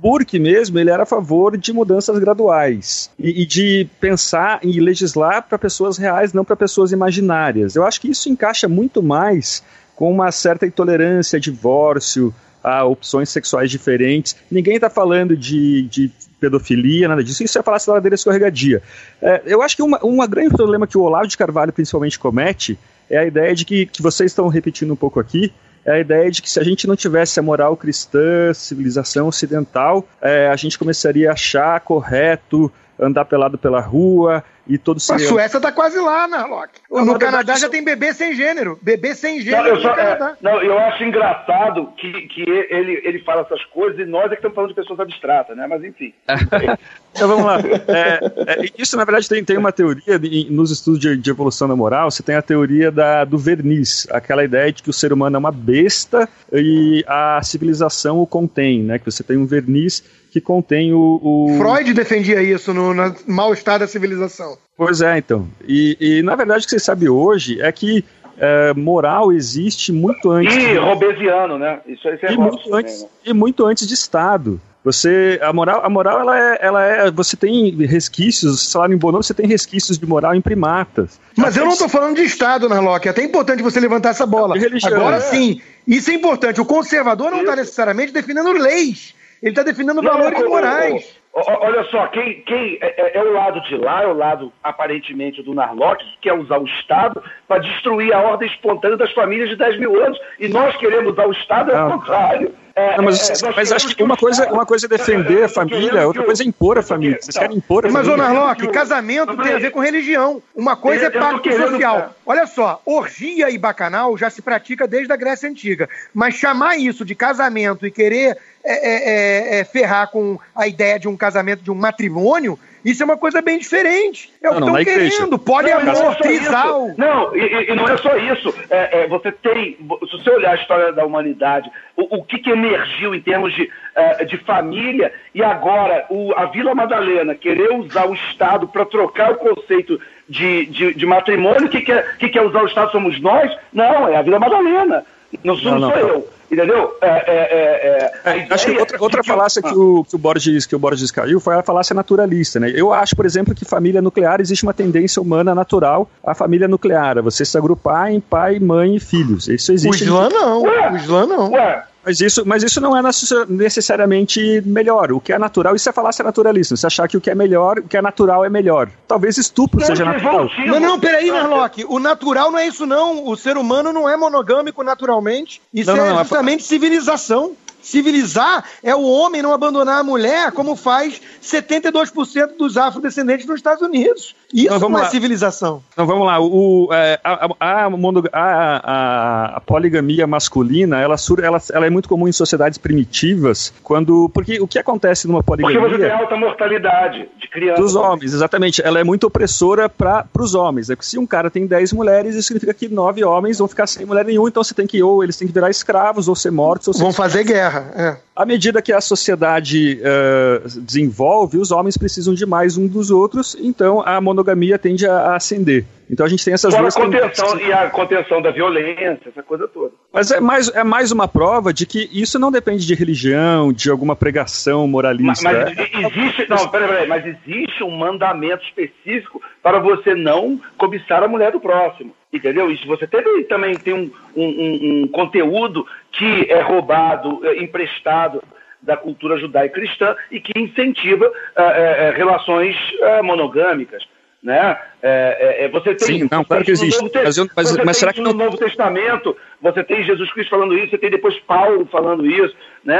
Burke 0.00 0.38
mesmo, 0.38 0.78
ele 0.78 0.90
era 0.90 1.02
a 1.02 1.06
favor 1.06 1.56
de 1.56 1.72
mudanças 1.72 2.18
graduais 2.18 3.10
e, 3.18 3.42
e 3.42 3.46
de 3.46 3.88
pensar 4.00 4.60
e 4.62 4.80
legislar 4.80 5.46
para 5.48 5.58
pessoas 5.58 5.98
reais, 5.98 6.32
não 6.32 6.44
para 6.44 6.56
pessoas 6.56 6.92
imaginárias. 6.92 7.74
Eu 7.74 7.84
acho 7.84 8.00
que 8.00 8.08
isso 8.08 8.28
encaixa 8.28 8.68
muito 8.68 9.02
mais 9.02 9.62
com 9.96 10.12
uma 10.12 10.30
certa 10.30 10.64
intolerância 10.64 11.40
divórcio, 11.40 12.32
a 12.62 12.84
opções 12.84 13.28
sexuais 13.30 13.70
diferentes. 13.70 14.36
Ninguém 14.50 14.76
está 14.76 14.88
falando 14.88 15.36
de, 15.36 15.82
de 15.82 16.10
pedofilia, 16.40 17.08
nada 17.08 17.22
disso. 17.22 17.42
Isso 17.42 17.58
é 17.58 17.62
falar 17.62 17.78
da 17.84 17.94
ladeira 17.94 18.14
escorregadia. 18.14 18.82
É, 19.20 19.42
eu 19.46 19.62
acho 19.62 19.74
que 19.74 19.82
uma, 19.82 19.98
um 20.04 20.24
grande 20.28 20.54
problema 20.54 20.86
que 20.86 20.96
o 20.96 21.02
Olavo 21.02 21.26
de 21.26 21.36
Carvalho 21.36 21.72
principalmente 21.72 22.18
comete 22.18 22.78
é 23.10 23.18
a 23.18 23.26
ideia 23.26 23.54
de 23.54 23.64
que, 23.64 23.86
que 23.86 24.02
vocês 24.02 24.30
estão 24.30 24.48
repetindo 24.48 24.92
um 24.92 24.96
pouco 24.96 25.18
aqui, 25.18 25.52
é 25.88 25.92
a 25.92 25.98
ideia 25.98 26.30
de 26.30 26.42
que 26.42 26.50
se 26.50 26.60
a 26.60 26.62
gente 26.62 26.86
não 26.86 26.94
tivesse 26.94 27.40
a 27.40 27.42
moral 27.42 27.76
cristã, 27.76 28.52
civilização 28.52 29.28
ocidental, 29.28 30.06
é, 30.20 30.48
a 30.48 30.56
gente 30.56 30.78
começaria 30.78 31.30
a 31.30 31.32
achar 31.32 31.80
correto 31.80 32.70
andar 32.98 33.24
pelado 33.24 33.56
pela 33.56 33.80
rua 33.80 34.42
e 34.68 34.76
todo 34.76 34.98
A 34.98 35.18
Suécia 35.18 35.58
tá 35.58 35.72
quase 35.72 35.98
lá, 35.98 36.28
né, 36.28 36.38
Loki? 36.44 36.80
No 36.90 37.18
Canadá 37.18 37.56
já 37.56 37.70
tem 37.70 37.82
bebê 37.82 38.12
sem 38.12 38.34
gênero. 38.34 38.78
Bebê 38.82 39.14
sem 39.14 39.40
gênero 39.40 39.62
não, 39.62 39.74
eu, 39.76 39.80
só, 39.80 39.94
é, 39.94 40.36
não, 40.42 40.62
eu 40.62 40.78
acho 40.78 41.04
engraçado 41.04 41.90
que, 41.96 42.12
que 42.28 42.42
ele, 42.42 43.00
ele 43.02 43.18
fala 43.20 43.42
essas 43.42 43.64
coisas 43.66 43.98
e 43.98 44.04
nós 44.04 44.26
é 44.26 44.28
que 44.30 44.34
estamos 44.34 44.54
falando 44.54 44.70
de 44.70 44.76
pessoas 44.76 45.00
abstratas, 45.00 45.56
né? 45.56 45.66
Mas 45.66 45.82
enfim. 45.82 46.12
então 47.12 47.28
vamos 47.28 47.46
lá. 47.46 47.58
É, 47.88 48.20
é, 48.46 48.70
isso, 48.76 48.94
na 48.98 49.04
verdade, 49.04 49.26
tem, 49.26 49.42
tem 49.42 49.56
uma 49.56 49.72
teoria 49.72 50.18
de, 50.18 50.48
nos 50.50 50.70
estudos 50.70 51.00
de, 51.00 51.16
de, 51.16 51.30
evolução 51.30 51.66
da 51.66 51.74
moral, 51.74 52.10
você 52.10 52.22
tem 52.22 52.34
a 52.34 52.42
teoria 52.42 52.90
da, 52.90 53.24
do 53.24 53.38
verniz, 53.38 54.06
aquela 54.10 54.44
ideia 54.44 54.70
de 54.70 54.82
que 54.82 54.90
o 54.90 54.92
ser 54.92 55.14
humano 55.14 55.36
é 55.36 55.38
uma 55.38 55.52
besta 55.52 56.28
e 56.52 57.02
a 57.08 57.40
civilização 57.42 58.18
o 58.18 58.26
contém, 58.26 58.82
né? 58.82 58.98
Que 58.98 59.06
você 59.06 59.24
tem 59.24 59.38
um 59.38 59.46
verniz 59.46 60.04
que 60.30 60.40
contém 60.40 60.92
o, 60.92 61.20
o... 61.22 61.56
Freud 61.58 61.92
defendia 61.94 62.42
isso 62.42 62.72
no, 62.74 62.92
no 62.94 63.14
mal-estar 63.26 63.78
da 63.78 63.86
civilização. 63.86 64.56
Pois 64.76 65.00
é, 65.00 65.18
então. 65.18 65.48
E, 65.66 65.96
e, 66.00 66.22
na 66.22 66.36
verdade 66.36 66.60
o 66.60 66.64
que 66.64 66.70
você 66.70 66.78
sabe 66.78 67.08
hoje 67.08 67.60
é 67.60 67.70
que 67.72 68.04
é, 68.38 68.72
moral 68.74 69.32
existe 69.32 69.92
muito 69.92 70.30
antes. 70.30 70.54
E 70.54 70.58
de... 70.58 70.76
robesiano, 70.76 71.58
né? 71.58 71.80
Isso, 71.86 72.08
isso 72.08 72.26
é 72.26 72.32
e, 72.32 72.36
muito 72.36 72.74
antes, 72.74 73.02
né? 73.02 73.08
e 73.26 73.32
muito 73.32 73.66
antes 73.66 73.86
de 73.86 73.94
Estado. 73.94 74.60
Você, 74.84 75.38
a 75.42 75.52
moral, 75.52 75.84
a 75.84 75.88
moral 75.90 76.20
ela 76.20 76.38
é, 76.38 76.58
ela 76.62 76.84
é, 76.84 77.10
você 77.10 77.36
tem 77.36 77.70
resquícios, 77.84 78.70
salário 78.70 78.94
em 78.94 78.96
Bono, 78.96 79.22
você 79.22 79.34
tem 79.34 79.46
resquícios 79.46 79.98
de 79.98 80.06
moral 80.06 80.34
em 80.34 80.40
primatas. 80.40 81.20
Mas 81.36 81.56
eu 81.56 81.64
não 81.64 81.72
estou 81.72 81.88
falando 81.88 82.16
de 82.16 82.22
Estado, 82.22 82.68
Narlock, 82.68 83.06
é 83.06 83.10
até 83.10 83.22
importante 83.22 83.62
você 83.62 83.80
levantar 83.80 84.10
essa 84.10 84.24
bola. 84.24 84.54
Agora 84.84 85.16
é. 85.16 85.20
sim, 85.20 85.60
isso 85.86 86.10
é 86.10 86.14
importante. 86.14 86.60
O 86.60 86.64
conservador 86.64 87.30
não 87.30 87.40
está 87.40 87.56
necessariamente 87.56 88.12
defendendo 88.12 88.52
leis. 88.52 89.14
Ele 89.42 89.50
está 89.50 89.62
defendendo 89.62 90.02
não, 90.02 90.12
valores 90.12 90.40
não, 90.40 90.48
morais. 90.48 91.18
Olha 91.32 91.84
só, 91.84 92.06
quem, 92.08 92.40
quem 92.42 92.78
é, 92.80 93.00
é, 93.00 93.16
é, 93.18 93.22
o 93.22 93.32
lado 93.32 93.60
de 93.62 93.76
lá, 93.76 94.02
é 94.02 94.06
o 94.06 94.12
lado 94.12 94.52
aparentemente 94.62 95.40
do 95.42 95.54
Narlock, 95.54 96.04
que 96.04 96.18
quer 96.22 96.32
usar 96.32 96.58
o 96.58 96.66
Estado 96.66 97.22
para 97.46 97.60
destruir 97.60 98.12
a 98.12 98.20
ordem 98.20 98.48
espontânea 98.48 98.96
das 98.96 99.12
famílias 99.12 99.48
de 99.48 99.56
10 99.56 99.78
mil 99.78 100.02
anos. 100.04 100.18
E 100.40 100.48
nós 100.48 100.76
queremos 100.76 101.12
usar 101.12 101.28
o 101.28 101.32
Estado, 101.32 101.70
é 101.70 101.84
o 101.84 101.90
contrário. 101.92 102.52
Não, 102.96 103.04
mas, 103.04 103.42
é, 103.42 103.52
mas 103.54 103.72
acho 103.72 103.94
que 103.94 104.02
uma 104.02 104.16
coisa, 104.16 104.50
uma 104.52 104.66
coisa 104.66 104.86
é 104.86 104.88
defender 104.88 105.44
a 105.44 105.48
família, 105.48 106.06
outra 106.06 106.24
coisa 106.24 106.42
é 106.42 106.46
impor 106.46 106.78
a 106.78 106.82
família. 106.82 107.18
Vocês 107.20 107.36
querem 107.36 107.56
impor 107.56 107.86
a 107.86 107.90
mas, 107.90 108.06
família. 108.06 108.24
Mas, 108.24 108.32
ô 108.32 108.34
Narlock, 108.34 108.68
casamento 108.68 109.36
tem 109.36 109.54
a 109.54 109.58
ver 109.58 109.70
com 109.70 109.80
religião. 109.80 110.42
Uma 110.54 110.76
coisa 110.76 111.06
é 111.06 111.10
pacto 111.10 111.50
social. 111.50 112.14
Olha 112.24 112.46
só, 112.46 112.80
orgia 112.84 113.50
e 113.50 113.58
bacanal 113.58 114.16
já 114.16 114.30
se 114.30 114.42
pratica 114.42 114.86
desde 114.86 115.12
a 115.12 115.16
Grécia 115.16 115.48
Antiga. 115.48 115.88
Mas 116.12 116.34
chamar 116.34 116.76
isso 116.76 117.04
de 117.04 117.14
casamento 117.14 117.86
e 117.86 117.90
querer 117.90 118.36
é, 118.64 118.72
é, 118.72 119.56
é, 119.56 119.60
é, 119.60 119.64
ferrar 119.64 120.10
com 120.10 120.38
a 120.54 120.66
ideia 120.66 120.98
de 120.98 121.08
um 121.08 121.16
casamento, 121.16 121.62
de 121.62 121.70
um 121.70 121.74
matrimônio, 121.74 122.58
isso 122.84 123.02
é 123.02 123.06
uma 123.06 123.16
coisa 123.16 123.42
bem 123.42 123.58
diferente. 123.58 124.32
É 124.42 124.48
o 124.48 124.54
que 124.54 124.58
estão 124.60 124.84
querendo. 124.84 125.38
Pode 125.38 125.70
não, 125.70 125.78
amor, 125.80 126.16
trisal. 126.16 126.90
Não, 126.96 127.36
e, 127.36 127.70
e, 127.70 127.74
não 127.74 127.88
é 127.88 127.96
só 127.96 128.16
isso. 128.16 128.54
É, 128.70 129.02
é, 129.02 129.06
você 129.08 129.32
tem, 129.32 129.76
se 129.76 130.12
você 130.12 130.30
olhar 130.30 130.52
a 130.52 130.54
história 130.54 130.92
da 130.92 131.04
humanidade, 131.04 131.70
o, 131.96 132.18
o 132.18 132.24
que, 132.24 132.38
que, 132.38 132.50
emergiu 132.50 133.14
em 133.14 133.20
termos 133.20 133.54
de, 133.54 133.64
uh, 133.64 134.24
de 134.24 134.36
família, 134.38 135.12
e 135.34 135.42
agora 135.42 136.06
o, 136.08 136.32
a 136.34 136.46
Vila 136.46 136.74
Madalena 136.74 137.34
querer 137.34 137.72
usar 137.72 138.06
o 138.06 138.14
Estado 138.14 138.68
para 138.68 138.84
trocar 138.84 139.32
o 139.32 139.36
conceito 139.36 140.00
de, 140.28 140.66
de, 140.66 140.94
de 140.94 141.06
matrimônio, 141.06 141.66
o 141.66 141.68
que 141.68 141.80
quer, 141.80 142.16
que 142.16 142.28
quer 142.28 142.42
usar 142.42 142.62
o 142.62 142.66
Estado 142.66 142.92
somos 142.92 143.20
nós? 143.20 143.54
Não, 143.72 144.08
é 144.08 144.16
a 144.16 144.22
Vila 144.22 144.38
Madalena. 144.38 145.04
Não 145.44 145.56
sou, 145.56 145.72
não, 145.72 145.80
não 145.80 145.90
sou 145.90 145.98
eu. 145.98 146.37
Entendeu? 146.50 146.96
É, 147.00 147.08
é, 147.08 148.22
é, 148.24 148.40
é 148.40 148.46
acho 148.50 148.66
que 148.66 148.78
outra, 148.78 149.02
outra 149.02 149.24
falácia 149.24 149.60
que 149.60 149.74
o, 149.74 150.04
que, 150.04 150.16
o 150.16 150.18
Borges, 150.18 150.66
que 150.66 150.74
o 150.74 150.78
Borges 150.78 151.10
caiu 151.10 151.38
foi 151.40 151.54
a 151.54 151.62
falácia 151.62 151.94
naturalista. 151.94 152.58
Né? 152.58 152.72
Eu 152.74 152.92
acho, 152.92 153.14
por 153.14 153.26
exemplo, 153.26 153.54
que 153.54 153.64
família 153.64 154.00
nuclear 154.00 154.40
existe 154.40 154.62
uma 154.62 154.72
tendência 154.72 155.20
humana 155.20 155.54
natural 155.54 156.08
à 156.24 156.34
família 156.34 156.66
nuclear, 156.66 157.22
você 157.22 157.44
se 157.44 157.56
agrupar 157.58 158.10
em 158.10 158.20
pai, 158.20 158.58
mãe 158.58 158.96
e 158.96 159.00
filhos. 159.00 159.46
Isso 159.48 159.72
existe. 159.72 160.04
O 160.04 160.06
Islã 160.06 160.28
não. 160.30 160.62
Ué, 160.62 160.92
o 160.92 160.96
Islã 160.96 161.26
não. 161.26 161.52
Ué, 161.52 161.84
mas 162.08 162.22
isso, 162.22 162.42
mas 162.46 162.62
isso 162.62 162.80
não 162.80 162.96
é 162.96 163.02
necessariamente 163.48 164.62
melhor. 164.64 165.12
O 165.12 165.20
que 165.20 165.30
é 165.30 165.38
natural, 165.38 165.76
isso 165.76 165.90
é 165.90 165.92
falácia 165.92 166.24
naturalista. 166.24 166.74
Você 166.74 166.86
achar 166.86 167.06
que 167.06 167.18
o 167.18 167.20
que 167.20 167.28
é 167.28 167.34
melhor, 167.34 167.80
o 167.80 167.82
que 167.82 167.98
é 167.98 168.00
natural 168.00 168.46
é 168.46 168.48
melhor. 168.48 168.88
Talvez 169.06 169.36
estupro 169.36 169.78
não, 169.78 169.86
seja 169.86 170.06
natural. 170.06 170.48
Não, 170.66 170.80
não, 170.80 170.98
peraí, 170.98 171.30
Narlock. 171.30 171.84
O 171.86 171.98
natural 171.98 172.50
não 172.50 172.58
é 172.58 172.66
isso, 172.66 172.86
não. 172.86 173.26
O 173.26 173.36
ser 173.36 173.58
humano 173.58 173.92
não 173.92 174.08
é 174.08 174.16
monogâmico 174.16 174.82
naturalmente. 174.82 175.60
Isso 175.74 175.94
não, 175.94 176.02
é 176.02 176.08
não, 176.08 176.24
não, 176.42 176.64
civilização. 176.64 177.56
Civilizar 177.88 178.64
é 178.82 178.94
o 178.94 179.02
homem 179.02 179.40
não 179.40 179.52
abandonar 179.52 180.00
a 180.00 180.04
mulher, 180.04 180.52
como 180.52 180.76
faz 180.76 181.22
72% 181.42 182.56
dos 182.58 182.76
afrodescendentes 182.76 183.46
nos 183.46 183.56
Estados 183.56 183.82
Unidos. 183.82 184.36
Isso 184.52 184.74
então, 184.74 184.88
não 184.90 184.98
é 184.98 185.02
lá. 185.02 185.08
civilização. 185.08 185.82
Então 185.92 186.06
vamos 186.06 186.26
lá. 186.26 186.38
O, 186.38 186.88
é, 186.92 187.18
a, 187.24 187.48
a, 187.58 187.86
a, 188.32 189.56
a, 189.56 189.60
poligamia 189.60 190.26
masculina 190.26 191.00
ela, 191.00 191.16
ela, 191.42 191.58
ela 191.72 191.86
é 191.86 191.90
muito 191.90 192.08
comum 192.08 192.28
em 192.28 192.32
sociedades 192.32 192.76
primitivas, 192.76 193.72
quando. 193.82 194.30
Porque 194.34 194.60
o 194.60 194.68
que 194.68 194.78
acontece 194.78 195.26
numa 195.26 195.42
poligamia. 195.42 195.80
Porque 195.80 195.96
você 195.96 196.02
tem 196.02 196.12
alta 196.12 196.36
mortalidade 196.36 197.28
de 197.38 197.48
crianças. 197.48 197.80
Dos 197.80 197.96
homens, 197.96 198.34
exatamente. 198.34 198.82
Ela 198.82 199.00
é 199.00 199.04
muito 199.04 199.26
opressora 199.26 199.88
para 199.88 200.26
os 200.38 200.54
homens. 200.54 200.90
É 200.90 200.96
que 200.96 201.06
se 201.06 201.18
um 201.18 201.26
cara 201.26 201.50
tem 201.50 201.66
10 201.66 201.94
mulheres, 201.94 202.34
isso 202.34 202.48
significa 202.48 202.74
que 202.74 202.88
nove 202.88 203.24
homens 203.24 203.58
vão 203.58 203.68
ficar 203.68 203.86
sem 203.86 204.04
mulher 204.04 204.26
nenhuma, 204.26 204.48
então 204.48 204.62
você 204.62 204.74
tem 204.74 204.86
que, 204.86 205.02
ou 205.02 205.24
eles 205.24 205.36
têm 205.36 205.48
que 205.48 205.54
virar 205.54 205.70
escravos, 205.70 206.28
ou 206.28 206.34
ser 206.34 206.50
mortos, 206.50 206.88
ou 206.88 206.94
ser. 206.94 207.02
Vão 207.02 207.12
fazer 207.12 207.44
guerra 207.44 207.77
guerra. 207.78 207.92
É. 207.96 208.16
À 208.34 208.44
medida 208.44 208.80
que 208.80 208.92
a 208.92 209.00
sociedade 209.00 210.00
uh, 210.00 210.80
desenvolve, 210.80 211.58
os 211.58 211.72
homens 211.72 211.96
precisam 211.96 212.34
de 212.34 212.46
mais 212.46 212.76
um 212.76 212.86
dos 212.86 213.10
outros, 213.10 213.56
então 213.60 214.00
a 214.06 214.20
monogamia 214.20 214.78
tende 214.78 215.06
a, 215.06 215.12
a 215.12 215.36
ascender. 215.36 215.84
Então 216.10 216.24
a 216.24 216.28
gente 216.28 216.44
tem 216.44 216.54
essas 216.54 216.72
Fora 216.72 216.84
duas 216.84 216.96
a 216.96 217.00
contenção 217.00 217.60
e 217.60 217.72
a 217.72 217.90
contenção 217.90 218.40
da 218.40 218.50
violência, 218.50 219.20
essa 219.26 219.42
coisa 219.42 219.68
toda. 219.68 219.92
Mas 220.12 220.30
é 220.30 220.40
mais, 220.40 220.68
é 220.68 220.84
mais 220.84 221.12
uma 221.12 221.28
prova 221.28 221.72
de 221.72 221.84
que 221.84 222.08
isso 222.12 222.38
não 222.38 222.50
depende 222.50 222.86
de 222.86 222.94
religião, 222.94 223.72
de 223.72 223.90
alguma 223.90 224.16
pregação 224.16 224.86
moralista. 224.86 225.42
Mas, 225.42 225.76
mas 225.76 225.78
existe, 225.78 226.48
não, 226.48 226.68
peraí, 226.68 226.88
peraí, 226.88 227.08
mas 227.08 227.26
existe 227.26 227.82
um 227.82 227.90
mandamento 227.90 228.64
específico 228.64 229.42
para 229.62 229.80
você 229.80 230.14
não 230.14 230.60
cobiçar 230.78 231.22
a 231.22 231.28
mulher 231.28 231.52
do 231.52 231.60
próximo. 231.60 232.14
Entendeu? 232.32 232.70
Isso 232.70 232.86
você 232.86 233.06
teve, 233.06 233.44
também 233.44 233.74
tem 233.74 233.94
um, 233.94 234.10
um, 234.36 235.02
um 235.02 235.08
conteúdo 235.08 235.86
que 236.18 236.50
é 236.50 236.60
roubado, 236.60 237.46
é 237.46 237.62
emprestado 237.62 238.42
da 238.82 238.96
cultura 238.96 239.38
judaico-cristã 239.38 240.16
e 240.30 240.40
que 240.40 240.52
incentiva 240.58 241.26
uh, 241.26 241.30
uh, 241.30 242.16
relações 242.16 242.76
uh, 243.00 243.22
monogâmicas. 243.22 244.04
Né? 244.42 244.78
É, 245.02 245.64
é, 245.64 245.68
você 245.68 245.96
tem, 245.96 246.20
Sim, 246.20 246.28
não, 246.30 246.44
claro 246.44 246.64
que 246.64 246.70
existe. 246.70 247.02
Mas, 247.24 247.36
eu, 247.36 247.48
mas, 247.56 247.76
mas 247.84 247.96
será 247.96 248.12
que 248.12 248.20
no 248.20 248.32
Novo 248.32 248.56
Testamento 248.56 249.36
você 249.60 249.82
tem 249.82 250.04
Jesus 250.04 250.32
Cristo 250.32 250.50
falando 250.50 250.74
isso, 250.78 250.90
você 250.90 250.98
tem 250.98 251.10
depois 251.10 251.36
Paulo 251.40 251.84
falando 251.90 252.24
isso, 252.24 252.54
né? 252.84 252.96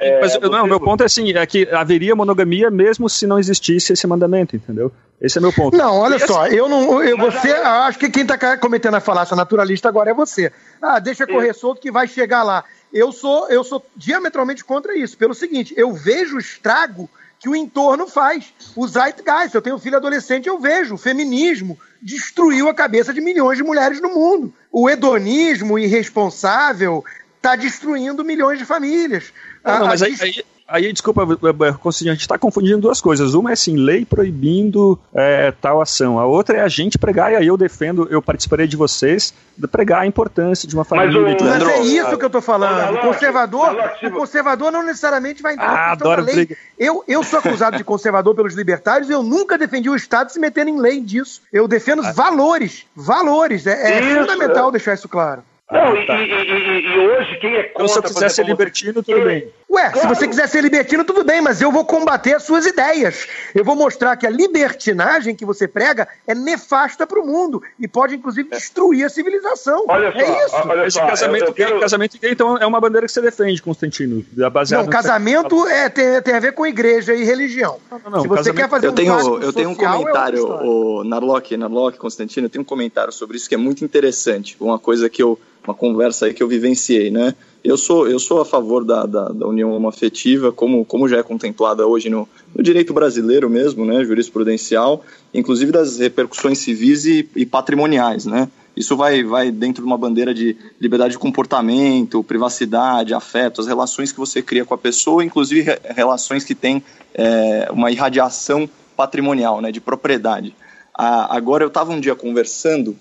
É, 0.00 0.20
mas 0.20 0.34
você... 0.34 0.48
não, 0.48 0.64
meu 0.64 0.78
ponto 0.78 1.02
é 1.02 1.06
assim, 1.06 1.32
é 1.32 1.44
que 1.44 1.68
haveria 1.72 2.14
monogamia 2.14 2.70
mesmo 2.70 3.08
se 3.08 3.26
não 3.26 3.36
existisse 3.36 3.92
esse 3.92 4.06
mandamento, 4.06 4.54
entendeu? 4.54 4.92
Esse 5.20 5.38
é 5.38 5.40
meu 5.40 5.52
ponto. 5.52 5.76
Não, 5.76 5.92
olha 5.98 6.20
só, 6.20 6.46
eu 6.46 6.68
não, 6.68 7.02
eu, 7.02 7.16
você, 7.16 7.50
acho 7.50 7.98
que 7.98 8.08
quem 8.08 8.22
está 8.22 8.56
cometendo 8.56 8.94
a 8.94 9.00
falácia 9.00 9.34
naturalista 9.36 9.88
agora 9.88 10.10
é 10.10 10.14
você. 10.14 10.52
Ah, 10.80 11.00
deixa 11.00 11.26
correr 11.26 11.52
solto 11.52 11.80
que 11.80 11.90
vai 11.90 12.06
chegar 12.06 12.44
lá. 12.44 12.64
Eu 12.92 13.10
sou, 13.10 13.48
eu 13.48 13.64
sou 13.64 13.84
diametralmente 13.96 14.64
contra 14.64 14.96
isso, 14.96 15.18
pelo 15.18 15.34
seguinte, 15.34 15.74
eu 15.76 15.92
vejo 15.92 16.36
o 16.36 16.40
estrago 16.40 17.10
que 17.38 17.48
o 17.48 17.56
entorno 17.56 18.06
faz. 18.06 18.52
O 18.74 18.86
Zeitgeist, 18.86 19.54
eu 19.54 19.62
tenho 19.62 19.78
filho 19.78 19.96
adolescente, 19.96 20.48
eu 20.48 20.58
vejo. 20.58 20.94
O 20.94 20.98
feminismo 20.98 21.78
destruiu 22.00 22.68
a 22.68 22.74
cabeça 22.74 23.12
de 23.12 23.20
milhões 23.20 23.58
de 23.58 23.64
mulheres 23.64 24.00
no 24.00 24.14
mundo. 24.14 24.54
O 24.70 24.88
hedonismo 24.88 25.78
irresponsável 25.78 27.04
está 27.36 27.56
destruindo 27.56 28.24
milhões 28.24 28.58
de 28.58 28.64
famílias. 28.64 29.32
Não, 29.64 29.80
não, 29.80 29.86
mas 29.86 30.02
aí, 30.02 30.16
aí, 30.20 30.44
aí, 30.68 30.92
desculpa, 30.92 31.22
a 31.22 31.90
gente 31.90 32.20
está 32.20 32.38
confundindo 32.38 32.78
duas 32.78 33.00
coisas. 33.00 33.34
Uma 33.34 33.50
é 33.50 33.52
assim, 33.52 33.76
lei 33.76 34.04
proibindo 34.04 34.98
é, 35.14 35.52
tal 35.52 35.80
ação. 35.80 36.18
A 36.18 36.26
outra 36.26 36.58
é 36.58 36.60
a 36.60 36.68
gente 36.68 36.98
pregar, 36.98 37.32
e 37.32 37.36
aí 37.36 37.46
eu 37.46 37.56
defendo, 37.56 38.06
eu 38.10 38.20
participarei 38.20 38.66
de 38.66 38.76
vocês, 38.76 39.32
de 39.56 39.66
pregar 39.66 40.02
a 40.02 40.06
importância 40.06 40.68
de 40.68 40.74
uma 40.74 40.84
família. 40.84 41.20
Mas, 41.20 41.40
o, 41.40 41.44
mas 41.44 41.68
é 41.68 41.80
isso 41.82 42.16
que 42.16 42.24
eu 42.24 42.28
estou 42.28 42.42
falando. 42.42 42.96
O 42.96 43.00
conservador, 43.00 43.76
o 44.02 44.10
conservador 44.10 44.72
não 44.72 44.82
necessariamente 44.82 45.42
vai 45.42 45.54
entrar 45.54 45.68
ah, 45.68 45.92
adoro 45.92 46.22
lei. 46.22 46.34
Briga. 46.34 46.56
Eu, 46.78 47.04
eu 47.06 47.22
sou 47.22 47.38
acusado 47.38 47.76
de 47.76 47.84
conservador 47.84 48.34
pelos 48.34 48.54
libertários 48.54 49.08
e 49.08 49.12
eu 49.12 49.22
nunca 49.22 49.56
defendi 49.56 49.88
o 49.88 49.96
Estado 49.96 50.30
se 50.30 50.38
metendo 50.38 50.70
em 50.70 50.80
lei 50.80 51.00
disso. 51.00 51.40
Eu 51.52 51.66
defendo 51.66 52.04
ah. 52.04 52.12
valores. 52.12 52.84
Valores. 52.94 53.66
É, 53.66 53.98
é 53.98 54.20
fundamental 54.20 54.70
deixar 54.70 54.94
isso 54.94 55.08
claro. 55.08 55.42
Não, 55.68 55.80
ah, 55.80 56.06
tá. 56.06 56.22
e, 56.22 56.30
e, 56.30 56.32
e, 56.32 56.94
e, 56.94 56.98
hoje 57.08 57.38
quem 57.40 57.56
é 57.56 57.64
contra... 57.64 57.84
Então, 57.84 57.88
se 57.88 57.98
eu 57.98 58.02
quiser 58.02 58.30
ser 58.30 58.46
libertino, 58.46 59.02
tudo 59.02 59.24
bem. 59.24 59.52
Ué, 59.68 59.90
claro. 59.90 59.98
se 59.98 60.06
você 60.06 60.28
quiser 60.28 60.48
ser 60.48 60.62
libertino, 60.62 61.04
tudo 61.04 61.24
bem, 61.24 61.40
mas 61.40 61.60
eu 61.60 61.72
vou 61.72 61.84
combater 61.84 62.34
as 62.36 62.44
suas 62.44 62.66
ideias. 62.66 63.26
Eu 63.52 63.64
vou 63.64 63.74
mostrar 63.74 64.16
que 64.16 64.24
a 64.24 64.30
libertinagem 64.30 65.34
que 65.34 65.44
você 65.44 65.66
prega 65.66 66.06
é 66.24 66.36
nefasta 66.36 67.04
para 67.04 67.20
o 67.20 67.26
mundo 67.26 67.60
e 67.80 67.88
pode, 67.88 68.14
inclusive, 68.14 68.48
destruir 68.48 69.04
a 69.04 69.08
civilização. 69.08 69.84
Olha 69.88 70.12
só, 70.12 70.18
é 70.18 70.44
isso. 70.44 70.54
Olha 70.54 70.86
Esse 70.86 71.00
casamento, 71.00 71.42
eu, 71.42 71.48
eu 71.48 71.54
quero... 71.54 71.80
casamento 71.80 72.16
gay, 72.16 72.30
então, 72.30 72.56
é 72.58 72.64
uma 72.66 72.80
bandeira 72.80 73.04
que 73.04 73.12
você 73.12 73.20
defende, 73.20 73.60
Constantino. 73.60 74.24
Baseado 74.52 74.84
não, 74.84 74.88
casamento 74.88 75.66
é, 75.66 75.88
tem, 75.88 76.22
tem 76.22 76.34
a 76.34 76.40
ver 76.40 76.52
com 76.52 76.64
igreja 76.64 77.12
e 77.12 77.24
religião. 77.24 77.80
Não, 77.90 78.10
não, 78.10 78.20
se 78.22 78.28
você 78.28 78.52
quer 78.52 78.68
fazer 78.68 78.86
eu 78.86 78.92
um 78.92 78.94
tenho, 78.94 79.42
Eu 79.42 79.52
tenho 79.52 79.70
um 79.70 79.72
é 79.72 79.74
comentário, 79.74 80.46
é 80.46 80.64
o 80.64 81.02
Narlock, 81.02 81.56
Narlock, 81.56 81.98
Constantino, 81.98 82.46
eu 82.46 82.50
tenho 82.50 82.62
um 82.62 82.64
comentário 82.64 83.12
sobre 83.12 83.36
isso 83.36 83.48
que 83.48 83.56
é 83.56 83.58
muito 83.58 83.84
interessante. 83.84 84.56
Uma 84.60 84.78
coisa 84.78 85.10
que 85.10 85.20
eu 85.20 85.36
uma 85.66 85.74
conversa 85.74 86.26
aí 86.26 86.34
que 86.34 86.42
eu 86.42 86.48
vivenciei, 86.48 87.10
né? 87.10 87.34
Eu 87.64 87.76
sou, 87.76 88.08
eu 88.08 88.18
sou 88.20 88.40
a 88.40 88.44
favor 88.44 88.84
da, 88.84 89.04
da, 89.04 89.28
da 89.28 89.46
união 89.46 89.72
homoafetiva, 89.72 90.52
como, 90.52 90.84
como 90.84 91.08
já 91.08 91.18
é 91.18 91.22
contemplada 91.22 91.84
hoje 91.84 92.08
no, 92.08 92.28
no, 92.54 92.62
direito 92.62 92.94
brasileiro 92.94 93.50
mesmo, 93.50 93.84
né, 93.84 94.04
jurisprudencial, 94.04 95.04
inclusive 95.34 95.72
das 95.72 95.98
repercussões 95.98 96.58
civis 96.58 97.04
e, 97.06 97.28
e 97.34 97.44
patrimoniais, 97.44 98.24
né? 98.24 98.48
Isso 98.76 98.96
vai, 98.96 99.24
vai 99.24 99.50
dentro 99.50 99.82
de 99.82 99.86
uma 99.86 99.98
bandeira 99.98 100.32
de 100.32 100.54
liberdade 100.80 101.12
de 101.12 101.18
comportamento, 101.18 102.22
privacidade, 102.22 103.14
afeto, 103.14 103.60
as 103.60 103.66
relações 103.66 104.12
que 104.12 104.18
você 104.18 104.42
cria 104.42 104.64
com 104.64 104.74
a 104.74 104.78
pessoa, 104.78 105.24
inclusive 105.24 105.62
re, 105.62 105.78
relações 105.94 106.44
que 106.44 106.54
têm 106.54 106.84
é, 107.14 107.68
uma 107.72 107.90
irradiação 107.90 108.68
patrimonial, 108.96 109.60
né, 109.60 109.72
de 109.72 109.80
propriedade. 109.80 110.54
Agora, 110.94 111.62
eu 111.62 111.68
estava 111.68 111.92
um 111.92 112.00
dia 112.00 112.14
conversando 112.14 112.96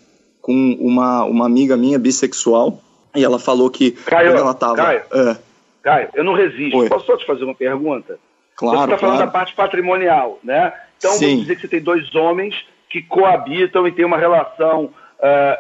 com 0.46 0.78
uma, 0.80 1.24
uma 1.24 1.44
amiga 1.48 1.76
minha 1.76 1.98
bissexual 1.98 2.80
e 3.16 3.26
ela 3.26 3.40
falou 3.40 3.68
que 3.68 3.94
Caio, 3.94 4.30
ela 4.30 4.54
tava. 4.54 4.76
Caio, 4.76 5.02
é. 5.12 5.38
Caio 5.82 6.10
eu 6.14 6.24
não 6.24 6.34
resisto. 6.36 6.78
Oi. 6.78 6.88
Posso 6.88 7.08
só 7.08 7.18
te 7.18 7.26
fazer 7.26 7.46
uma 7.46 7.56
pergunta? 7.56 8.20
Claro. 8.56 8.78
Você 8.78 8.84
está 8.84 8.98
falando 9.00 9.16
claro. 9.16 9.32
da 9.32 9.32
parte 9.32 9.56
patrimonial, 9.56 10.38
né? 10.44 10.72
Então 11.00 11.14
Sim. 11.14 11.26
vamos 11.26 11.42
dizer 11.42 11.56
que 11.56 11.62
você 11.62 11.68
tem 11.68 11.82
dois 11.82 12.14
homens 12.14 12.64
que 12.92 13.02
coabitam 13.02 13.88
e 13.88 13.92
têm 13.92 14.06
uma 14.06 14.20
relação 14.20 14.84
uh, 14.84 14.92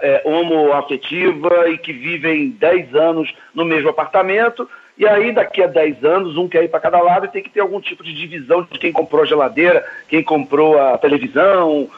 é, 0.03 0.21
homoafetiva 0.23 1.67
e 1.69 1.79
que 1.79 1.91
vivem 1.91 2.51
10 2.51 2.93
anos 2.93 3.33
no 3.55 3.65
mesmo 3.65 3.89
apartamento. 3.89 4.69
E 4.99 5.07
aí, 5.07 5.31
daqui 5.31 5.63
a 5.63 5.67
10 5.67 6.05
anos, 6.05 6.37
um 6.37 6.47
quer 6.47 6.63
ir 6.63 6.69
para 6.69 6.79
cada 6.79 7.01
lado 7.01 7.25
e 7.25 7.29
tem 7.29 7.41
que 7.41 7.49
ter 7.49 7.61
algum 7.61 7.81
tipo 7.81 8.03
de 8.03 8.13
divisão 8.13 8.67
de 8.71 8.77
quem 8.77 8.93
comprou 8.93 9.23
a 9.23 9.25
geladeira, 9.25 9.83
quem 10.07 10.21
comprou 10.21 10.79
a 10.79 10.95
televisão, 10.99 11.89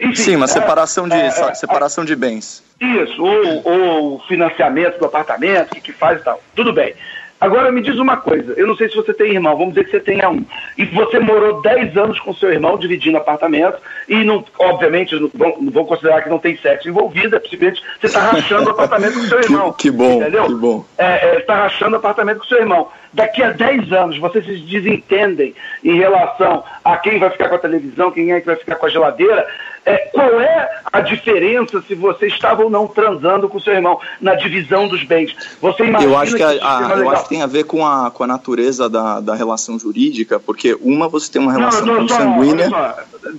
enfim, 0.00 0.22
Sim, 0.22 0.36
uma 0.36 0.48
separação 0.48 1.08
de, 1.08 1.14
é, 1.14 1.54
separação 1.54 2.04
de 2.04 2.16
bens. 2.16 2.62
Isso, 2.80 3.22
ou, 3.22 3.62
ou 3.64 4.20
financiamento 4.26 4.98
do 4.98 5.04
apartamento, 5.04 5.72
o 5.72 5.74
que, 5.74 5.80
que 5.80 5.92
faz 5.92 6.20
e 6.20 6.24
tal. 6.24 6.42
Tudo 6.54 6.72
bem. 6.72 6.94
Agora 7.40 7.72
me 7.72 7.80
diz 7.80 7.96
uma 7.98 8.18
coisa, 8.18 8.52
eu 8.54 8.66
não 8.66 8.76
sei 8.76 8.90
se 8.90 8.96
você 8.96 9.14
tem 9.14 9.32
irmão, 9.32 9.56
vamos 9.56 9.72
dizer 9.72 9.86
que 9.86 9.92
você 9.92 10.00
tenha 10.00 10.28
um, 10.28 10.44
e 10.76 10.84
você 10.84 11.18
morou 11.18 11.62
10 11.62 11.96
anos 11.96 12.20
com 12.20 12.34
seu 12.34 12.52
irmão 12.52 12.76
dividindo 12.76 13.16
apartamento, 13.16 13.78
e 14.06 14.22
não, 14.24 14.44
obviamente 14.58 15.18
não 15.18 15.70
vão 15.70 15.86
considerar 15.86 16.22
que 16.22 16.28
não 16.28 16.38
tem 16.38 16.58
sexo 16.58 16.88
envolvido, 16.88 17.36
é 17.36 17.40
simplesmente 17.40 17.82
você 17.98 18.08
está 18.08 18.20
rachando 18.20 18.68
o 18.68 18.72
apartamento 18.72 19.14
com 19.14 19.20
seu 19.22 19.40
irmão. 19.42 19.72
Que, 19.72 19.90
que 19.90 19.90
bom, 19.90 20.20
entendeu? 20.20 20.46
que 20.46 20.54
bom. 20.54 20.84
Está 20.92 21.04
é, 21.04 21.36
é, 21.36 21.40
tá 21.40 21.54
rachando 21.54 21.96
o 21.96 21.98
apartamento 21.98 22.40
com 22.40 22.44
seu 22.44 22.58
irmão. 22.58 22.88
Daqui 23.12 23.42
a 23.42 23.50
10 23.52 23.92
anos 23.92 24.18
vocês 24.18 24.44
se 24.44 24.58
desentendem 24.58 25.54
em 25.82 25.96
relação 25.98 26.62
a 26.84 26.96
quem 26.98 27.18
vai 27.18 27.30
ficar 27.30 27.48
com 27.48 27.54
a 27.54 27.58
televisão, 27.58 28.10
quem 28.10 28.32
é 28.32 28.40
que 28.40 28.46
vai 28.46 28.56
ficar 28.56 28.76
com 28.76 28.86
a 28.86 28.90
geladeira, 28.90 29.46
é, 29.84 29.96
qual 30.12 30.40
é 30.40 30.68
a 30.92 31.00
diferença 31.00 31.82
se 31.86 31.94
você 31.94 32.26
estava 32.26 32.62
ou 32.62 32.70
não 32.70 32.86
transando 32.86 33.48
com 33.48 33.58
seu 33.58 33.72
irmão 33.72 33.98
na 34.20 34.34
divisão 34.34 34.86
dos 34.88 35.02
bens? 35.04 35.34
Você 35.60 35.84
imagina 35.84 36.12
eu 36.12 36.18
acho 36.18 36.36
que, 36.36 36.42
a, 36.42 36.48
a, 36.48 36.98
eu 36.98 37.10
acho 37.10 37.22
que 37.24 37.28
tem 37.30 37.42
a 37.42 37.46
ver 37.46 37.64
com 37.64 37.86
a, 37.86 38.10
com 38.10 38.24
a 38.24 38.26
natureza 38.26 38.88
da, 38.88 39.20
da 39.20 39.34
relação 39.34 39.78
jurídica, 39.78 40.38
porque 40.38 40.76
uma 40.80 41.08
você 41.08 41.32
tem 41.32 41.40
uma 41.40 41.52
relação 41.52 41.86
não, 41.86 41.96
consanguínea, 41.96 42.68
só, 42.68 42.96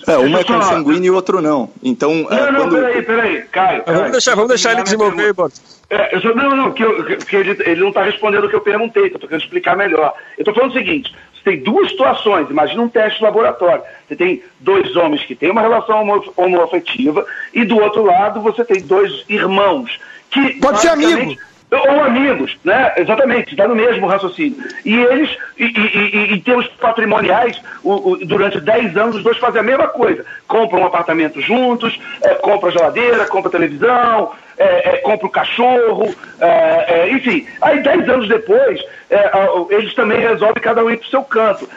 é, 0.07 0.17
uma 0.17 0.39
é 0.39 0.43
consanguínea 0.43 1.07
e 1.07 1.11
o 1.11 1.15
outro 1.15 1.41
não. 1.41 1.69
Então, 1.83 2.13
não, 2.13 2.31
é, 2.31 2.51
não, 2.51 2.59
quando... 2.61 2.75
peraí, 2.75 3.01
peraí, 3.03 3.41
Caio. 3.43 3.83
Vamos 3.85 4.11
deixar, 4.11 4.35
vamos 4.35 4.49
deixar 4.49 4.71
ele 4.73 4.83
desenvolver, 4.83 5.33
Boris. 5.33 5.81
É, 5.89 6.15
eu 6.15 6.21
só, 6.21 6.33
não, 6.33 6.55
não, 6.55 6.71
que, 6.71 6.83
eu, 6.83 7.03
que 7.17 7.35
ele, 7.35 7.51
ele, 7.65 7.81
não 7.81 7.89
está 7.89 8.03
respondendo 8.03 8.45
o 8.45 8.49
que 8.49 8.55
eu 8.55 8.61
perguntei, 8.61 9.07
estou 9.07 9.19
querendo 9.19 9.43
explicar 9.43 9.75
melhor. 9.75 10.13
Eu 10.37 10.41
estou 10.41 10.53
falando 10.53 10.71
o 10.71 10.73
seguinte: 10.73 11.13
você 11.41 11.51
tem 11.51 11.63
duas 11.63 11.89
situações, 11.89 12.49
imagina 12.49 12.83
um 12.83 12.89
teste 12.89 13.17
de 13.17 13.23
laboratório. 13.23 13.83
Você 14.07 14.15
tem 14.15 14.43
dois 14.59 14.95
homens 14.95 15.23
que 15.23 15.35
têm 15.35 15.49
uma 15.49 15.61
relação 15.61 16.23
homoafetiva 16.37 17.25
e 17.53 17.65
do 17.65 17.77
outro 17.79 18.03
lado 18.03 18.41
você 18.41 18.63
tem 18.63 18.81
dois 18.81 19.25
irmãos 19.27 19.99
que. 20.29 20.59
Pode 20.59 20.79
ser 20.79 20.89
amigo. 20.89 21.35
Ou 21.71 22.03
amigos, 22.03 22.57
né? 22.65 22.91
Exatamente, 22.97 23.51
está 23.51 23.65
no 23.65 23.75
mesmo 23.75 24.05
raciocínio. 24.05 24.61
E 24.83 24.93
eles, 24.93 25.37
e, 25.57 25.63
e, 25.67 26.15
e, 26.17 26.33
em 26.33 26.39
termos 26.41 26.67
patrimoniais, 26.67 27.61
o, 27.81 28.11
o, 28.11 28.25
durante 28.25 28.59
10 28.59 28.97
anos, 28.97 29.15
os 29.15 29.23
dois 29.23 29.37
fazem 29.37 29.61
a 29.61 29.63
mesma 29.63 29.87
coisa. 29.87 30.25
Compram 30.49 30.81
um 30.81 30.85
apartamento 30.85 31.39
juntos, 31.39 31.97
é, 32.21 32.35
compram 32.35 32.71
geladeira, 32.71 33.25
compram 33.25 33.49
televisão, 33.49 34.33
é, 34.57 34.89
é, 34.89 34.97
compra 34.97 35.27
o 35.27 35.29
cachorro, 35.29 36.13
é, 36.39 36.85
é 36.87 37.11
enfim. 37.11 37.47
Aí, 37.61 37.81
10 37.81 38.09
anos 38.09 38.27
depois, 38.27 38.81
é, 39.09 39.31
eles 39.69 39.93
também 39.93 40.19
resolvem 40.19 40.61
cada 40.61 40.83
um 40.83 40.89
ir 40.89 40.97
para 40.97 41.07
o 41.07 41.09
seu 41.09 41.23
canto. 41.23 41.69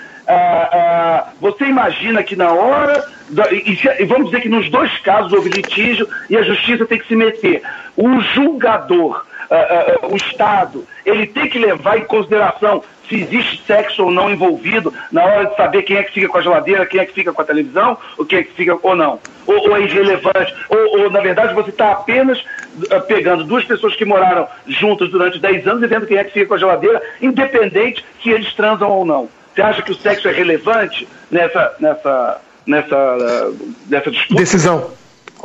você 1.40 1.64
imagina 1.64 2.22
que 2.22 2.36
na 2.36 2.52
hora, 2.52 3.04
e, 3.50 3.78
e, 4.00 4.04
vamos 4.04 4.26
dizer 4.26 4.40
que 4.42 4.48
nos 4.48 4.70
dois 4.70 4.96
casos 4.98 5.32
houve 5.32 5.50
litígio 5.50 6.08
e 6.28 6.36
a 6.36 6.42
justiça 6.42 6.86
tem 6.86 6.98
que 6.98 7.08
se 7.08 7.16
meter. 7.16 7.62
O 7.96 8.20
julgador 8.20 9.24
o 10.10 10.16
Estado, 10.16 10.86
ele 11.04 11.26
tem 11.26 11.48
que 11.48 11.58
levar 11.58 11.98
em 11.98 12.04
consideração 12.04 12.82
se 13.08 13.16
existe 13.16 13.62
sexo 13.66 14.04
ou 14.04 14.10
não 14.10 14.30
envolvido 14.30 14.92
na 15.12 15.22
hora 15.22 15.46
de 15.46 15.56
saber 15.56 15.82
quem 15.82 15.96
é 15.96 16.02
que 16.02 16.12
fica 16.12 16.28
com 16.28 16.38
a 16.38 16.42
geladeira, 16.42 16.86
quem 16.86 17.00
é 17.00 17.04
que 17.04 17.12
fica 17.12 17.32
com 17.32 17.42
a 17.42 17.44
televisão, 17.44 17.98
ou 18.16 18.24
quem 18.24 18.38
é 18.38 18.42
que 18.42 18.52
fica 18.52 18.78
ou 18.82 18.96
não. 18.96 19.20
Ou, 19.46 19.68
ou 19.68 19.76
é 19.76 19.82
irrelevante, 19.82 20.54
ou, 20.68 21.00
ou, 21.00 21.10
na 21.10 21.20
verdade 21.20 21.54
você 21.54 21.70
está 21.70 21.92
apenas 21.92 22.42
pegando 23.06 23.44
duas 23.44 23.64
pessoas 23.64 23.94
que 23.96 24.04
moraram 24.04 24.46
juntas 24.66 25.10
durante 25.10 25.38
10 25.38 25.66
anos 25.66 25.82
e 25.82 25.86
vendo 25.86 26.06
quem 26.06 26.16
é 26.16 26.24
que 26.24 26.32
fica 26.32 26.46
com 26.46 26.54
a 26.54 26.58
geladeira, 26.58 27.02
independente 27.20 28.04
se 28.22 28.30
eles 28.30 28.52
transam 28.54 28.90
ou 28.90 29.04
não. 29.04 29.28
Você 29.54 29.62
acha 29.62 29.82
que 29.82 29.92
o 29.92 29.94
sexo 29.94 30.28
é 30.28 30.32
relevante 30.32 31.06
nessa, 31.30 31.74
nessa, 31.78 32.40
nessa, 32.66 33.52
nessa 33.88 34.10
disputa? 34.10 34.40
Decisão. 34.40 34.90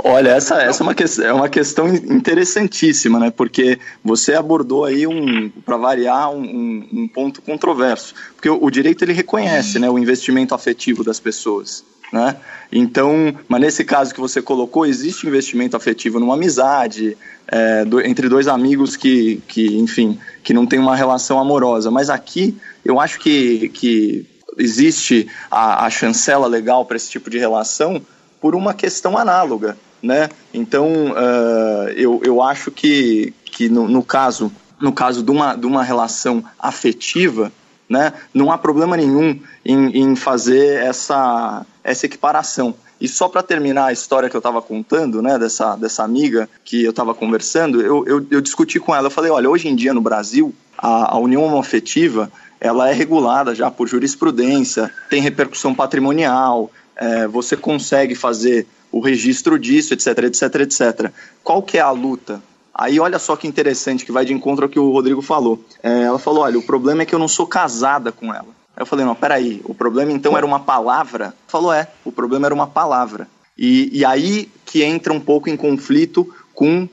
Olha, 0.04 0.30
essa, 0.30 0.62
essa 0.62 0.82
é, 0.82 0.86
uma, 0.86 0.96
é 1.28 1.34
uma 1.34 1.50
questão 1.50 1.88
interessantíssima, 1.90 3.20
né? 3.20 3.32
Porque 3.32 3.80
você 4.04 4.34
abordou 4.34 4.86
aí 4.86 5.06
um, 5.06 5.50
para 5.50 5.76
variar, 5.76 6.32
um, 6.32 6.88
um, 6.92 7.08
ponto 7.08 7.42
controverso. 7.42 8.14
Porque 8.36 8.50
o, 8.50 8.64
o, 8.64 8.72
direito 8.72 9.04
ele 9.04 9.12
reconhece, 9.12 9.78
né, 9.78 9.90
o 9.90 10.00
investimento 10.00 10.56
afetivo 10.56 11.04
das 11.04 11.20
pessoas, 11.20 11.84
né? 12.12 12.36
Então, 12.72 13.36
mas 13.48 13.62
nesse 13.62 13.84
caso 13.84 14.14
que 14.14 14.20
você 14.20 14.42
colocou, 14.42 14.86
existe 14.86 15.28
investimento 15.28 15.76
afetivo 15.76 16.20
numa 16.20 16.36
amizade 16.36 17.18
é, 17.48 17.84
do, 17.86 18.00
entre 18.00 18.30
dois 18.30 18.48
amigos 18.48 18.96
que, 18.96 19.42
que, 19.48 19.78
enfim, 19.78 20.20
que 20.44 20.54
não 20.54 20.66
tem 20.66 20.80
uma 20.80 20.96
relação 20.96 21.40
amorosa. 21.40 21.90
Mas 21.90 22.10
aqui 22.10 22.56
eu 22.86 23.00
acho 23.00 23.20
que, 23.20 23.70
que 23.70 24.26
existe 24.58 25.28
a, 25.50 25.86
a 25.86 25.90
chancela 25.90 26.48
legal 26.48 26.86
para 26.86 26.98
esse 26.98 27.10
tipo 27.10 27.30
de 27.30 27.38
relação 27.40 28.02
por 28.40 28.56
uma 28.56 28.74
questão 28.74 29.18
análoga 29.18 29.76
né? 30.02 30.30
Então, 30.54 31.12
uh, 31.12 31.90
eu, 31.96 32.22
eu 32.24 32.42
acho 32.42 32.72
que, 32.72 33.34
que 33.46 33.70
no, 33.70 33.88
no, 33.88 34.04
caso 34.04 34.52
no 34.80 34.92
caso 34.94 35.22
de 35.22 35.32
uma, 35.32 35.56
de 35.56 35.66
uma 35.66 35.84
relação 35.84 36.44
afetiva, 36.58 37.52
né, 37.88 38.14
não 38.34 38.52
há 38.52 38.58
problema 38.58 38.96
nenhum 38.96 39.40
em, 39.66 40.02
em 40.02 40.16
fazer 40.16 40.82
essa, 40.82 41.66
essa 41.90 42.06
equiparação. 42.06 42.76
E 43.02 43.08
só 43.08 43.28
para 43.28 43.42
terminar 43.42 43.86
a 43.88 43.92
história 43.92 44.30
que 44.30 44.36
eu 44.36 44.40
estava 44.40 44.62
contando, 44.62 45.22
né, 45.22 45.40
dessa, 45.40 45.76
dessa 45.76 46.04
amiga 46.04 46.48
que 46.64 46.84
eu 46.84 46.92
estava 46.92 47.16
conversando, 47.16 47.82
eu, 47.82 48.06
eu, 48.06 48.28
eu, 48.30 48.42
discuti 48.42 48.80
com 48.80 48.94
ela, 48.94 49.08
eu 49.08 49.12
falei, 49.12 49.32
olha, 49.32 49.50
hoje 49.50 49.68
em 49.68 49.76
dia 49.76 49.94
no 49.94 50.02
Brasil, 50.02 50.54
a, 50.78 51.16
a 51.16 51.18
união 51.18 51.44
homoafetiva, 51.44 52.32
ela 52.60 52.90
é 52.90 52.94
regulada 52.94 53.56
já 53.56 53.72
por 53.72 53.88
jurisprudência, 53.88 54.92
tem 55.10 55.22
repercussão 55.22 55.74
patrimonial, 55.74 56.70
é, 56.96 57.28
você 57.28 57.58
consegue 57.58 58.14
fazer 58.14 58.68
o 58.92 59.00
registro 59.00 59.58
disso, 59.58 59.94
etc, 59.94 60.26
etc, 60.26 60.56
etc. 60.62 61.12
Qual 61.44 61.64
que 61.64 61.78
é 61.78 61.82
a 61.82 61.92
luta? 61.92 62.42
Aí 62.74 63.00
olha 63.00 63.18
só 63.18 63.36
que 63.36 63.48
interessante, 63.48 64.06
que 64.06 64.12
vai 64.12 64.26
de 64.26 64.34
encontro 64.34 64.66
ao 64.66 64.70
que 64.70 64.80
o 64.80 64.92
Rodrigo 64.92 65.22
falou. 65.22 65.64
É, 65.82 66.04
ela 66.04 66.20
falou, 66.20 66.44
olha, 66.44 66.60
o 66.60 66.64
problema 66.64 67.02
é 67.02 67.06
que 67.06 67.16
eu 67.16 67.20
não 67.20 67.28
sou 67.28 67.48
casada 67.48 68.12
com 68.12 68.34
ela. 68.34 68.59
Aí 68.80 68.84
eu 68.84 68.86
falei, 68.86 69.04
não, 69.04 69.14
peraí, 69.14 69.60
o 69.66 69.74
problema 69.74 70.14
então 70.14 70.38
era 70.38 70.46
uma 70.46 70.62
palavra? 70.62 71.34
Falou, 71.50 71.74
é, 71.74 71.90
o 72.06 72.14
problema 72.14 72.48
era 72.48 72.56
uma 72.56 72.66
palavra. 72.66 73.28
E, 73.58 73.90
e 73.92 74.06
aí 74.06 74.50
que 74.66 74.82
entra 74.82 75.12
um 75.12 75.20
pouco 75.20 75.50
em 75.50 75.58
conflito 75.58 76.34
com 76.54 76.84
uh, 76.84 76.90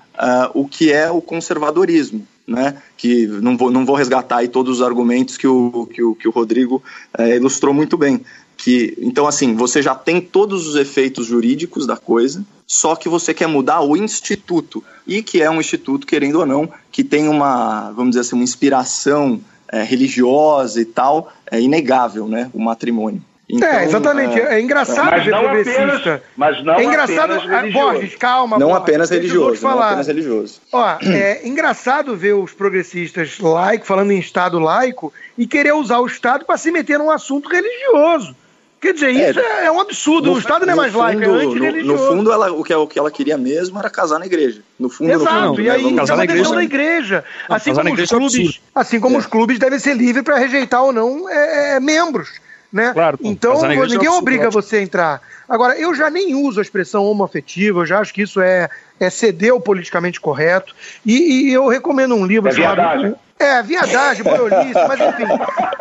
o 0.53 0.67
que 0.67 0.93
é 0.93 1.09
o 1.09 1.23
conservadorismo. 1.23 2.27
Né, 2.49 2.81
que 2.97 3.27
não 3.27 3.57
vou, 3.57 3.73
não 3.73 3.85
vou 3.85 3.97
resgatar 3.97 4.37
aí 4.37 4.47
todos 4.47 4.77
os 4.77 4.87
argumentos 4.87 5.37
que 5.37 5.49
o, 5.49 5.85
que 5.93 6.01
o, 6.01 6.15
que 6.15 6.29
o 6.29 6.31
Rodrigo 6.31 6.81
é, 7.19 7.35
ilustrou 7.35 7.75
muito 7.75 7.99
bem, 7.99 8.21
que 8.57 8.97
então 8.99 9.27
assim 9.27 9.57
você 9.57 9.83
já 9.83 9.97
tem 9.97 10.21
todos 10.21 10.65
os 10.65 10.77
efeitos 10.77 11.27
jurídicos 11.27 11.89
da 11.89 11.97
coisa 11.97 12.47
só 12.65 12.95
que 12.95 13.09
você 13.09 13.35
quer 13.35 13.49
mudar 13.49 13.81
o 13.81 13.97
instituto 13.97 14.81
e 15.05 15.25
que 15.25 15.43
é 15.43 15.51
um 15.51 15.59
instituto 15.59 16.07
querendo 16.07 16.39
ou 16.39 16.47
não 16.47 16.69
que 16.93 17.03
tem 17.03 17.27
uma 17.29 17.91
vamos 17.91 18.11
dizer 18.11 18.21
assim 18.21 18.37
uma 18.37 18.45
inspiração 18.45 19.41
é, 19.67 19.83
religiosa 19.83 20.81
e 20.81 20.85
tal 20.85 21.33
é 21.51 21.61
inegável 21.61 22.29
né 22.29 22.51
o 22.53 22.61
matrimônio 22.61 23.23
então, 23.49 23.69
é, 23.69 23.85
exatamente. 23.85 24.41
É, 24.41 24.55
é 24.55 24.61
engraçado 24.61 25.23
ver 25.23 25.31
progressista. 25.31 25.83
Apenas, 25.93 26.23
mas 26.37 26.65
não 26.65 26.75
é 26.75 26.85
engraçado, 26.85 27.33
apenas 27.35 27.73
Borges, 27.73 28.17
calma. 28.17 28.59
Não 28.59 28.69
Borges, 28.69 28.83
apenas 28.83 29.11
religioso. 29.11 29.63
Não 29.63 29.81
apenas 29.81 30.07
religioso. 30.09 30.61
Ó, 30.73 30.99
é 31.03 31.47
engraçado 31.47 32.17
ver 32.17 32.33
os 32.35 32.53
progressistas 32.53 33.39
laicos, 33.39 33.87
falando 33.87 34.11
em 34.11 34.19
Estado 34.19 34.59
laico, 34.59 35.13
e 35.39 35.47
querer 35.47 35.75
usar 35.75 36.01
o 36.01 36.07
Estado 36.07 36.45
para 36.45 36.57
se 36.57 36.73
meter 36.73 36.99
num 36.99 37.11
assunto 37.11 37.49
religioso. 37.49 38.35
Quer 38.81 38.93
dizer, 38.93 39.17
é, 39.17 39.31
isso 39.31 39.41
é, 39.41 39.67
é 39.67 39.73
um 39.73 39.81
absurdo. 39.81 40.29
No, 40.29 40.35
o 40.35 40.39
Estado 40.39 40.67
não 40.67 40.75
é 40.75 40.77
mais 40.77 40.93
fundo, 40.93 41.03
laico, 41.03 41.23
é 41.23 41.27
antirreligioso. 41.27 41.87
No, 41.87 41.93
no 41.93 42.17
fundo, 42.17 42.33
ela, 42.33 42.53
o, 42.53 42.63
que, 42.63 42.75
o 42.75 42.87
que 42.87 42.99
ela 42.99 43.11
queria 43.11 43.39
mesmo 43.39 43.79
era 43.79 43.89
casar 43.89 44.19
na 44.19 44.27
igreja. 44.27 44.61
No 44.79 44.91
fundo, 44.91 45.11
Exato, 45.11 45.35
no 45.35 45.49
fundo, 45.49 45.63
e 45.63 45.71
aí 45.71 45.91
né? 45.91 45.97
casar 45.97 46.17
na 46.17 46.25
igreja. 46.25 46.55
na 46.55 46.63
igreja. 46.63 47.25
Não, 47.49 47.57
assim 47.57 47.75
como, 47.75 47.95
os 47.95 48.01
é 48.01 48.07
clubes, 48.07 48.61
é 48.75 48.81
assim 48.81 49.01
como 49.01 49.19
os 49.19 49.27
clubes 49.27 49.59
devem 49.59 49.79
ser 49.79 49.97
livres 49.97 50.23
para 50.23 50.37
rejeitar 50.37 50.83
ou 50.83 50.93
não 50.93 51.29
é, 51.29 51.81
membros. 51.81 52.29
Né? 52.73 52.93
Claro, 52.93 53.19
então, 53.23 53.63
ninguém 53.63 54.09
obriga 54.09 54.51
você 54.51 54.77
a 54.77 54.83
entrar. 54.83 55.23
Agora, 55.49 55.79
eu 55.79 55.95
já 55.95 56.11
nem 56.11 56.35
uso 56.35 56.59
a 56.59 56.63
expressão 56.63 57.05
homoafetiva, 57.05 57.81
eu 57.81 57.87
já 57.87 58.01
acho 58.01 58.13
que 58.13 58.23
isso 58.23 58.41
é, 58.41 58.69
é 59.01 59.09
ceder 59.09 59.55
o 59.55 59.61
politicamente 59.61 60.21
correto. 60.21 60.75
E, 61.05 61.49
e 61.49 61.53
eu 61.53 61.69
recomendo 61.69 62.15
um 62.15 62.27
livro 62.27 62.51
é 62.51 62.53
chamado. 62.53 63.17
É, 63.39 63.63
viadagem, 63.63 64.25
boiolice, 64.25 64.81
mas 64.89 65.01
enfim. 65.01 65.25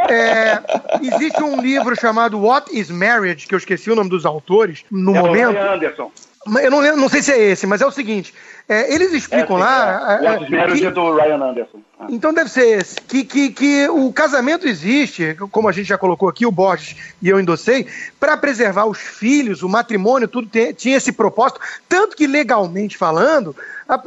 É, 0.10 0.62
existe 1.01 1.41
um 1.41 1.62
livro 1.62 1.95
chamado 1.95 2.39
What 2.39 2.78
is 2.78 2.89
Marriage, 2.89 3.47
que 3.47 3.56
eu 3.56 3.60
esqueci 3.60 3.89
o 3.89 3.95
nome 3.95 4.10
dos 4.10 4.26
autores 4.26 4.84
no 4.91 5.16
é 5.16 5.22
momento. 5.22 5.58
Anderson. 5.58 6.12
Eu 6.62 6.70
não, 6.70 6.80
lembro, 6.80 7.01
não 7.01 7.10
sei 7.10 7.24
se 7.24 7.32
é 7.32 7.39
esse, 7.39 7.66
mas 7.66 7.82
é 7.82 7.86
o 7.86 7.91
seguinte: 7.91 8.34
é, 8.68 8.91
eles 8.93 9.13
explicam 9.13 9.57
é, 9.57 9.59
lá. 9.59 10.20
É, 10.22 10.26
é, 10.26 10.45
que, 10.76 10.86
é 10.86 10.91
do 10.91 11.16
Ryan 11.16 11.43
Anderson. 11.43 11.80
Ah. 11.99 12.07
Então 12.09 12.34
deve 12.34 12.49
ser 12.49 12.80
esse. 12.80 12.95
Que, 12.95 13.24
que, 13.24 13.51
que 13.51 13.88
o 13.89 14.11
casamento 14.11 14.68
existe, 14.68 15.36
como 15.51 15.70
a 15.70 15.72
gente 15.72 15.88
já 15.88 15.97
colocou 15.97 16.28
aqui, 16.28 16.47
o 16.47 16.51
Borges 16.51 16.95
e 17.22 17.30
eu 17.30 17.39
endossei, 17.39 17.86
para 18.20 18.36
preservar 18.36 18.86
os 18.86 18.97
filhos, 18.97 19.61
o 19.61 19.70
matrimônio, 19.70 20.28
tudo 20.28 20.47
tem, 20.47 20.74
tinha 20.74 20.97
esse 20.97 21.11
propósito. 21.11 21.59
Tanto 21.88 22.18
que, 22.18 22.26
legalmente 22.26 22.97
falando, 22.97 23.55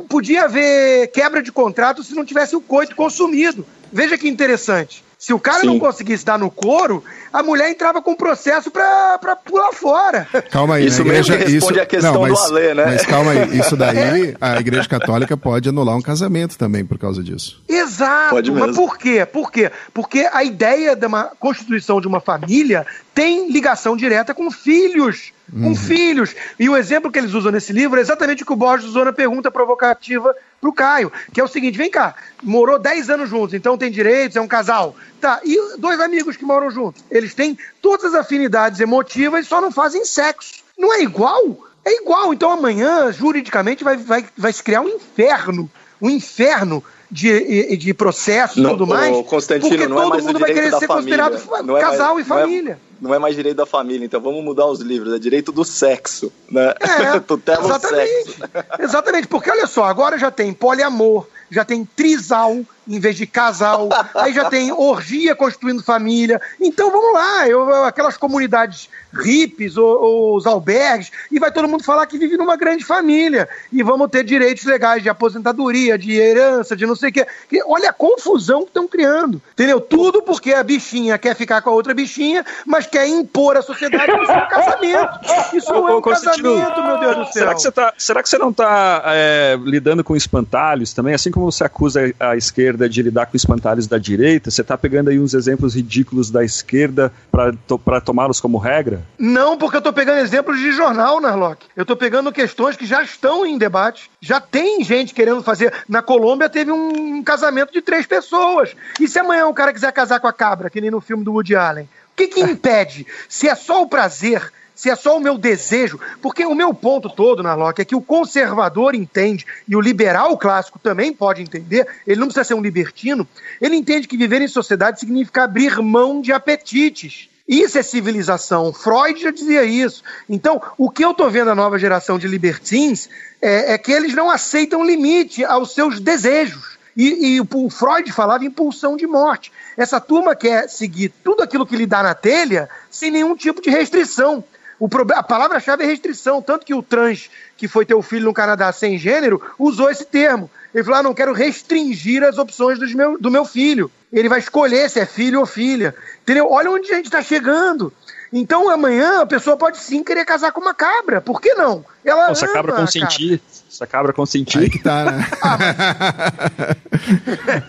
podia 0.09 0.45
haver 0.45 1.09
quebra 1.13 1.41
de 1.41 1.53
contrato 1.53 2.03
se 2.03 2.15
não 2.15 2.25
tivesse 2.25 2.57
o 2.57 2.61
coito 2.61 2.97
consumido. 2.97 3.65
Veja 3.93 4.19
que 4.19 4.29
interessante. 4.29 5.05
Se 5.19 5.33
o 5.35 5.41
cara 5.41 5.63
Sim. 5.63 5.67
não 5.67 5.81
conseguisse 5.81 6.25
dar 6.25 6.39
no 6.39 6.49
couro, 6.49 7.03
a 7.33 7.43
mulher 7.43 7.69
entrava 7.69 8.01
com 8.01 8.15
processo 8.15 8.71
pra, 8.71 9.19
pra 9.19 9.35
pular 9.35 9.73
fora. 9.73 10.29
Calma 10.49 10.77
aí, 10.77 10.87
isso 10.87 11.03
igreja, 11.03 11.33
mesmo 11.33 11.53
responde 11.55 11.75
isso, 11.75 11.83
a 11.83 11.87
questão 11.87 12.13
não, 12.13 12.21
mas, 12.21 12.39
do 12.39 12.45
Alê, 12.45 12.75
né? 12.75 12.85
Mas 12.87 13.05
calma 13.05 13.33
aí, 13.33 13.59
isso 13.59 13.77
daí, 13.77 14.37
a 14.41 14.61
igreja 14.61 14.89
católica 14.89 15.37
pode 15.37 15.69
anular 15.69 15.97
um 15.97 16.01
casamento 16.01 16.57
também 16.57 16.85
por 16.85 16.99
causa 16.99 17.21
disso. 17.21 17.61
Exato, 17.69 18.31
pode 18.31 18.53
mesmo. 18.53 18.65
mas 18.65 18.77
por 18.77 18.97
quê? 18.97 19.27
Por 19.27 19.51
quê? 19.51 19.73
Porque 19.93 20.29
a 20.33 20.45
ideia 20.45 20.95
de 20.95 21.07
uma 21.07 21.25
constituição 21.41 22.01
de 22.01 22.07
uma 22.07 22.21
família 22.21 22.87
tem 23.13 23.51
ligação 23.51 23.97
direta 23.97 24.33
com 24.33 24.53
filhos 24.53 25.33
com 25.53 25.69
uhum. 25.69 25.75
filhos. 25.75 26.35
E 26.59 26.69
o 26.69 26.77
exemplo 26.77 27.11
que 27.11 27.19
eles 27.19 27.35
usam 27.35 27.53
nesse 27.53 27.73
livro 27.73 27.99
é 27.99 28.03
exatamente 28.03 28.43
o 28.43 28.47
que 28.47 28.53
o 28.53 28.57
Borges 28.57 28.89
usou 28.89 29.05
na 29.05 29.13
pergunta 29.13 29.51
provocativa 29.51 30.35
para 30.61 30.71
o 30.71 30.73
Caio, 30.73 31.13
que 31.33 31.41
é 31.41 31.45
o 31.45 31.49
seguinte: 31.49 31.79
vem 31.79 31.91
cá, 31.91 32.15
morou 32.43 32.79
10 32.79 33.11
anos 33.11 33.31
juntos, 33.31 33.55
então 33.55 33.79
tem 33.79 33.91
direitos, 33.91 34.37
é 34.37 34.41
um 34.41 34.49
casal. 34.49 34.97
Tá, 35.21 35.41
e 35.45 35.79
dois 35.79 36.01
amigos 36.01 36.37
que 36.37 36.45
moram 36.45 36.71
juntos? 36.71 37.03
Eles 37.11 37.35
têm 37.35 37.59
todas 37.83 38.15
as 38.15 38.21
afinidades 38.21 38.81
emotivas 38.81 39.45
e 39.47 39.49
só 39.49 39.61
não 39.61 39.73
fazem 39.73 40.05
sexo. 40.05 40.63
Não 40.77 40.93
é 40.95 41.03
igual? 41.03 41.69
É 41.85 42.03
igual. 42.03 42.33
Então 42.33 42.53
amanhã, 42.53 43.11
juridicamente, 43.13 43.83
vai, 43.83 43.97
vai, 43.97 44.25
vai 44.37 44.53
se 44.53 44.63
criar 44.63 44.81
um 44.81 44.89
inferno. 44.89 45.71
Um 46.01 46.11
inferno 46.11 46.85
de, 47.11 47.77
de 47.77 47.95
processo 47.95 48.61
e 48.61 48.63
tudo 48.63 48.87
mais. 48.87 49.27
Constantino, 49.27 49.71
porque 49.71 49.87
não 49.87 49.99
é 49.99 50.03
todo 50.03 50.19
é 50.19 50.23
mundo 50.23 50.39
vai 50.39 50.53
querer 50.53 50.73
ser 50.73 50.87
família. 50.87 51.19
considerado 51.29 51.77
é 51.77 51.81
casal 51.81 52.15
mais, 52.15 52.27
e 52.27 52.29
família. 52.29 52.81
Não 53.01 53.09
é, 53.09 53.11
não 53.11 53.15
é 53.15 53.19
mais 53.19 53.35
direito 53.35 53.57
da 53.57 53.67
família, 53.67 54.05
então 54.05 54.21
vamos 54.21 54.45
mudar 54.45 54.67
os 54.67 54.81
livros, 54.81 55.15
é 55.15 55.19
direito 55.19 55.51
do 55.51 55.65
sexo, 55.65 56.33
né? 56.51 56.75
É, 56.81 57.21
Tutela 57.21 57.65
exatamente. 57.65 58.25
Sexo. 58.25 58.43
Exatamente, 58.79 59.27
porque 59.29 59.51
olha 59.51 59.67
só, 59.67 59.85
agora 59.85 60.19
já 60.19 60.31
tem 60.31 60.53
poliamor, 60.53 61.27
já 61.51 61.65
tem 61.65 61.85
trisal 61.85 62.61
em 62.89 62.99
vez 62.99 63.17
de 63.17 63.27
casal, 63.27 63.89
aí 64.15 64.33
já 64.33 64.49
tem 64.49 64.73
orgia 64.73 65.35
constituindo 65.35 65.83
família. 65.83 66.41
Então 66.61 66.91
vamos 66.91 67.13
lá, 67.13 67.47
eu, 67.47 67.85
aquelas 67.85 68.17
comunidades 68.17 68.89
hippies 69.13 69.77
ou, 69.77 70.03
ou, 70.03 70.37
os 70.37 70.47
albergues, 70.47 71.11
e 71.31 71.39
vai 71.39 71.51
todo 71.51 71.69
mundo 71.69 71.85
falar 71.85 72.07
que 72.07 72.19
vive 72.19 72.37
numa 72.37 72.57
grande 72.57 72.85
família. 72.85 73.49
E 73.73 73.83
vamos 73.83 74.11
ter 74.11 74.25
direitos 74.25 74.65
legais 74.65 75.03
de 75.03 75.09
aposentadoria, 75.09 75.99
de 75.99 76.13
herança, 76.13 76.77
de 76.77 76.87
não 76.87 76.95
sei 76.95 77.11
o 77.11 77.13
quê. 77.13 77.27
Olha 77.67 77.91
a 77.91 77.93
confusão 77.93 78.63
que 78.63 78.69
estão 78.69 78.89
criando. 78.89 79.41
Entendeu? 79.53 79.81
Tudo 79.81 80.23
porque 80.23 80.53
a 80.53 80.63
bichinha 80.63 81.19
quer 81.19 81.35
ficar 81.35 81.63
com 81.63 81.71
a 81.71 81.73
outra 81.73 81.95
bichinha, 81.95 82.45
mas 82.67 82.87
quer 82.87 83.07
impor 83.07 83.57
à 83.57 83.63
sociedade 83.63 84.07
que 84.07 84.23
isso 84.23 84.33
é 84.33 84.37
um 84.37 84.49
casamento. 84.49 85.21
Isso 85.55 85.73
não 85.73 85.89
é 85.89 85.97
um 85.97 86.03
casamento, 86.03 86.83
meu 86.83 86.99
Deus 86.99 87.17
do 87.17 87.25
céu. 87.25 87.33
Será 87.33 87.55
que 87.55 87.63
você, 87.63 87.73
tá, 87.73 87.95
será 87.99 88.23
que 88.23 88.29
você 88.29 88.39
não 88.39 88.51
está 88.51 89.03
é, 89.07 89.59
lidando 89.63 90.05
com 90.05 90.15
espantalhos 90.15 90.93
também? 90.93 91.15
Assim 91.15 91.31
como 91.31 91.51
você 91.51 91.65
acusa 91.65 92.15
a 92.21 92.37
esquerda 92.37 92.78
de 92.87 93.03
lidar 93.03 93.25
com 93.27 93.37
espantalhos 93.37 93.87
da 93.87 93.97
direita, 93.97 94.51
você 94.51 94.61
está 94.61 94.77
pegando 94.77 95.09
aí 95.09 95.19
uns 95.19 95.33
exemplos 95.33 95.75
ridículos 95.75 96.31
da 96.31 96.45
esquerda 96.45 97.11
para 97.31 97.55
to, 97.67 97.81
tomá-los 98.05 98.41
como 98.41 98.59
regra? 98.59 99.03
Não, 99.19 99.57
porque 99.57 99.77
eu 99.77 99.81
estou 99.81 99.93
pegando 99.93 100.19
exemplos 100.19 100.59
de 100.59 100.71
jornal, 100.73 101.19
Narlock. 101.19 101.65
Eu 101.75 101.83
estou 101.83 101.97
pegando 101.97 102.31
questões 102.31 102.77
que 102.77 102.85
já 102.85 103.03
estão 103.03 103.47
em 103.47 103.57
debate. 103.57 104.11
Já 104.21 104.41
tem 104.41 104.85
gente 104.85 105.15
querendo 105.15 105.43
fazer. 105.43 105.73
Na 105.89 106.03
Colômbia 106.03 106.51
teve 106.51 106.71
um 106.71 107.23
casamento 107.23 107.73
de 107.73 107.81
três 107.81 108.07
pessoas. 108.07 108.77
E 109.01 109.09
se 109.09 109.19
amanhã 109.19 109.47
um 109.47 109.55
cara 109.55 109.73
quiser 109.73 109.93
casar 109.93 110.21
com 110.21 110.29
a 110.29 110.33
cabra, 110.33 110.69
que 110.69 110.81
nem 110.81 110.91
no 110.91 111.01
filme 111.01 111.25
do 111.25 111.33
Woody 111.33 111.57
Allen? 111.57 111.85
O 111.85 112.17
que, 112.17 112.27
que 112.27 112.41
impede? 112.45 113.07
Se 113.29 113.49
é 113.49 113.55
só 113.55 113.83
o 113.83 113.89
prazer, 113.89 114.53
se 114.79 114.89
é 114.89 114.95
só 114.95 115.17
o 115.17 115.21
meu 115.21 115.37
desejo, 115.37 115.99
porque 116.23 116.47
o 116.47 116.55
meu 116.55 116.73
ponto 116.73 117.11
todo, 117.11 117.43
Narlock, 117.43 117.83
é 117.83 117.85
que 117.85 117.97
o 117.97 118.01
conservador 118.01 118.95
entende, 118.95 119.45
e 119.67 119.75
o 119.75 119.81
liberal 119.81 120.39
clássico 120.39 120.79
também 120.79 121.13
pode 121.13 121.43
entender, 121.43 121.85
ele 122.07 122.21
não 122.21 122.29
precisa 122.29 122.45
ser 122.45 122.55
um 122.55 122.63
libertino, 122.63 123.27
ele 123.61 123.75
entende 123.75 124.07
que 124.07 124.17
viver 124.17 124.41
em 124.41 124.47
sociedade 124.47 125.01
significa 125.01 125.43
abrir 125.43 125.83
mão 125.83 126.21
de 126.21 126.33
apetites. 126.33 127.29
Isso 127.49 127.77
é 127.77 127.83
civilização. 127.83 128.73
Freud 128.73 129.21
já 129.21 129.33
dizia 129.33 129.65
isso. 129.65 130.05
Então, 130.29 130.63
o 130.77 130.89
que 130.89 131.05
eu 131.05 131.11
estou 131.11 131.29
vendo 131.29 131.51
a 131.51 131.57
nova 131.57 131.77
geração 131.77 132.17
de 132.17 132.29
libertins 132.29 133.09
é, 133.43 133.73
é 133.73 133.79
que 133.79 133.91
eles 133.91 134.15
não 134.15 134.31
aceitam 134.31 134.87
limite 134.87 135.45
aos 135.45 135.75
seus 135.75 135.99
desejos. 135.99 136.79
E, 136.97 137.35
e, 137.35 137.41
o 137.41 137.69
Freud 137.69 138.13
falava 138.13 138.45
em 138.45 138.51
pulsão 138.51 138.97
de 138.97 139.09
morte. 139.09 139.51
Essa 139.77 140.01
turma 140.01 140.37
quer 140.37 140.69
seguir 140.69 141.13
tudo 141.25 141.43
aquilo 141.43 141.67
que 141.67 141.77
lhe 141.77 141.87
dá 141.87 142.01
na 142.01 142.15
telha 142.15 142.69
sem 142.89 143.11
nenhum 143.11 143.35
tipo 143.35 143.61
de 143.61 143.71
restrição. 143.71 144.45
O 144.79 144.89
a 145.15 145.23
palavra-chave 145.23 145.83
é 145.83 145.87
restrição, 145.87 146.41
tanto 146.41 146.65
que 146.65 146.75
o 146.75 146.83
trans, 146.83 147.29
que 147.57 147.67
foi 147.67 147.85
ter 147.85 147.95
o 147.95 148.03
filho 148.03 148.27
no 148.27 148.35
Canadá 148.35 148.71
sem 148.73 148.97
gênero, 148.97 149.43
usou 149.59 149.91
esse 149.91 150.05
termo. 150.05 150.49
Ele 150.73 150.85
falou: 150.85 151.01
ah, 151.01 151.03
não 151.03 151.15
quero 151.15 151.33
restringir 151.33 152.23
as 152.23 152.39
opções 152.39 152.79
dos 152.79 152.95
meu, 152.95 153.19
do 153.19 153.31
meu 153.31 153.45
filho. 153.45 153.91
Ele 154.13 154.29
vai 154.29 154.39
escolher 154.39 154.89
se 154.89 155.01
é 155.01 155.07
filho 155.07 155.41
ou 155.41 155.47
filha. 155.47 155.95
Entendeu? 156.23 156.49
Olha 156.51 156.71
onde 156.71 156.91
a 156.93 156.97
gente 156.97 157.07
está 157.07 157.21
chegando. 157.23 157.93
Então 158.33 158.69
amanhã 158.69 159.23
a 159.23 159.27
pessoa 159.27 159.57
pode 159.57 159.79
sim 159.79 160.05
querer 160.05 160.25
casar 160.25 160.53
com 160.53 160.61
uma 160.61 160.75
cabra. 160.75 161.21
Por 161.21 161.41
que 161.41 161.55
não? 161.55 161.85
Ela 162.05 162.29
Nossa, 162.29 162.47
a 162.47 162.53
cabra 162.53 162.73
consentir. 162.73 163.41
Se 163.69 163.85
a 163.85 163.87
cabra 163.87 164.13
consentir. 164.13 164.59
Aí 164.59 164.71
que 164.71 164.79
tá, 164.79 165.05
né? 165.05 165.27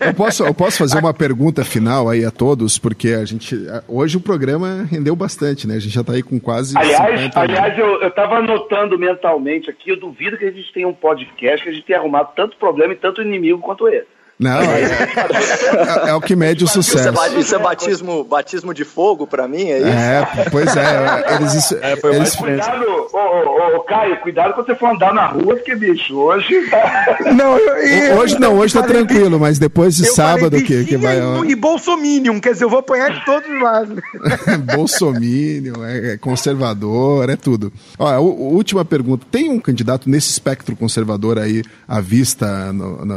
eu, 0.00 0.14
posso, 0.14 0.44
eu 0.44 0.54
posso 0.54 0.78
fazer 0.78 0.98
uma 0.98 1.14
pergunta 1.14 1.64
final 1.64 2.08
aí 2.08 2.24
a 2.24 2.30
todos, 2.30 2.78
porque 2.78 3.10
a 3.10 3.24
gente. 3.24 3.56
Hoje 3.88 4.16
o 4.16 4.20
programa 4.20 4.86
rendeu 4.90 5.14
bastante, 5.14 5.66
né? 5.66 5.76
A 5.76 5.80
gente 5.80 5.94
já 5.94 6.04
tá 6.04 6.12
aí 6.12 6.22
com 6.22 6.38
quase. 6.40 6.76
Aliás, 6.76 7.30
aliás 7.34 7.78
eu, 7.78 8.00
eu 8.02 8.10
tava 8.10 8.36
anotando 8.36 8.98
mentalmente 8.98 9.70
aqui, 9.70 9.90
eu 9.90 9.98
duvido 9.98 10.36
que 10.36 10.44
a 10.44 10.50
gente 10.50 10.72
tenha 10.72 10.88
um 10.88 10.94
podcast 10.94 11.62
que 11.62 11.70
a 11.70 11.72
gente 11.72 11.86
tenha 11.86 11.98
arrumado 11.98 12.30
tanto 12.34 12.56
problema 12.56 12.92
e 12.92 12.96
tanto 12.96 13.22
inimigo 13.22 13.60
quanto 13.60 13.88
esse. 13.88 14.19
Não, 14.40 14.58
é, 14.58 14.82
é, 14.84 16.08
é, 16.08 16.14
o 16.14 16.20
que 16.20 16.34
mede 16.34 16.64
o 16.64 16.66
sucesso. 16.66 17.10
Isso 17.10 17.36
é, 17.36 17.38
isso 17.40 17.54
é 17.54 17.58
batismo, 17.58 18.24
batismo 18.24 18.72
de 18.72 18.86
fogo 18.86 19.26
para 19.26 19.46
mim, 19.46 19.64
é 19.64 19.78
isso? 19.80 19.88
É, 19.88 20.48
pois 20.50 20.74
é. 20.74 21.34
Eles, 21.34 21.54
isso, 21.54 21.76
é, 21.82 21.94
foi 21.96 22.16
eles... 22.16 22.34
Cuidado, 22.34 22.86
ô, 23.12 23.18
ô, 23.18 23.76
ô, 23.76 23.80
Caio, 23.80 24.18
cuidado 24.22 24.54
quando 24.54 24.66
você 24.66 24.74
for 24.74 24.94
andar 24.94 25.12
na 25.12 25.26
rua, 25.26 25.56
porque, 25.56 25.74
bicho, 25.74 26.16
hoje. 26.16 26.54
Não, 27.36 27.58
eu, 27.58 28.16
hoje 28.16 28.38
não, 28.38 28.54
hoje 28.54 28.72
tá 28.72 28.82
tranquilo, 28.82 29.38
mas 29.38 29.58
depois 29.58 29.96
de 29.96 30.06
sábado 30.06 30.56
que, 30.62 30.84
que 30.84 30.96
vai. 30.96 31.18
E, 31.18 31.50
e 31.50 31.54
Bolsominion, 31.54 32.40
quer 32.40 32.52
dizer, 32.52 32.64
eu 32.64 32.70
vou 32.70 32.78
apanhar 32.78 33.10
de 33.10 33.24
todos 33.24 33.48
os 33.48 33.62
lados. 33.62 34.00
Bolsominion, 34.74 35.84
é, 35.84 36.12
é, 36.12 36.16
conservador, 36.16 37.28
é 37.28 37.36
tudo. 37.36 37.72
Ó, 37.98 38.18
última 38.20 38.84
pergunta: 38.84 39.26
tem 39.30 39.50
um 39.50 39.60
candidato 39.60 40.08
nesse 40.08 40.30
espectro 40.30 40.74
conservador 40.74 41.38
aí 41.38 41.62
à 41.86 42.00
vista 42.00 42.46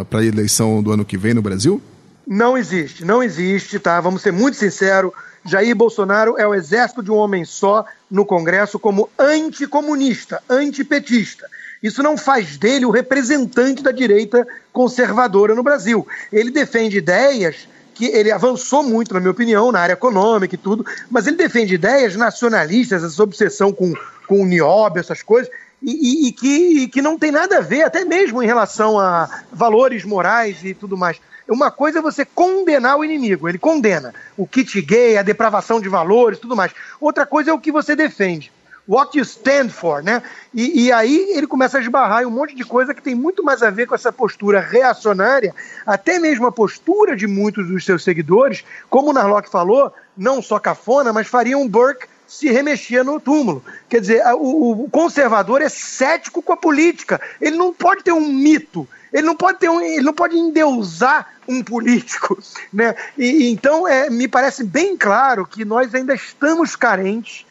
para 0.10 0.20
a 0.20 0.26
eleição 0.26 0.82
do 0.84 0.92
ano 0.92 1.06
que 1.06 1.13
que 1.14 1.18
vem 1.18 1.36
no 1.36 1.44
Brasil? 1.44 1.80
Não 2.26 2.58
existe, 2.58 3.06
não 3.06 3.22
existe, 3.22 3.78
tá? 3.78 4.02
Vamos 4.02 4.24
ser 4.24 4.32
muito 4.32 4.58
sinceros. 4.58 5.12
Jair 5.46 5.76
Bolsonaro 5.76 6.40
é 6.40 6.48
o 6.48 6.56
exército 6.56 7.04
de 7.04 7.12
um 7.12 7.16
homem 7.16 7.46
só 7.46 7.86
no 8.10 8.26
Congresso 8.26 8.80
como 8.80 9.08
anticomunista, 9.20 10.42
antipetista. 10.50 11.48
Isso 11.84 12.02
não 12.02 12.18
faz 12.18 12.58
dele 12.58 12.86
o 12.86 12.90
representante 12.90 13.84
da 13.84 13.92
direita 13.92 14.48
conservadora 14.72 15.54
no 15.54 15.62
Brasil. 15.62 16.08
Ele 16.32 16.50
defende 16.50 16.98
ideias 16.98 17.68
que 17.94 18.06
ele 18.06 18.32
avançou 18.32 18.82
muito, 18.82 19.14
na 19.14 19.20
minha 19.20 19.30
opinião, 19.30 19.72
na 19.72 19.82
área 19.82 19.94
econômica 19.94 20.56
e 20.56 20.58
tudo, 20.58 20.84
mas 21.12 21.28
ele 21.28 21.36
defende 21.36 21.76
ideias 21.76 22.16
nacionalistas, 22.16 23.04
essa 23.04 23.22
obsessão 23.22 23.72
com, 23.72 23.94
com 24.26 24.42
o 24.42 24.46
nióbio, 24.48 25.00
essas 25.00 25.22
coisas, 25.22 25.52
e, 25.84 25.92
e, 25.92 26.28
e, 26.28 26.32
que, 26.32 26.48
e, 26.48 26.88
que, 26.88 27.02
não 27.02 27.20
tem 27.20 27.30
nada 27.30 27.58
a 27.58 27.62
ver, 27.62 27.84
até 27.84 28.06
mesmo 28.06 28.42
em 28.42 28.46
relação 28.46 28.98
a 28.98 29.30
valores 29.52 30.06
morais 30.06 30.64
e 30.64 30.74
tudo 30.74 30.98
mais. 30.98 31.20
Uma 31.48 31.70
coisa 31.70 32.00
é 32.00 32.02
você 32.02 32.24
condenar 32.24 32.98
o 32.98 33.04
inimigo, 33.04 33.50
ele 33.50 33.58
condena 33.58 34.14
o 34.38 34.48
kit 34.48 34.82
gay, 34.82 35.18
a 35.18 35.22
depravação 35.22 35.82
de 35.82 35.90
valores, 35.90 36.40
tudo 36.40 36.56
mais. 36.56 36.72
Outra 37.02 37.26
coisa 37.26 37.52
é 37.52 37.54
o 37.54 37.60
que 37.60 37.72
você 37.72 37.98
defende. 37.98 38.50
What 38.88 39.18
you 39.18 39.24
stand 39.24 39.70
for, 39.70 40.04
né? 40.04 40.22
E, 40.54 40.92
aí 40.92 41.32
ele 41.36 41.48
começa 41.48 41.78
a 41.78 41.82
esbarrar 41.82 42.24
em 42.24 42.26
um 42.26 42.30
monte 42.30 42.54
de 42.54 42.66
coisa 42.66 42.94
que 42.94 43.02
tem 43.02 43.16
muito 43.16 43.42
mais 43.42 43.64
a 43.64 43.70
ver 43.70 43.88
com 43.88 43.96
essa 43.96 44.12
postura 44.12 44.60
reacionária, 44.60 45.56
até 45.86 46.20
mesmo 46.20 46.48
a 46.48 46.52
postura 46.52 47.16
de 47.16 47.26
muitos 47.26 47.68
dos 47.68 47.86
seus 47.86 48.04
seguidores, 48.04 48.64
como 48.90 49.10
o 49.10 49.14
Narlock 49.14 49.50
falou, 49.50 49.94
não 50.18 50.42
só 50.42 50.60
cafona, 50.60 51.14
mas 51.14 51.28
faria 51.28 51.58
um 51.58 51.68
Burke 51.68 52.08
se 52.34 52.50
remexia 52.50 53.04
no 53.04 53.20
túmulo. 53.20 53.64
Quer 53.88 54.02
dizer, 54.02 54.24
o, 54.34 54.84
o, 54.86 54.90
conservador 54.90 55.62
é 55.62 55.70
cético 55.70 56.42
com 56.42 56.52
a 56.52 56.58
política. 56.58 57.22
Ele 57.40 57.56
não 57.56 57.72
pode 57.72 58.04
ter 58.04 58.12
um 58.12 58.28
mito. 58.28 58.88
Ele 59.12 59.28
não 59.28 59.36
pode 59.36 59.60
ter 59.60 59.70
um, 59.70 59.80
ele 59.80 60.02
não 60.02 60.14
pode 60.14 60.36
endeusar 60.36 61.32
um 61.48 61.64
político, 61.64 62.42
né? 62.74 62.96
E, 63.16 63.52
então 63.52 63.88
é, 63.88 64.10
me 64.10 64.28
parece 64.28 64.64
bem 64.64 64.98
claro 64.98 65.46
que 65.46 65.64
nós 65.64 65.94
ainda 65.94 66.16
estamos 66.16 66.76
carentes 66.76 67.46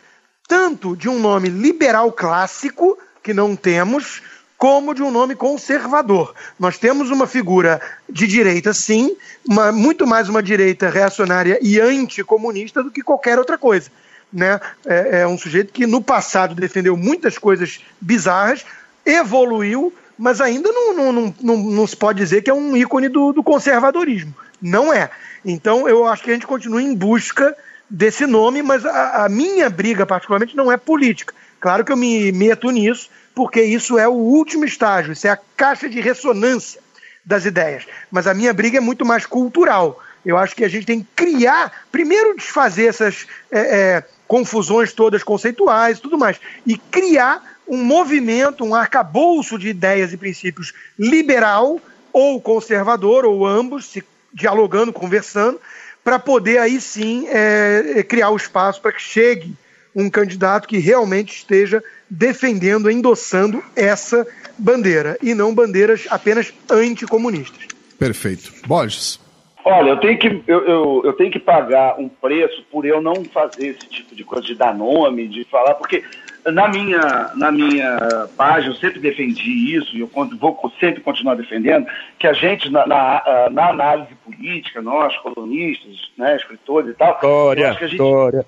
tanto 0.48 0.96
de 0.96 1.08
um 1.08 1.20
nome 1.20 1.48
liberal 1.48 2.10
clássico 2.10 2.98
que 3.22 3.32
não 3.32 3.54
temos, 3.54 4.20
como 4.58 4.92
de 4.92 5.02
um 5.02 5.12
nome 5.12 5.36
conservador. 5.36 6.34
Nós 6.58 6.76
temos 6.76 7.10
uma 7.10 7.28
figura 7.28 7.80
de 8.10 8.26
direita, 8.26 8.74
sim, 8.74 9.16
uma, 9.48 9.70
muito 9.70 10.08
mais 10.08 10.28
uma 10.28 10.42
direita 10.42 10.90
reacionária 10.90 11.60
e 11.62 11.80
anticomunista 11.80 12.82
do 12.82 12.90
que 12.90 13.00
qualquer 13.00 13.38
outra 13.38 13.56
coisa 13.56 13.88
né? 14.32 14.60
É, 14.86 15.20
é 15.20 15.26
um 15.26 15.36
sujeito 15.36 15.72
que 15.72 15.86
no 15.86 16.00
passado 16.00 16.54
defendeu 16.54 16.96
muitas 16.96 17.36
coisas 17.36 17.80
bizarras, 18.00 18.64
evoluiu, 19.04 19.92
mas 20.16 20.40
ainda 20.40 20.70
não, 20.70 20.94
não, 20.94 21.12
não, 21.12 21.34
não, 21.40 21.56
não 21.56 21.86
se 21.86 21.96
pode 21.96 22.18
dizer 22.18 22.42
que 22.42 22.50
é 22.50 22.54
um 22.54 22.76
ícone 22.76 23.08
do, 23.08 23.32
do 23.32 23.42
conservadorismo. 23.42 24.34
Não 24.60 24.92
é. 24.92 25.10
Então 25.44 25.88
eu 25.88 26.06
acho 26.06 26.22
que 26.22 26.30
a 26.30 26.34
gente 26.34 26.46
continua 26.46 26.80
em 26.80 26.94
busca 26.94 27.56
desse 27.90 28.26
nome, 28.26 28.62
mas 28.62 28.86
a, 28.86 29.24
a, 29.24 29.28
minha 29.28 29.68
briga, 29.68 30.06
particularmente, 30.06 30.56
não 30.56 30.72
é 30.72 30.76
política. 30.76 31.34
Claro 31.60 31.84
que 31.84 31.92
eu 31.92 31.96
me 31.96 32.32
meto 32.32 32.70
nisso, 32.70 33.10
porque 33.34 33.62
isso 33.62 33.98
é 33.98 34.08
o 34.08 34.12
último 34.12 34.64
estágio, 34.64 35.12
isso 35.12 35.26
é 35.26 35.30
a 35.30 35.38
caixa 35.56 35.88
de 35.88 36.00
ressonância 36.00 36.80
das 37.24 37.44
ideias. 37.44 37.86
Mas 38.10 38.26
a 38.26 38.34
minha 38.34 38.52
briga 38.52 38.78
é 38.78 38.80
muito 38.80 39.04
mais 39.04 39.26
cultural. 39.26 40.00
Eu 40.24 40.38
acho 40.38 40.54
que 40.54 40.64
a 40.64 40.68
gente 40.68 40.86
tem 40.86 41.00
que 41.00 41.08
criar, 41.14 41.84
primeiro 41.90 42.36
desfazer 42.36 42.86
essas 42.86 43.26
é, 43.50 43.60
é, 43.60 44.04
confusões 44.32 44.94
todas 44.94 45.22
conceituais 45.22 46.00
tudo 46.00 46.16
mais, 46.16 46.40
e 46.66 46.78
criar 46.78 47.58
um 47.68 47.84
movimento, 47.84 48.64
um 48.64 48.74
arcabouço 48.74 49.58
de 49.58 49.68
ideias 49.68 50.10
e 50.10 50.16
princípios 50.16 50.72
liberal 50.98 51.78
ou 52.14 52.40
conservador, 52.40 53.26
ou 53.26 53.46
ambos, 53.46 53.84
se 53.84 54.02
dialogando, 54.32 54.90
conversando, 54.90 55.60
para 56.02 56.18
poder 56.18 56.56
aí 56.56 56.80
sim 56.80 57.26
é, 57.28 57.96
é 57.96 58.02
criar 58.02 58.30
o 58.30 58.36
espaço 58.36 58.80
para 58.80 58.92
que 58.92 59.02
chegue 59.02 59.54
um 59.94 60.08
candidato 60.08 60.66
que 60.66 60.78
realmente 60.78 61.36
esteja 61.36 61.84
defendendo, 62.08 62.90
endossando 62.90 63.62
essa 63.76 64.26
bandeira 64.56 65.18
e 65.20 65.34
não 65.34 65.54
bandeiras 65.54 66.06
apenas 66.08 66.54
anticomunistas. 66.70 67.66
Perfeito. 67.98 68.50
Borges. 68.66 69.21
Olha, 69.64 69.90
eu 69.90 69.96
tenho, 69.98 70.18
que, 70.18 70.42
eu, 70.46 70.64
eu, 70.64 71.02
eu, 71.04 71.12
tenho 71.12 71.30
que 71.30 71.38
pagar 71.38 71.98
um 71.98 72.08
preço 72.08 72.64
por 72.70 72.84
eu 72.84 73.00
não 73.00 73.24
fazer 73.26 73.68
esse 73.68 73.88
tipo 73.88 74.14
de 74.14 74.24
coisa, 74.24 74.44
de 74.44 74.56
dar 74.56 74.74
nome, 74.74 75.28
de 75.28 75.44
falar, 75.44 75.74
porque 75.74 76.02
na 76.46 76.66
minha, 76.66 77.30
na 77.36 77.52
minha 77.52 78.28
página 78.36 78.74
eu 78.74 78.78
sempre 78.78 78.98
defendi 78.98 79.76
isso, 79.76 79.96
e 79.96 80.00
eu 80.00 80.10
vou 80.40 80.72
sempre 80.80 81.00
continuar 81.00 81.36
defendendo, 81.36 81.86
que 82.18 82.26
a 82.26 82.32
gente, 82.32 82.70
na, 82.70 82.84
na, 82.86 83.48
na 83.52 83.68
análise 83.68 84.14
política, 84.24 84.82
nós, 84.82 85.16
colonistas, 85.18 86.10
né, 86.18 86.34
escritores 86.34 86.90
e 86.90 86.94
tal, 86.94 87.14
história, 87.14 87.70
acho 87.70 87.78
que 87.78 87.84
a 87.84 87.88
gente, 87.88 88.00
história. 88.00 88.44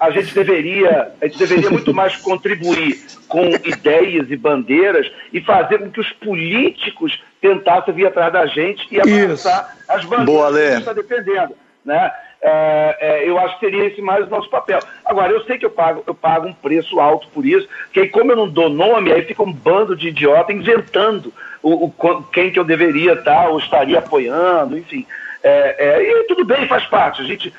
A 0.00 0.10
gente 0.10 0.34
deveria, 0.34 1.12
a 1.20 1.26
gente 1.26 1.38
deveria 1.38 1.70
muito 1.70 1.92
mais 1.92 2.16
contribuir 2.16 3.00
com 3.28 3.46
ideias 3.64 4.30
e 4.30 4.36
bandeiras 4.36 5.10
e 5.32 5.40
fazer 5.40 5.78
com 5.78 5.90
que 5.90 6.00
os 6.00 6.10
políticos 6.12 7.22
tentassem 7.40 7.94
vir 7.94 8.06
atrás 8.06 8.32
da 8.32 8.46
gente 8.46 8.86
e 8.90 8.98
isso. 8.98 9.48
as 9.88 10.04
bandeiras 10.04 10.26
Boa, 10.26 10.52
que 10.52 10.58
a 10.58 10.70
gente 10.70 10.78
está 10.78 10.92
defendendo. 10.92 11.54
Né? 11.84 12.10
É, 12.42 12.96
é, 13.00 13.28
eu 13.28 13.38
acho 13.38 13.58
que 13.58 13.66
seria 13.66 13.86
esse 13.86 14.02
mais 14.02 14.26
o 14.26 14.30
nosso 14.30 14.50
papel. 14.50 14.78
Agora, 15.04 15.32
eu 15.32 15.42
sei 15.44 15.58
que 15.58 15.64
eu 15.64 15.70
pago, 15.70 16.02
eu 16.06 16.14
pago 16.14 16.46
um 16.46 16.52
preço 16.52 17.00
alto 17.00 17.28
por 17.28 17.44
isso, 17.44 17.68
que 17.92 18.00
aí, 18.00 18.08
como 18.08 18.32
eu 18.32 18.36
não 18.36 18.48
dou 18.48 18.68
nome, 18.68 19.12
aí 19.12 19.22
fica 19.22 19.42
um 19.42 19.52
bando 19.52 19.96
de 19.96 20.08
idiota 20.08 20.52
inventando 20.52 21.32
o, 21.62 21.86
o 21.86 22.22
quem 22.32 22.50
que 22.50 22.58
eu 22.58 22.64
deveria 22.64 23.14
estar 23.14 23.48
ou 23.48 23.58
estaria 23.58 23.98
apoiando, 23.98 24.76
enfim. 24.76 25.06
É, 25.42 25.76
é 25.78 26.20
e 26.20 26.24
tudo 26.24 26.44
bem, 26.44 26.66
faz 26.66 26.84
parte. 26.86 27.22
A 27.22 27.24
gente 27.24 27.52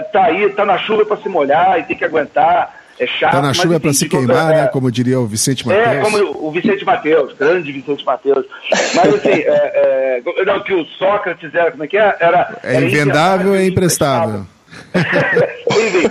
está 0.00 0.20
é, 0.20 0.30
aí, 0.30 0.44
está 0.44 0.64
na 0.64 0.78
chuva 0.78 1.04
para 1.04 1.16
se 1.18 1.28
molhar 1.28 1.78
e 1.78 1.84
tem 1.84 1.96
que 1.96 2.04
aguentar. 2.04 2.78
É 2.98 3.06
chato. 3.06 3.32
Tá 3.32 3.40
na 3.40 3.54
chuva 3.54 3.80
para 3.80 3.94
se 3.94 4.06
queimar, 4.06 4.48
né? 4.48 4.66
Como 4.66 4.92
diria 4.92 5.18
o 5.18 5.26
Vicente 5.26 5.66
Mateus. 5.66 5.86
É, 5.86 6.00
como 6.00 6.46
o 6.46 6.50
Vicente 6.50 6.84
Mateus, 6.84 7.32
grande 7.32 7.72
Vicente 7.72 8.04
Mateus. 8.04 8.44
Mas 8.70 9.14
assim, 9.14 9.30
é, 9.30 10.22
é, 10.26 10.44
não, 10.44 10.60
que 10.62 10.74
o 10.74 10.84
Sócrates 10.98 11.54
era, 11.54 11.70
como 11.70 11.84
é 11.84 11.86
que 11.86 11.96
é? 11.96 12.16
Era, 12.20 12.58
é 12.62 12.76
era 12.76 12.84
invendável 12.84 13.56
e 13.56 13.66
emprestável. 13.66 14.44
Enfim, 14.94 16.08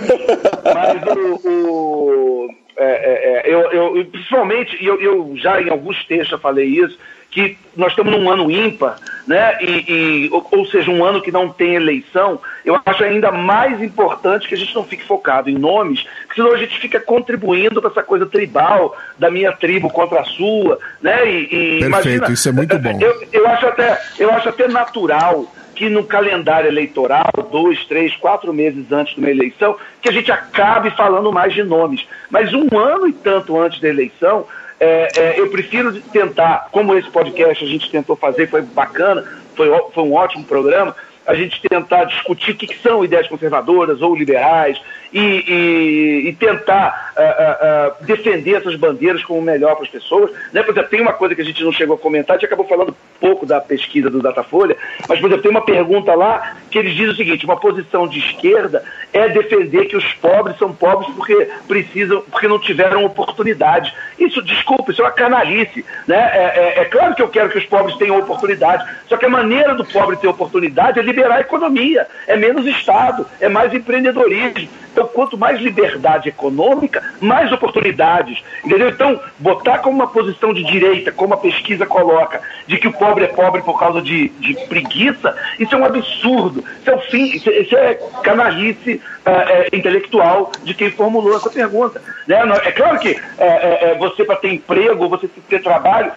mas 0.64 1.16
o, 1.16 1.48
o 1.48 2.48
é, 2.76 2.84
é, 2.84 3.50
é, 3.50 3.54
eu, 3.54 3.60
eu, 3.72 4.06
principalmente, 4.06 4.82
eu, 4.82 4.98
eu 5.02 5.34
já 5.36 5.60
em 5.60 5.68
alguns 5.68 6.02
textos 6.06 6.32
eu 6.32 6.38
falei 6.38 6.66
isso, 6.66 6.98
que 7.30 7.56
nós 7.76 7.92
estamos 7.92 8.12
num 8.12 8.28
ano 8.28 8.50
ímpar, 8.50 8.96
né? 9.26 9.56
E, 9.60 9.84
e, 10.26 10.30
ou, 10.32 10.46
ou, 10.50 10.66
seja, 10.66 10.90
um 10.90 11.04
ano 11.04 11.22
que 11.22 11.30
não 11.30 11.48
tem 11.48 11.74
eleição, 11.76 12.40
eu 12.64 12.78
acho 12.84 13.04
ainda 13.04 13.30
mais 13.30 13.80
importante 13.80 14.48
que 14.48 14.54
a 14.54 14.58
gente 14.58 14.74
não 14.74 14.84
fique 14.84 15.04
focado 15.04 15.48
em 15.48 15.56
nomes, 15.56 16.04
porque 16.26 16.42
senão 16.42 16.52
a 16.52 16.58
gente 16.58 16.78
fica 16.78 16.98
contribuindo 16.98 17.80
para 17.80 17.90
essa 17.90 18.02
coisa 18.02 18.26
tribal 18.26 18.96
da 19.18 19.30
minha 19.30 19.52
tribo 19.52 19.88
contra 19.88 20.20
a 20.20 20.24
sua, 20.24 20.78
né? 21.00 21.30
E, 21.30 21.44
e 21.44 21.48
Perfeito, 21.48 21.86
imagina, 21.86 22.30
isso 22.30 22.48
é 22.48 22.52
muito 22.52 22.78
bom. 22.78 22.98
Eu, 23.00 23.28
eu, 23.32 23.46
acho 23.46 23.66
até, 23.66 24.00
eu 24.18 24.30
acho 24.32 24.48
até 24.48 24.66
natural 24.66 25.46
que 25.80 25.88
no 25.88 26.04
calendário 26.04 26.68
eleitoral, 26.68 27.30
dois, 27.50 27.86
três, 27.86 28.14
quatro 28.16 28.52
meses 28.52 28.92
antes 28.92 29.14
de 29.14 29.20
uma 29.20 29.30
eleição, 29.30 29.76
que 30.02 30.10
a 30.10 30.12
gente 30.12 30.30
acabe 30.30 30.90
falando 30.90 31.32
mais 31.32 31.54
de 31.54 31.62
nomes. 31.62 32.06
Mas 32.28 32.52
um 32.52 32.66
ano 32.76 33.06
e 33.06 33.12
tanto 33.14 33.58
antes 33.58 33.80
da 33.80 33.88
eleição, 33.88 34.44
é, 34.80 35.08
é, 35.14 35.40
eu 35.40 35.50
prefiro 35.50 36.00
tentar, 36.00 36.68
como 36.72 36.96
esse 36.96 37.10
podcast 37.10 37.62
a 37.62 37.68
gente 37.68 37.90
tentou 37.90 38.16
fazer, 38.16 38.48
foi 38.48 38.62
bacana, 38.62 39.22
foi, 39.54 39.68
foi 39.92 40.02
um 40.02 40.14
ótimo 40.14 40.44
programa, 40.44 40.96
a 41.26 41.34
gente 41.34 41.60
tentar 41.60 42.04
discutir 42.04 42.52
o 42.52 42.56
que, 42.56 42.66
que 42.66 42.78
são 42.78 43.04
ideias 43.04 43.28
conservadoras 43.28 44.00
ou 44.00 44.16
liberais 44.16 44.80
e, 45.12 45.18
e, 45.18 46.28
e 46.28 46.32
tentar 46.34 47.12
uh, 47.16 47.20
uh, 47.20 48.02
uh, 48.02 48.04
defender 48.04 48.56
essas 48.56 48.76
bandeiras 48.76 49.22
como 49.24 49.42
melhor 49.42 49.74
para 49.74 49.84
as 49.84 49.90
pessoas. 49.90 50.30
Né? 50.52 50.62
Por 50.62 50.72
exemplo, 50.72 50.90
tem 50.90 51.00
uma 51.00 51.12
coisa 51.12 51.34
que 51.34 51.40
a 51.40 51.44
gente 51.44 51.62
não 51.64 51.72
chegou 51.72 51.96
a 51.96 51.98
comentar, 51.98 52.36
a 52.36 52.38
gente 52.38 52.46
acabou 52.46 52.66
falando 52.66 52.96
pouco 53.20 53.44
da 53.44 53.60
pesquisa 53.60 54.08
do 54.08 54.22
Datafolha, 54.22 54.76
mas, 55.08 55.18
por 55.20 55.26
exemplo, 55.26 55.42
tem 55.42 55.50
uma 55.50 55.64
pergunta 55.64 56.14
lá 56.14 56.56
que 56.70 56.78
eles 56.78 56.94
dizem 56.94 57.12
o 57.12 57.16
seguinte: 57.16 57.44
uma 57.44 57.58
posição 57.58 58.08
de 58.08 58.18
esquerda 58.18 58.82
é 59.12 59.28
defender 59.28 59.86
que 59.86 59.96
os 59.96 60.12
pobres 60.14 60.56
são 60.58 60.72
pobres 60.72 61.12
porque 61.14 61.48
precisam, 61.66 62.22
porque 62.30 62.48
não 62.48 62.58
tiveram 62.58 63.04
oportunidade. 63.04 63.92
Isso, 64.18 64.40
desculpa, 64.42 64.92
isso 64.92 65.02
é 65.02 65.04
uma 65.04 65.10
canalice. 65.10 65.84
Né? 66.06 66.16
É, 66.16 66.78
é, 66.78 66.80
é 66.82 66.84
claro 66.84 67.14
que 67.14 67.22
eu 67.22 67.28
quero 67.28 67.50
que 67.50 67.58
os 67.58 67.66
pobres 67.66 67.96
tenham 67.96 68.18
oportunidade, 68.18 68.84
só 69.08 69.16
que 69.16 69.26
a 69.26 69.30
maneira 69.30 69.74
do 69.74 69.84
pobre 69.84 70.16
ter 70.16 70.28
oportunidade 70.28 70.98
é 70.98 71.02
liberar 71.02 71.36
a 71.36 71.40
economia, 71.40 72.06
é 72.26 72.36
menos 72.36 72.66
Estado, 72.66 73.26
é 73.40 73.48
mais 73.48 73.74
empreendedorismo. 73.74 74.68
Então, 74.92 75.06
quanto 75.06 75.38
mais 75.38 75.60
liberdade 75.60 76.28
econômica, 76.28 77.02
mais 77.20 77.52
oportunidades. 77.52 78.42
Entendeu? 78.64 78.88
Então, 78.88 79.20
botar 79.38 79.78
como 79.78 79.96
uma 79.96 80.08
posição 80.08 80.52
de 80.52 80.64
direita, 80.64 81.12
como 81.12 81.34
a 81.34 81.36
pesquisa 81.36 81.86
coloca, 81.86 82.40
de 82.66 82.76
que 82.78 82.88
o 82.88 82.92
pobre 82.92 83.24
é 83.24 83.28
pobre 83.28 83.62
por 83.62 83.78
causa 83.78 84.02
de, 84.02 84.28
de 84.28 84.54
preguiça, 84.66 85.36
isso 85.58 85.74
é 85.74 85.78
um 85.78 85.84
absurdo. 85.84 86.64
Isso 86.80 86.90
é 86.90 86.94
o 86.94 87.00
fim, 87.00 87.24
isso, 87.24 87.50
isso 87.50 87.76
é 87.76 87.94
canalice 88.22 89.00
é, 89.24 89.30
é, 89.30 89.68
intelectual 89.72 90.50
de 90.62 90.74
quem 90.74 90.90
formulou 90.90 91.36
essa 91.36 91.50
pergunta. 91.50 92.02
Né? 92.26 92.36
É 92.64 92.72
claro 92.72 92.98
que 92.98 93.20
é, 93.38 93.46
é, 93.46 93.90
é 93.90 93.94
você, 93.98 94.24
para 94.24 94.36
ter 94.36 94.52
emprego, 94.52 95.08
você 95.08 95.28
ter 95.48 95.62
trabalho, 95.62 96.12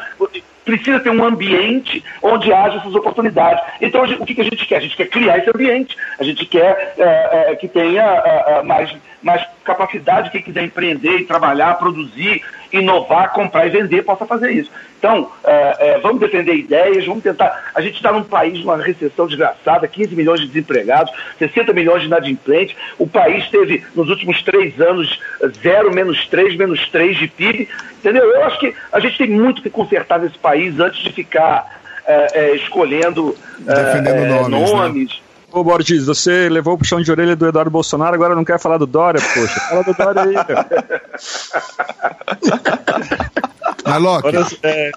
precisa 0.63 0.99
ter 0.99 1.09
um 1.09 1.23
ambiente 1.23 2.03
onde 2.21 2.51
haja 2.51 2.77
essas 2.77 2.95
oportunidades. 2.95 3.63
Então, 3.81 4.03
o 4.03 4.25
que 4.25 4.39
a 4.39 4.43
gente 4.43 4.65
quer? 4.65 4.77
A 4.77 4.81
gente 4.81 4.95
quer 4.95 5.07
criar 5.07 5.37
esse 5.37 5.49
ambiente. 5.49 5.97
A 6.19 6.23
gente 6.23 6.45
quer 6.45 6.93
é, 6.97 7.51
é, 7.51 7.55
que 7.55 7.67
tenha 7.67 8.03
é 8.03 8.63
mais, 8.63 8.95
mais 9.21 9.45
capacidade, 9.63 10.29
quem 10.29 10.41
quiser 10.41 10.63
empreender 10.63 11.17
e 11.17 11.25
trabalhar, 11.25 11.75
produzir, 11.75 12.43
inovar, 12.71 13.31
comprar 13.31 13.67
e 13.67 13.69
vender, 13.69 14.03
possa 14.03 14.25
fazer 14.25 14.51
isso. 14.51 14.71
Então, 14.97 15.29
é, 15.43 15.75
é, 15.79 15.99
vamos 15.99 16.19
defender 16.19 16.55
ideias, 16.55 17.05
vamos 17.05 17.23
tentar. 17.23 17.71
A 17.75 17.81
gente 17.81 17.95
está 17.95 18.11
num 18.11 18.23
país 18.23 18.59
numa 18.59 18.77
recessão 18.77 19.27
desgraçada, 19.27 19.87
15 19.87 20.15
milhões 20.15 20.39
de 20.39 20.47
desempregados, 20.47 21.13
60 21.37 21.73
milhões 21.73 22.01
de 22.01 22.07
inadimplentes. 22.07 22.75
O 22.97 23.07
país 23.07 23.47
teve, 23.49 23.83
nos 23.95 24.09
últimos 24.09 24.41
três 24.41 24.79
anos, 24.79 25.19
zero, 25.61 25.93
menos 25.93 26.25
3, 26.27 26.55
menos 26.55 26.87
3 26.89 27.17
de 27.17 27.27
PIB. 27.27 27.69
Entendeu? 27.99 28.23
Eu 28.23 28.43
acho 28.45 28.59
que 28.59 28.73
a 28.91 28.99
gente 28.99 29.17
tem 29.17 29.29
muito 29.29 29.61
que 29.61 29.69
consertar 29.69 30.19
nesse 30.19 30.37
país 30.37 30.79
antes 30.79 31.01
de 31.01 31.11
ficar 31.11 31.81
é, 32.05 32.39
é 32.39 32.55
escolhendo 32.55 33.35
é, 33.67 33.73
Defendendo 33.73 34.17
é, 34.17 34.27
nomes. 34.27 34.49
Né? 34.49 34.77
nomes. 34.77 35.09
Né? 35.09 35.32
Ô, 35.53 35.63
Borges, 35.63 36.07
você 36.07 36.49
levou 36.49 36.73
o 36.73 36.77
puxão 36.79 36.99
de 36.99 37.11
orelha 37.11 37.35
do 37.35 37.47
Eduardo 37.47 37.69
Bolsonaro, 37.69 38.15
agora 38.15 38.33
não 38.33 38.43
quer 38.43 38.59
falar 38.59 38.79
do 38.79 38.87
Dória, 38.87 39.21
poxa. 39.21 39.59
Fala 39.59 39.83
do 39.83 39.93
Dória 39.93 40.21
aí, 40.23 40.33
cara. 40.33 41.01
Alok. 43.85 44.59
É, 44.63 44.91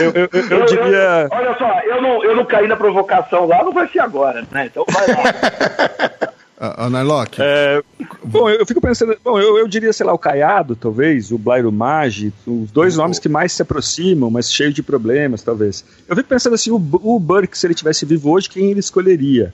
eu, 0.00 0.12
eu, 0.12 0.28
eu, 0.32 0.58
eu, 0.58 0.66
diria. 0.66 1.26
olha 1.32 1.58
só, 1.58 1.80
eu 1.80 2.00
não, 2.00 2.22
eu 2.22 2.36
não 2.36 2.44
caí 2.44 2.68
na 2.68 2.76
provocação 2.76 3.46
lá, 3.46 3.64
não 3.64 3.72
vai 3.72 3.88
ser 3.88 3.98
agora, 3.98 4.46
né? 4.52 4.66
Então 4.66 4.84
vai 4.88 5.08
lá. 5.08 6.30
Anarlock. 6.86 7.38
É, 7.40 7.82
bom, 8.22 8.48
eu 8.48 8.64
fico 8.66 8.80
pensando. 8.80 9.16
Bom, 9.24 9.40
eu, 9.40 9.58
eu 9.58 9.66
diria, 9.66 9.92
sei 9.92 10.06
lá, 10.06 10.12
o 10.12 10.18
Caiado, 10.18 10.76
talvez, 10.76 11.32
o 11.32 11.38
Blairo 11.38 11.72
Maggi, 11.72 12.32
os 12.46 12.70
dois 12.70 12.96
nomes 12.96 13.18
que 13.18 13.30
mais 13.30 13.52
se 13.52 13.62
aproximam, 13.62 14.30
mas 14.30 14.52
cheios 14.52 14.74
de 14.74 14.82
problemas, 14.82 15.42
talvez. 15.42 15.84
Eu 16.06 16.14
fico 16.14 16.28
pensando 16.28 16.54
assim, 16.54 16.70
o, 16.70 16.76
o 16.76 17.18
Burke, 17.18 17.58
se 17.58 17.66
ele 17.66 17.74
tivesse 17.74 18.04
vivo 18.04 18.30
hoje, 18.30 18.48
quem 18.48 18.70
ele 18.70 18.80
escolheria? 18.80 19.52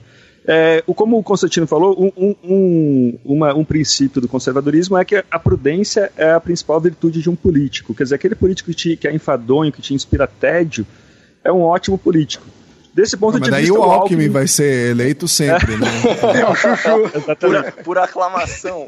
É, 0.49 0.81
como 0.95 1.17
o 1.17 1.23
Constantino 1.23 1.67
falou, 1.67 1.93
um, 2.17 2.33
um, 2.41 3.19
uma, 3.25 3.53
um, 3.53 3.65
princípio 3.65 4.21
do 4.21 4.29
conservadorismo 4.29 4.97
é 4.97 5.03
que 5.03 5.21
a 5.29 5.37
prudência 5.37 6.09
é 6.15 6.31
a 6.31 6.39
principal 6.39 6.79
virtude 6.79 7.21
de 7.21 7.29
um 7.29 7.35
político. 7.35 7.93
Quer 7.93 8.03
dizer, 8.03 8.15
aquele 8.15 8.33
político 8.33 8.69
que, 8.69 8.75
te, 8.75 8.95
que 8.95 9.09
é 9.09 9.13
enfadonho, 9.13 9.73
que 9.73 9.81
te 9.81 9.93
inspira 9.93 10.25
tédio, 10.25 10.87
é 11.43 11.51
um 11.51 11.63
ótimo 11.63 11.97
político. 11.97 12.45
Desse 12.93 13.15
ponto 13.17 13.33
Não, 13.33 13.41
de 13.41 13.51
mas 13.51 13.59
vista. 13.59 13.77
Mas 13.77 13.81
daí 13.81 13.89
o 13.89 13.91
Alckmin, 13.91 14.23
Alckmin 14.23 14.29
vai 14.29 14.47
ser 14.47 14.91
eleito 14.91 15.27
sempre, 15.27 15.73
é. 15.73 15.77
né? 15.77 15.87
É 16.39 16.49
o 16.49 16.55
chuchu. 16.55 16.89
Por, 17.39 17.83
por, 17.83 17.97
aclamação. 17.99 18.87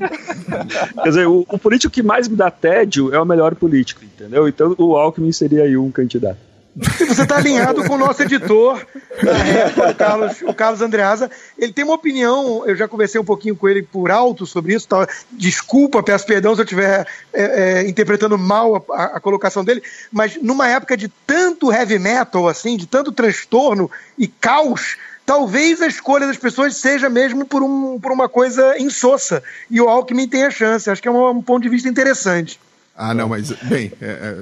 Quer 1.04 1.10
dizer, 1.10 1.28
o, 1.28 1.46
o, 1.48 1.60
político 1.60 1.94
que 1.94 2.02
mais 2.02 2.28
me 2.28 2.36
dá 2.36 2.50
tédio 2.50 3.14
é 3.14 3.22
o 3.22 3.26
melhor 3.26 3.54
político, 3.54 4.04
entendeu? 4.04 4.48
Então 4.48 4.74
o 4.80 4.96
Alckmin 4.96 5.32
seria 5.32 5.64
aí 5.64 5.78
um 5.78 5.92
candidato. 5.92 6.49
E 6.76 7.06
você 7.06 7.24
está 7.24 7.38
alinhado 7.38 7.84
com 7.84 7.96
o 7.96 7.98
nosso 7.98 8.22
editor, 8.22 8.86
o, 9.12 9.96
Carlos, 9.96 10.42
o 10.44 10.54
Carlos 10.54 10.82
Andreasa. 10.82 11.30
Ele 11.58 11.74
tem 11.74 11.84
uma 11.84 11.96
opinião, 11.96 12.64
eu 12.66 12.76
já 12.76 12.88
conversei 12.88 13.20
um 13.20 13.26
pouquinho 13.26 13.56
com 13.56 13.68
ele 13.68 13.82
por 13.82 14.12
alto 14.12 14.46
sobre 14.46 14.74
isso. 14.74 14.88
Tá? 14.88 15.08
Desculpa, 15.32 16.04
peço 16.04 16.26
perdão 16.26 16.54
se 16.56 16.62
eu 16.62 16.64
estiver 16.64 17.08
é, 17.34 17.44
é, 17.44 17.90
interpretando 17.90 18.38
mal 18.38 18.86
a, 18.92 19.04
a, 19.04 19.20
colocação 19.20 19.64
dele, 19.64 19.84
mas 20.12 20.42
numa 20.42 20.70
época 20.70 20.96
de 20.96 21.10
tanto 21.28 21.72
heavy 21.72 22.00
metal, 22.00 22.48
assim, 22.48 22.78
de 22.78 22.88
tanto 22.88 23.12
transtorno 23.12 23.90
e 24.18 24.28
caos, 24.28 24.96
talvez 25.26 25.82
a 25.82 25.88
escolha 25.88 26.28
das 26.28 26.38
pessoas 26.38 26.76
seja 26.76 27.10
mesmo 27.10 27.46
por, 27.46 27.62
um, 27.62 28.00
por 28.00 28.12
uma 28.12 28.30
coisa 28.30 28.80
insossa. 28.80 29.44
E 29.70 29.82
o 29.82 29.90
Alckmin 29.90 30.28
tem 30.28 30.44
a 30.44 30.52
chance. 30.52 30.90
Acho 30.90 31.02
que 31.02 31.08
é 31.08 31.12
um, 31.12 31.30
um 31.30 31.42
ponto 31.42 31.64
de 31.64 31.70
vista 31.70 31.90
interessante. 31.90 32.60
Ah, 32.96 33.14
não, 33.14 33.30
mas, 33.30 33.52
bem, 33.64 33.92
é, 34.02 34.36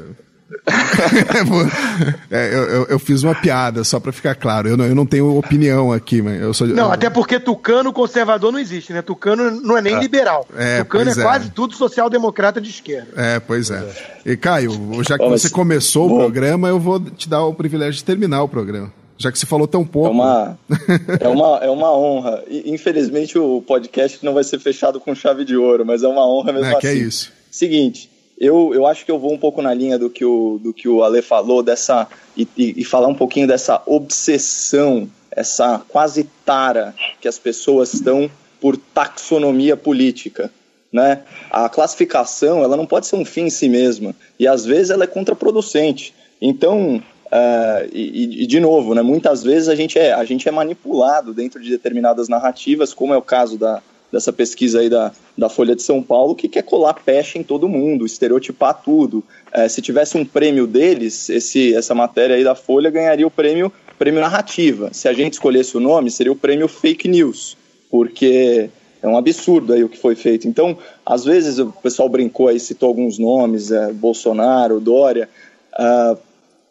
é 2.31 2.55
eu, 2.55 2.63
eu, 2.63 2.85
eu, 2.85 2.99
fiz 2.99 3.21
uma 3.21 3.35
piada, 3.35 3.83
só 3.83 3.99
para 3.99 4.13
ficar 4.13 4.33
claro. 4.33 4.69
Eu 4.69 4.77
não, 4.77 4.85
eu 4.85 4.95
não 4.95 5.05
tenho 5.05 5.37
opinião 5.37 5.91
aqui, 5.91 6.21
mas 6.21 6.41
eu 6.41 6.53
sou. 6.53 6.67
Não, 6.67 6.85
eu... 6.85 6.91
até 6.91 7.09
porque 7.09 7.39
tucano 7.39 7.91
conservador 7.91 8.51
não 8.51 8.59
existe, 8.59 8.93
né? 8.93 9.01
Tucano 9.01 9.51
não 9.61 9.77
é 9.77 9.81
nem 9.81 9.95
é. 9.95 9.99
liberal. 9.99 10.47
É, 10.55 10.79
tucano 10.79 11.09
é, 11.09 11.13
é, 11.13 11.21
quase 11.21 11.51
tudo 11.51 11.75
social-democrata 11.75 12.61
de 12.61 12.69
esquerda. 12.69 13.07
É, 13.17 13.39
pois 13.39 13.69
é. 13.69 13.83
E 14.25 14.37
Caio, 14.37 14.71
já 15.03 15.17
que 15.17 15.25
Bom, 15.25 15.31
você 15.31 15.49
começou 15.49 16.07
bom. 16.07 16.15
o 16.15 16.17
programa, 16.19 16.69
eu 16.69 16.79
vou 16.79 16.99
te 16.99 17.27
dar 17.27 17.43
o 17.43 17.53
privilégio 17.53 17.93
de 17.93 18.03
terminar 18.05 18.41
o 18.43 18.47
programa. 18.47 18.91
Já 19.17 19.31
que 19.31 19.39
você 19.39 19.45
falou 19.45 19.67
tão 19.67 19.83
pouco. 19.83 20.09
É 20.09 20.11
uma, 20.11 20.59
é 21.19 21.27
uma, 21.27 21.57
é 21.63 21.69
uma 21.69 21.91
honra. 21.91 22.43
infelizmente 22.49 23.37
o 23.37 23.61
podcast 23.61 24.23
não 24.23 24.33
vai 24.33 24.43
ser 24.43 24.59
fechado 24.59 24.99
com 24.99 25.13
chave 25.13 25.43
de 25.43 25.57
ouro, 25.57 25.85
mas 25.85 26.03
é 26.03 26.07
uma 26.07 26.25
honra 26.25 26.53
mesmo 26.53 26.67
é, 26.67 26.71
assim. 26.71 26.79
Que 26.79 26.87
é 26.87 26.93
isso. 26.93 27.33
Seguinte, 27.51 28.09
eu, 28.39 28.73
eu 28.73 28.85
acho 28.85 29.03
que 29.03 29.11
eu 29.11 29.17
vou 29.17 29.33
um 29.33 29.37
pouco 29.37 29.61
na 29.61 29.73
linha 29.73 29.97
do 29.97 30.09
que 30.09 30.23
o, 30.23 30.59
do 30.61 30.73
que 30.73 30.87
o 30.87 31.03
Ale 31.03 31.21
falou, 31.21 31.63
dessa 31.63 32.07
e, 32.35 32.47
e, 32.55 32.81
e 32.81 32.83
falar 32.83 33.07
um 33.07 33.15
pouquinho 33.15 33.47
dessa 33.47 33.81
obsessão, 33.85 35.09
essa 35.31 35.81
quase 35.87 36.29
tara 36.45 36.93
que 37.19 37.27
as 37.27 37.39
pessoas 37.39 37.93
estão 37.93 38.29
por 38.61 38.77
taxonomia 38.77 39.75
política. 39.75 40.51
Né? 40.91 41.23
A 41.49 41.67
classificação 41.67 42.63
ela 42.63 42.77
não 42.77 42.85
pode 42.85 43.07
ser 43.07 43.15
um 43.15 43.25
fim 43.25 43.45
em 43.45 43.49
si 43.49 43.67
mesma 43.67 44.15
e 44.39 44.47
às 44.47 44.65
vezes 44.65 44.91
ela 44.91 45.03
é 45.03 45.07
contraproducente. 45.07 46.13
Então, 46.39 46.97
uh, 47.25 47.89
e, 47.91 48.43
e, 48.43 48.47
de 48.47 48.59
novo, 48.59 48.93
né, 48.93 49.01
muitas 49.01 49.43
vezes 49.43 49.67
a 49.67 49.75
gente, 49.75 49.97
é, 49.97 50.13
a 50.13 50.23
gente 50.23 50.47
é 50.47 50.51
manipulado 50.51 51.33
dentro 51.33 51.61
de 51.61 51.69
determinadas 51.69 52.29
narrativas, 52.29 52.93
como 52.93 53.13
é 53.13 53.17
o 53.17 53.21
caso 53.21 53.57
da, 53.57 53.81
dessa 54.11 54.31
pesquisa 54.31 54.79
aí 54.79 54.89
da, 54.89 55.11
da 55.37 55.49
Folha 55.49 55.75
de 55.75 55.81
São 55.81 56.01
Paulo, 56.01 56.35
que 56.35 56.47
quer 56.47 56.63
colar 56.63 56.93
peste 56.93 57.37
em 57.37 57.43
todo 57.43 57.67
mundo, 57.67 58.05
estereotipar 58.05 58.81
tudo. 58.81 59.23
É, 59.51 59.67
se 59.67 59.81
tivesse 59.81 60.17
um 60.17 60.25
prêmio 60.25 60.65
deles, 60.65 61.29
esse, 61.29 61.73
essa 61.75 61.93
matéria 61.93 62.35
aí 62.35 62.43
da 62.43 62.55
Folha 62.55 62.89
ganharia 62.89 63.27
o 63.27 63.31
prêmio, 63.31 63.71
prêmio 63.97 64.21
narrativa. 64.21 64.89
Se 64.93 65.07
a 65.07 65.13
gente 65.13 65.33
escolhesse 65.33 65.75
o 65.75 65.79
nome, 65.79 66.09
seria 66.09 66.31
o 66.31 66.35
prêmio 66.35 66.67
fake 66.67 67.07
news, 67.07 67.57
porque 67.89 68.69
é 69.01 69.07
um 69.07 69.17
absurdo 69.17 69.73
aí 69.73 69.83
o 69.83 69.89
que 69.89 69.97
foi 69.97 70.15
feito. 70.15 70.47
Então, 70.47 70.77
às 71.05 71.25
vezes 71.25 71.59
o 71.59 71.71
pessoal 71.71 72.07
brincou 72.07 72.47
aí, 72.47 72.59
citou 72.59 72.87
alguns 72.89 73.19
nomes, 73.19 73.71
é, 73.71 73.91
Bolsonaro, 73.91 74.79
Dória. 74.79 75.29
Uh, 75.73 76.17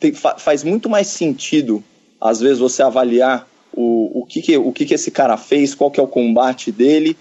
tem, 0.01 0.13
fa 0.13 0.37
faz 0.37 0.65
muito 0.65 0.89
mais 0.89 1.07
sentido, 1.07 1.83
às 2.21 2.41
vezes, 2.41 2.59
você 2.59 2.83
avaliar 2.83 3.47
o, 3.77 4.23
o, 4.23 4.27
que, 4.27 4.41
que, 4.41 4.57
o 4.57 4.73
que, 4.73 4.87
que 4.87 4.95
esse 4.95 5.11
cara 5.11 5.37
fez, 5.37 5.75
qual 5.75 5.91
que 5.91 6.01
é 6.01 6.03
o 6.03 6.09
combate 6.09 6.73
dele, 6.73 7.17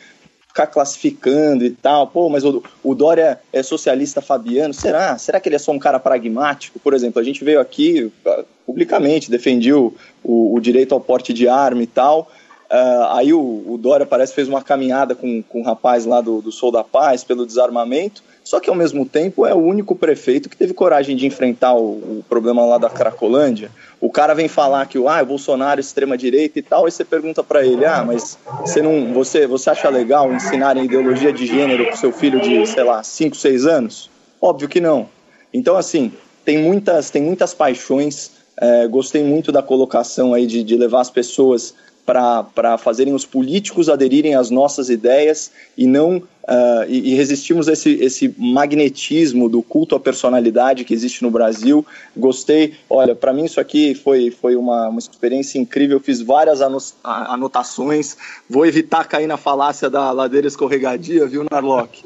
ficar 0.56 0.68
classificando 0.68 1.66
e 1.66 1.70
tal. 1.70 2.08
Pô, 2.08 2.30
mas 2.30 2.45
o, 2.45 2.64
o 2.82 2.95
Dória 2.95 3.41
é 3.51 3.62
socialista 3.62 4.22
fabiano. 4.22 4.74
Será? 4.74 5.18
Será 5.18 5.39
que 5.41 5.49
ele 5.49 5.58
é 5.58 5.60
só 5.60 5.74
um 5.74 5.80
cara 5.80 5.99
pragmático? 5.99 6.80
Por 6.80 6.93
exemplo, 6.93 7.20
a 7.22 7.24
gente 7.26 7.43
veio 7.43 7.60
aqui 7.60 8.10
uh, 8.26 8.45
publicamente, 8.66 9.30
defendiu 9.30 9.93
o, 10.24 10.56
o, 10.56 10.60
direito 10.62 10.93
ao 10.95 11.01
porte 11.01 11.34
de 11.34 11.49
arma 11.49 11.84
e 11.84 11.88
tal. 11.88 12.32
Uh, 12.66 13.05
aí 13.11 13.32
o, 13.32 13.63
o, 13.68 13.78
Dória 13.78 14.05
parece 14.05 14.34
fez 14.34 14.47
uma 14.47 14.61
caminhada 14.61 15.13
com, 15.13 15.43
com 15.43 15.59
um 15.61 15.63
rapaz 15.63 16.05
lá 16.05 16.20
do, 16.20 16.41
do 16.41 16.51
Sul 16.51 16.72
da 16.72 16.84
Paz 16.84 17.24
pelo 17.24 17.45
desarmamento. 17.45 18.24
Só 18.43 18.59
que 18.59 18.70
ao 18.70 18.76
mesmo 18.76 19.05
tempo 19.05 19.45
é 19.45 19.53
o 19.53 19.57
único 19.57 19.95
prefeito 19.95 20.49
que 20.49 20.57
teve 20.57 20.74
coragem 20.74 21.16
de 21.16 21.26
enfrentar 21.26 21.74
o, 21.74 22.20
o 22.20 22.26
problema 22.28 22.66
lá 22.66 22.78
da 22.78 22.89
Cracolândia. 22.89 23.72
O 23.99 24.09
cara 24.09 24.34
vem 24.34 24.47
falar 24.47 24.86
que 24.88 24.97
ah, 24.99 25.22
o 25.22 25.26
Bolsonaro 25.26 25.80
é 25.80 25.82
extrema 25.82 26.18
direita 26.18 26.59
e 26.59 26.61
tal, 26.61 26.88
e 26.88 26.91
você 26.91 27.03
pergunta 27.03 27.43
para 27.43 27.66
ele: 27.66 27.86
"Ah, 27.86 28.03
mas 28.05 28.38
você 28.61 28.82
não, 28.82 29.13
você, 29.13 29.47
você 29.47 29.72
acha 29.72 29.89
legal 29.89 30.32
ensinar 30.32 30.78
ideologia 30.78 31.34
de 31.34 31.45
gênero 31.45 31.88
pro 31.88 31.97
seu 31.97 32.11
filho 32.11 32.39
de, 32.39 32.66
sei 32.68 32.84
lá, 32.84 33.01
5, 33.01 33.36
6 33.36 33.66
anos?" 33.66 34.09
Óbvio 34.41 34.70
que 34.70 34.80
não. 34.80 35.09
Então 35.51 35.76
assim, 35.76 36.11
tem 36.43 36.59
muitas, 36.59 37.09
tem 37.09 37.22
muitas 37.22 37.53
paixões. 37.53 38.32
É, 38.57 38.88
gostei 38.88 39.24
muito 39.24 39.51
da 39.51 39.61
colocação 39.61 40.34
aí 40.34 40.45
de, 40.45 40.63
de 40.63 40.78
levar 40.78 41.01
as 41.01 41.09
pessoas 41.09 41.74
para 42.06 42.78
fazerem 42.78 43.14
os 43.14 43.26
políticos 43.26 43.89
aderirem 43.89 44.36
às 44.36 44.51
nossas 44.51 44.89
ideias 44.89 45.51
e 45.76 45.88
não 45.88 46.18
uh, 46.18 46.86
e, 46.88 47.12
e, 47.12 47.16
resistimos 47.16 47.68
a 47.68 47.74
esse, 47.74 47.91
esse 47.95 48.34
magnetismo 48.38 49.49
do 49.49 49.64
culto 49.64 49.95
à 49.95 49.99
personalidade 49.99 50.84
que 50.84 50.93
existe 50.93 51.24
no 51.24 51.32
Brasil. 51.32 51.86
Gostei, 52.16 52.76
olha, 52.89 53.16
para 53.16 53.34
mim 53.34 53.45
isso 53.45 53.60
aqui 53.60 53.95
foi, 53.95 54.30
foi 54.30 54.56
uma, 54.56 54.89
uma 54.89 54.99
experiência 54.99 55.58
incrível. 55.58 55.99
Fiz 55.99 56.22
várias 56.22 56.62
anotações. 57.03 58.16
Vou 58.47 58.66
evitar 58.66 59.08
cair 59.08 59.28
na 59.28 59.38
falácia 59.38 59.89
da 59.89 60.12
ladeira 60.12 60.47
escorregadia, 60.47 61.26
viu, 61.26 61.45
Narlock? 61.49 62.03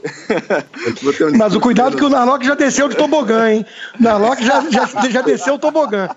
Mas 1.37 1.55
o 1.55 1.59
cuidado 1.59 1.97
que 1.97 2.05
o 2.05 2.09
Narlock 2.09 2.45
já 2.45 2.55
desceu 2.55 2.87
de 2.87 2.95
tobogã, 2.95 3.51
hein? 3.51 3.65
O 3.99 4.03
Narlock 4.03 4.43
já, 4.43 4.69
já, 4.69 4.85
já 5.09 5.21
desceu 5.21 5.55
o 5.55 5.59
tobogã. 5.59 6.09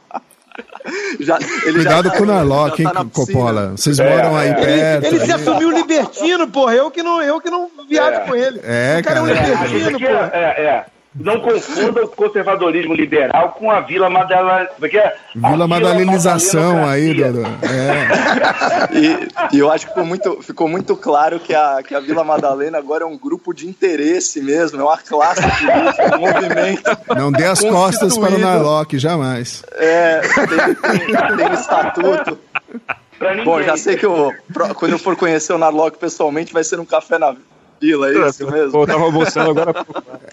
Já, 1.20 1.38
Cuidado 1.38 2.10
tá, 2.10 2.16
com 2.16 2.24
o 2.24 2.26
Narlock, 2.26 2.82
tá 2.82 3.00
hein, 3.00 3.10
Coppola. 3.12 3.72
Vocês 3.76 3.98
é, 3.98 4.08
moram 4.08 4.36
aí 4.36 4.50
é. 4.50 4.54
perto. 4.54 5.06
Ele, 5.06 5.16
ele 5.16 5.24
se 5.24 5.32
assumiu 5.32 5.70
libertino, 5.70 6.48
porra. 6.48 6.74
Eu 6.74 6.90
que 6.90 7.02
não, 7.02 7.22
eu 7.22 7.40
que 7.40 7.50
não 7.50 7.70
viajo 7.88 8.20
é. 8.20 8.20
com 8.20 8.34
ele. 8.34 8.60
É, 8.62 8.98
o 9.00 9.04
cara. 9.04 9.18
é 9.18 9.22
um 9.22 9.26
libertino, 9.26 10.00
porra. 10.00 10.30
É, 10.32 10.64
é. 10.64 10.84
Não 11.14 11.40
confunda 11.40 12.04
o 12.04 12.08
conservadorismo 12.08 12.94
liberal 12.94 13.50
com 13.50 13.70
a 13.70 13.80
Vila 13.80 14.08
Madalena. 14.08 14.70
Porque 14.78 14.96
é 14.96 15.14
Vila 15.34 15.68
Madalenização 15.68 16.86
aí, 16.88 17.12
Dudu. 17.12 17.42
É. 17.62 18.96
e, 18.96 19.56
e, 19.56 19.58
eu 19.58 19.70
acho 19.70 19.86
que 19.86 19.92
ficou 19.92 20.06
muito, 20.06 20.42
ficou 20.42 20.68
muito 20.68 20.96
claro 20.96 21.38
que 21.38 21.54
a, 21.54 21.82
que 21.82 21.94
a 21.94 22.00
Vila 22.00 22.24
Madalena 22.24 22.78
agora 22.78 23.04
é 23.04 23.06
um 23.06 23.18
grupo 23.18 23.52
de 23.52 23.68
interesse 23.68 24.40
mesmo, 24.40 24.80
é 24.80 24.84
uma 24.84 24.96
classe 24.96 25.42
política, 25.42 26.16
um 26.16 26.20
movimento. 26.20 26.98
Não 27.14 27.30
dê 27.30 27.44
as 27.44 27.60
costas 27.60 28.16
para 28.16 28.34
o 28.34 28.38
Narlock, 28.38 28.98
jamais. 28.98 29.62
É, 29.74 30.20
tem, 30.20 30.74
tem, 30.74 31.36
tem 31.36 31.52
estatuto. 31.52 32.38
Bom, 33.44 33.62
já 33.62 33.76
sei 33.76 33.96
que 33.96 34.06
eu, 34.06 34.32
quando 34.74 34.92
eu 34.92 34.98
for 34.98 35.14
conhecer 35.14 35.52
o 35.52 35.58
Narlock 35.58 35.98
pessoalmente 35.98 36.52
vai 36.52 36.64
ser 36.64 36.80
um 36.80 36.86
café 36.86 37.18
na 37.18 37.36
fila, 37.82 38.08
é 38.08 38.28
isso 38.28 38.48
mesmo? 38.48 38.70
Pô, 38.70 38.86
tava 38.86 39.02
almoçando 39.02 39.50
agora. 39.50 39.84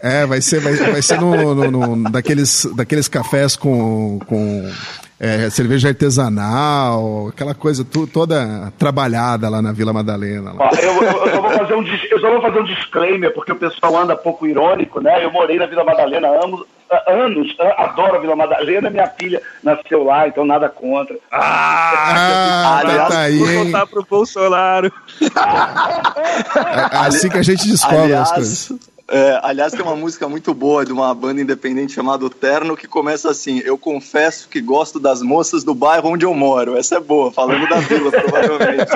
É, 0.02 0.26
vai 0.28 0.40
ser, 0.40 0.62
vai, 0.62 0.76
vai 0.76 1.02
ser 1.02 1.20
no, 1.20 1.56
no, 1.56 1.96
no, 1.96 2.12
daqueles, 2.12 2.68
daqueles 2.76 3.08
cafés 3.08 3.56
com, 3.56 4.20
com 4.28 4.72
é, 5.20 5.50
cerveja 5.50 5.90
artesanal, 5.90 7.28
aquela 7.28 7.54
coisa 7.54 7.84
tu, 7.84 8.08
toda 8.08 8.72
trabalhada 8.78 9.50
lá 9.50 9.62
na 9.62 9.74
Vila 9.74 9.92
Madalena. 9.92 10.54
Ó, 10.58 10.70
eu, 10.76 11.04
eu, 11.04 11.26
eu, 11.26 11.32
só 11.32 11.42
vou 11.42 11.52
fazer 11.52 11.76
um, 11.76 11.86
eu 11.86 12.20
só 12.20 12.30
vou 12.32 12.42
fazer 12.42 12.60
um 12.60 12.64
disclaimer, 12.64 13.34
porque 13.34 13.52
o 13.52 13.56
pessoal 13.58 13.98
anda 13.98 14.16
pouco 14.16 14.48
irônico, 14.48 15.02
né? 15.02 15.24
Eu 15.24 15.32
morei 15.32 15.58
na 15.58 15.66
Vila 15.66 15.84
Madalena 15.84 16.30
amo, 16.30 16.66
anos, 17.08 17.56
adoro 17.78 18.16
a 18.16 18.20
Vila 18.20 18.36
Madalena, 18.36 18.90
minha 18.90 19.08
filha 19.08 19.42
nasceu 19.62 20.04
lá, 20.04 20.28
então 20.28 20.46
nada 20.46 20.70
contra. 20.70 21.16
Ah, 21.32 21.42
ah 21.42 22.78
aliás, 22.80 23.10
tá 23.10 23.20
aí, 23.20 23.38
vou 23.38 23.64
voltar 23.64 23.88
pro 23.88 24.06
Bolsonaro. 24.10 24.92
É, 25.22 26.96
é 26.96 26.98
assim 27.08 27.30
que 27.30 27.38
a 27.38 27.44
gente 27.44 27.68
descobre 27.70 27.98
aliás, 27.98 28.30
as 28.30 28.36
coisas. 28.36 28.80
É, 29.12 29.40
aliás, 29.42 29.74
tem 29.74 29.82
uma 29.82 29.96
música 29.96 30.30
muito 30.30 30.54
boa 30.54 30.86
de 30.86 30.92
uma 30.94 31.14
banda 31.16 31.42
independente 31.42 31.94
chamada 31.94 32.30
Terno 32.30 32.78
que 32.78 32.88
começa 32.88 33.30
assim: 33.30 33.60
Eu 33.66 33.78
confesso 33.78 34.48
que 34.48 34.62
gosto 34.62 35.00
das 35.00 35.22
moças 35.22 35.64
do 35.64 35.74
bairro 35.74 36.10
onde 36.10 36.26
eu 36.26 36.34
moro. 36.34 36.78
Essa 36.78 36.98
é 36.98 37.00
boa, 37.00 37.32
falando 37.32 37.68
da 37.68 37.80
vila, 37.80 38.12
provavelmente. 38.12 38.92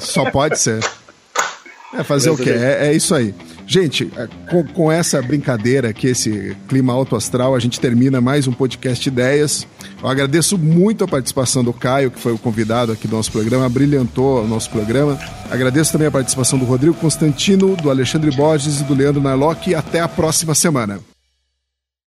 Só 0.00 0.30
pode 0.30 0.58
ser. 0.58 0.84
É 1.94 2.04
fazer 2.04 2.28
o 2.28 2.36
quê? 2.36 2.50
É, 2.50 2.88
é, 2.88 2.92
isso 2.92 3.14
aí. 3.14 3.34
Gente, 3.68 4.10
é, 4.16 4.26
com, 4.50 4.64
com, 4.64 4.90
essa 4.90 5.20
brincadeira 5.20 5.90
aqui, 5.90 6.06
esse 6.06 6.56
clima 6.66 6.90
alto 6.94 7.14
astral, 7.14 7.54
a 7.54 7.60
gente 7.60 7.78
termina 7.78 8.18
mais 8.18 8.48
um 8.48 8.52
podcast 8.52 9.06
Ideias. 9.06 9.66
Eu 10.02 10.08
agradeço 10.08 10.56
muito 10.56 11.04
a 11.04 11.08
participação 11.08 11.62
do 11.62 11.70
Caio, 11.70 12.10
que 12.10 12.18
foi 12.18 12.32
o 12.32 12.38
convidado 12.38 12.92
aqui 12.92 13.06
do 13.06 13.14
nosso 13.14 13.30
programa, 13.30 13.68
brilhantou 13.68 14.42
o 14.42 14.48
nosso 14.48 14.70
programa. 14.70 15.18
Agradeço 15.50 15.92
também 15.92 16.08
a 16.08 16.10
participação 16.10 16.58
do 16.58 16.64
Rodrigo 16.64 16.94
Constantino, 16.94 17.76
do 17.76 17.90
Alexandre 17.90 18.30
Borges 18.30 18.80
e 18.80 18.84
do 18.84 18.94
Leandro 18.94 19.20
Narlock. 19.20 19.68
E 19.68 19.74
até 19.74 20.00
a 20.00 20.08
próxima 20.08 20.54
semana. 20.54 20.98